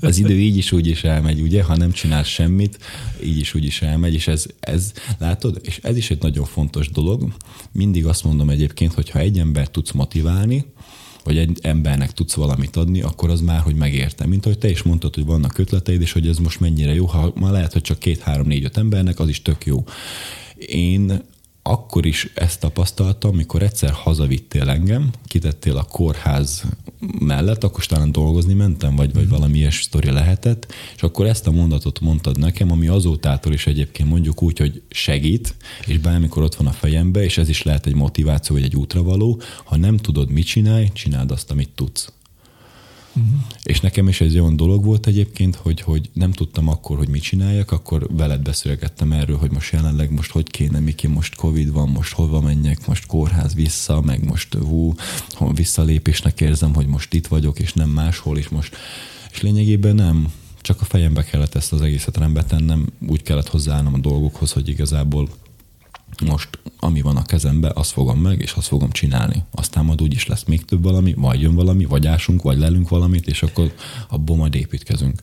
Az 0.00 0.18
idő 0.18 0.34
így 0.38 0.56
is 0.56 0.72
úgy 0.72 0.86
is 0.86 1.04
elmegy, 1.04 1.40
ugye, 1.40 1.62
ha 1.62 1.76
nem 1.76 1.92
csinálsz 1.92 2.28
semmit, 2.28 2.78
így 3.24 3.38
is 3.38 3.54
úgy 3.54 3.64
is 3.64 3.82
elmegy, 3.82 4.14
és 4.14 4.26
ez, 4.26 4.46
ez 4.60 4.92
látod, 5.18 5.58
és 5.62 5.78
ez 5.82 5.96
is 5.96 6.10
egy 6.10 6.22
nagyon 6.22 6.44
fontos 6.44 6.90
dolog. 6.90 7.32
Mindig 7.72 8.06
azt 8.06 8.24
mondom 8.24 8.50
egyébként, 8.50 8.92
hogy 8.92 9.10
ha 9.10 9.18
egy 9.18 9.38
ember 9.38 9.68
tudsz 9.68 9.92
motiválni, 9.92 10.64
vagy 11.24 11.38
egy 11.38 11.58
embernek 11.62 12.12
tudsz 12.12 12.34
valamit 12.34 12.76
adni, 12.76 13.00
akkor 13.00 13.30
az 13.30 13.40
már, 13.40 13.60
hogy 13.60 13.74
megérte. 13.74 14.26
Mint 14.26 14.44
ahogy 14.44 14.58
te 14.58 14.70
is 14.70 14.82
mondtad, 14.82 15.14
hogy 15.14 15.24
vannak 15.24 15.58
ötleteid, 15.58 16.00
és 16.00 16.12
hogy 16.12 16.28
ez 16.28 16.38
most 16.38 16.60
mennyire 16.60 16.94
jó, 16.94 17.06
ha 17.06 17.32
ma 17.34 17.50
lehet, 17.50 17.72
hogy 17.72 17.82
csak 17.82 17.98
két, 17.98 18.20
három, 18.20 18.46
négy, 18.46 18.64
öt 18.64 18.76
embernek, 18.76 19.18
az 19.18 19.28
is 19.28 19.42
tök 19.42 19.66
jó. 19.66 19.84
Én 20.66 21.22
akkor 21.68 22.06
is 22.06 22.30
ezt 22.34 22.60
tapasztaltam, 22.60 23.30
amikor 23.30 23.62
egyszer 23.62 23.90
hazavittél 23.90 24.68
engem, 24.68 25.10
kitettél 25.26 25.76
a 25.76 25.82
kórház 25.82 26.62
mellett, 27.18 27.64
akkor 27.64 27.86
talán 27.86 28.12
dolgozni 28.12 28.54
mentem, 28.54 28.96
vagy, 28.96 29.12
vagy 29.12 29.22
mhm. 29.22 29.32
valami 29.32 29.58
ilyes 29.58 29.82
sztori 29.82 30.10
lehetett, 30.10 30.72
és 30.96 31.02
akkor 31.02 31.26
ezt 31.26 31.46
a 31.46 31.50
mondatot 31.50 32.00
mondtad 32.00 32.38
nekem, 32.38 32.70
ami 32.70 32.86
azótától 32.86 33.52
is 33.52 33.66
egyébként 33.66 34.08
mondjuk 34.08 34.42
úgy, 34.42 34.58
hogy 34.58 34.82
segít, 34.90 35.54
és 35.86 35.98
bármikor 35.98 36.42
ott 36.42 36.54
van 36.54 36.66
a 36.66 36.72
fejembe, 36.72 37.24
és 37.24 37.38
ez 37.38 37.48
is 37.48 37.62
lehet 37.62 37.86
egy 37.86 37.94
motiváció, 37.94 38.54
vagy 38.54 38.64
egy 38.64 38.76
útravaló, 38.76 39.40
ha 39.64 39.76
nem 39.76 39.96
tudod, 39.96 40.30
mit 40.30 40.46
csinálj, 40.46 40.88
csináld 40.92 41.30
azt, 41.30 41.50
amit 41.50 41.70
tudsz. 41.74 42.12
Uh-huh. 43.12 43.40
És 43.62 43.80
nekem 43.80 44.08
is 44.08 44.20
ez 44.20 44.34
olyan 44.34 44.56
dolog 44.56 44.84
volt 44.84 45.06
egyébként, 45.06 45.54
hogy, 45.54 45.80
hogy 45.80 46.10
nem 46.12 46.32
tudtam 46.32 46.68
akkor, 46.68 46.96
hogy 46.96 47.08
mit 47.08 47.22
csináljak, 47.22 47.70
akkor 47.70 48.06
veled 48.10 48.40
beszélgettem 48.40 49.12
erről, 49.12 49.36
hogy 49.36 49.50
most 49.50 49.72
jelenleg 49.72 50.10
most 50.10 50.30
hogy 50.30 50.50
kéne, 50.50 50.78
Miki, 50.78 51.06
most 51.06 51.34
Covid 51.34 51.72
van, 51.72 51.88
most 51.88 52.12
hova 52.12 52.40
menjek, 52.40 52.86
most 52.86 53.06
kórház 53.06 53.54
vissza, 53.54 54.00
meg 54.00 54.24
most 54.24 54.54
hú, 54.54 54.94
visszalépésnek 55.54 56.40
érzem, 56.40 56.74
hogy 56.74 56.86
most 56.86 57.14
itt 57.14 57.26
vagyok, 57.26 57.58
és 57.58 57.72
nem 57.72 57.88
máshol, 57.88 58.38
és 58.38 58.48
most, 58.48 58.76
és 59.30 59.42
lényegében 59.42 59.94
nem, 59.94 60.32
csak 60.60 60.80
a 60.80 60.84
fejembe 60.84 61.24
kellett 61.24 61.54
ezt 61.54 61.72
az 61.72 61.80
egészet 61.80 62.16
rendbe 62.16 62.44
tennem, 62.44 62.86
úgy 63.08 63.22
kellett 63.22 63.48
hozzáállnom 63.48 63.94
a 63.94 63.98
dolgokhoz, 63.98 64.52
hogy 64.52 64.68
igazából 64.68 65.28
most 66.26 66.58
ami 66.80 67.00
van 67.00 67.16
a 67.16 67.22
kezembe, 67.22 67.70
azt 67.74 67.90
fogom 67.90 68.20
meg, 68.20 68.40
és 68.40 68.52
azt 68.52 68.66
fogom 68.66 68.90
csinálni. 68.90 69.44
Aztán 69.50 69.84
majd 69.84 70.02
úgyis 70.02 70.26
lesz 70.26 70.44
még 70.44 70.64
több 70.64 70.82
valami, 70.82 71.14
vagy 71.14 71.40
jön 71.40 71.54
valami, 71.54 71.84
vagy 71.84 72.06
ásunk, 72.06 72.42
vagy 72.42 72.58
lelünk 72.58 72.88
valamit, 72.88 73.26
és 73.26 73.42
akkor 73.42 73.72
abból 74.08 74.36
majd 74.36 74.54
építkezünk. 74.54 75.22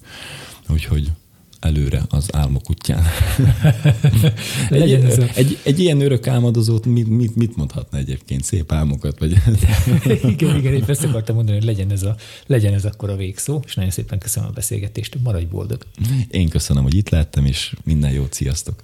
Úgyhogy 0.69 1.11
előre 1.59 2.01
az 2.09 2.35
álmok 2.35 2.69
útján. 2.69 3.03
Egy, 4.69 4.91
ez 4.91 5.17
a... 5.17 5.27
egy, 5.35 5.57
egy 5.63 5.79
ilyen 5.79 6.01
örök 6.01 6.27
álmodozót 6.27 6.85
mit, 6.85 7.07
mit, 7.07 7.35
mit 7.35 7.55
mondhatna 7.55 7.97
egyébként? 7.97 8.43
Szép 8.43 8.71
álmokat? 8.71 9.19
Vagy... 9.19 9.31
igen, 10.31 10.55
igen, 10.55 10.73
én 10.73 10.83
ezt 10.87 11.03
akartam 11.03 11.35
mondani, 11.35 11.57
hogy 11.57 11.65
legyen 11.65 11.91
ez, 11.91 12.03
a, 12.03 12.15
legyen 12.45 12.73
ez 12.73 12.85
akkor 12.85 13.09
a 13.09 13.15
végszó, 13.15 13.61
és 13.65 13.75
nagyon 13.75 13.91
szépen 13.91 14.19
köszönöm 14.19 14.49
a 14.49 14.51
beszélgetést, 14.51 15.17
maradj 15.23 15.45
boldog. 15.45 15.85
Én 16.29 16.49
köszönöm, 16.49 16.83
hogy 16.83 16.95
itt 16.95 17.09
lettem, 17.09 17.45
és 17.45 17.75
minden 17.83 18.11
jót, 18.11 18.33
sziasztok! 18.33 18.83